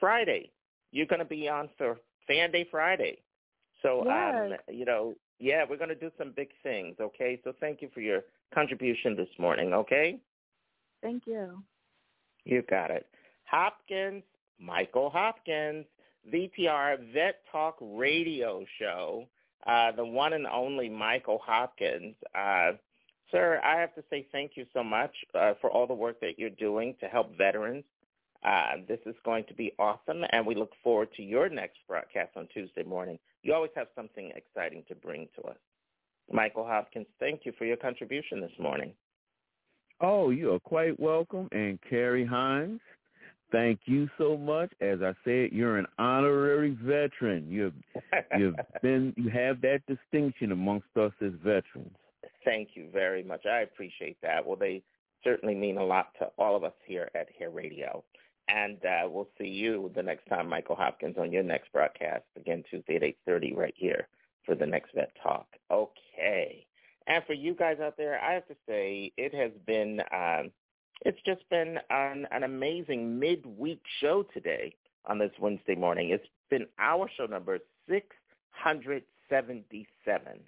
[0.00, 0.50] Friday,
[0.92, 3.18] you're going to be on for Fan Day Friday.
[3.82, 6.96] So, um, you know, yeah, we're going to do some big things.
[7.00, 7.40] Okay.
[7.44, 8.22] So thank you for your
[8.52, 9.72] contribution this morning.
[9.72, 10.18] Okay.
[11.02, 11.62] Thank you.
[12.44, 13.06] You got it.
[13.44, 14.22] Hopkins,
[14.58, 15.86] Michael Hopkins,
[16.28, 19.26] VTR Vet Talk Radio Show,
[19.66, 22.14] uh, the one and only Michael Hopkins.
[22.34, 22.72] Uh,
[23.30, 26.38] sir, I have to say thank you so much uh, for all the work that
[26.38, 27.84] you're doing to help veterans.
[28.44, 32.30] Uh, this is going to be awesome, and we look forward to your next broadcast
[32.36, 33.18] on Tuesday morning.
[33.42, 35.58] You always have something exciting to bring to us.
[36.32, 38.92] Michael Hopkins, thank you for your contribution this morning.
[40.00, 41.48] Oh, you are quite welcome.
[41.52, 42.80] And Carrie Hines,
[43.52, 44.72] thank you so much.
[44.80, 47.46] As I said, you're an honorary veteran.
[47.50, 47.74] You've
[48.38, 51.96] you've been you have that distinction amongst us as veterans.
[52.44, 53.46] Thank you very much.
[53.46, 54.46] I appreciate that.
[54.46, 54.82] Well, they
[55.22, 58.02] certainly mean a lot to all of us here at Hair Radio.
[58.48, 62.64] And uh, we'll see you the next time, Michael Hopkins, on your next broadcast, again
[62.68, 64.08] Tuesday at 8.30 right here
[64.44, 65.46] for the next Vet Talk.
[65.70, 66.66] Okay.
[67.06, 70.50] And for you guys out there, I have to say it has been, um,
[71.02, 74.74] it's just been an, an amazing midweek show today
[75.06, 76.10] on this Wednesday morning.
[76.10, 80.40] It's been our show number 677.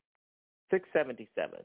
[0.71, 1.59] 677.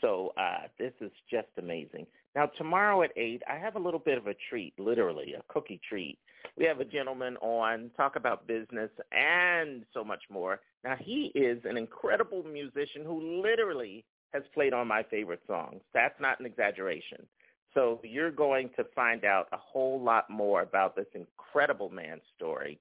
[0.00, 2.06] So uh, this is just amazing.
[2.34, 5.80] Now tomorrow at eight, I have a little bit of a treat, literally a cookie
[5.88, 6.18] treat.
[6.56, 10.60] We have a gentleman on talk about business and so much more.
[10.84, 15.82] Now he is an incredible musician who literally has played on my favorite songs.
[15.94, 17.26] That's not an exaggeration.
[17.74, 22.78] So you're going to find out a whole lot more about this incredible man's story.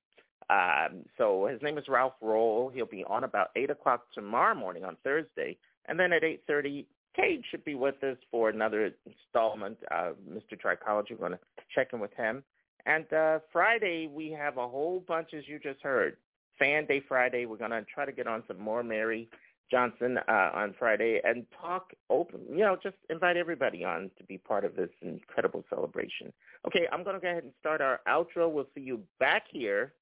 [0.50, 2.70] Um, so his name is Ralph Roll.
[2.74, 6.88] He'll be on about eight o'clock tomorrow morning on Thursday, and then at eight thirty,
[7.16, 9.78] Cade should be with us for another installment.
[9.92, 10.54] Mr.
[10.54, 11.40] Trichology, we're going to
[11.74, 12.44] check in with him.
[12.86, 16.18] And uh, Friday we have a whole bunch, as you just heard,
[16.58, 17.46] Fan Day Friday.
[17.46, 19.30] We're going to try to get on some more Mary
[19.72, 22.42] Johnson uh, on Friday and talk open.
[22.50, 26.34] You know, just invite everybody on to be part of this incredible celebration.
[26.68, 28.52] Okay, I'm going to go ahead and start our outro.
[28.52, 29.94] We'll see you back here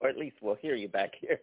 [0.00, 1.40] or at least we'll hear you back here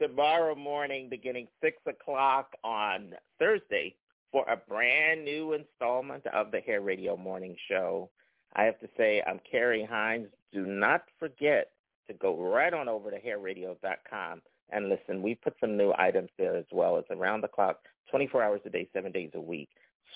[0.00, 3.94] tomorrow morning beginning 6 o'clock on Thursday
[4.32, 8.10] for a brand new installment of the Hair Radio Morning Show.
[8.56, 10.28] I have to say, I'm Carrie Hines.
[10.52, 11.70] Do not forget
[12.08, 15.22] to go right on over to hairradio.com and listen.
[15.22, 16.96] We put some new items there as well.
[16.98, 17.78] It's around the clock,
[18.10, 19.68] 24 hours a day, seven days a week.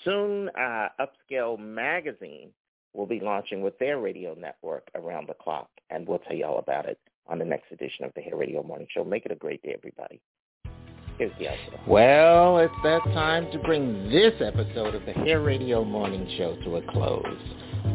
[0.03, 2.51] Soon, uh, Upscale Magazine
[2.93, 6.59] will be launching with their radio network around the clock, and we'll tell you all
[6.59, 9.03] about it on the next edition of the Hair Radio Morning Show.
[9.03, 10.19] Make it a great day, everybody.
[11.17, 11.87] Here's the outro.
[11.87, 16.77] Well, it's that time to bring this episode of the Hair Radio Morning Show to
[16.77, 17.25] a close.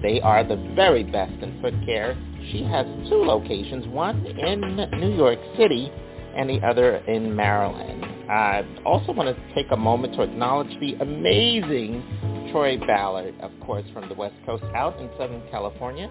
[0.01, 2.17] They are the very best in foot care.
[2.51, 4.61] She has two locations, one in
[4.99, 5.91] New York City
[6.35, 8.05] and the other in Maryland.
[8.29, 13.85] I also want to take a moment to acknowledge the amazing Troy Ballard, of course,
[13.93, 16.09] from the West Coast out in Southern California.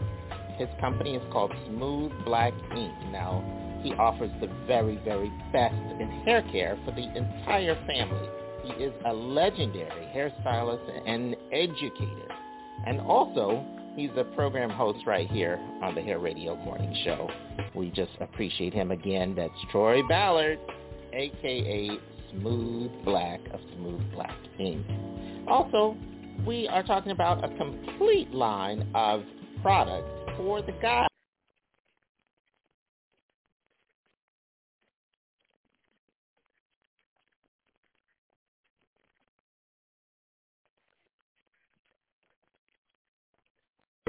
[0.57, 2.93] His company is called Smooth Black Ink.
[3.11, 3.43] Now,
[3.83, 8.29] he offers the very, very best in hair care for the entire family.
[8.65, 12.29] He is a legendary hairstylist and educator.
[12.87, 13.65] And also,
[13.97, 17.29] he's a program host right here on the Hair Radio Morning Show.
[17.75, 19.35] We just appreciate him again.
[19.35, 20.59] That's Troy Ballard,
[21.13, 21.99] a.k.a.
[22.33, 24.87] Smooth Black of Smooth Black Ink.
[25.49, 25.97] Also,
[26.47, 29.23] we are talking about a complete line of
[29.63, 31.10] products for the guy.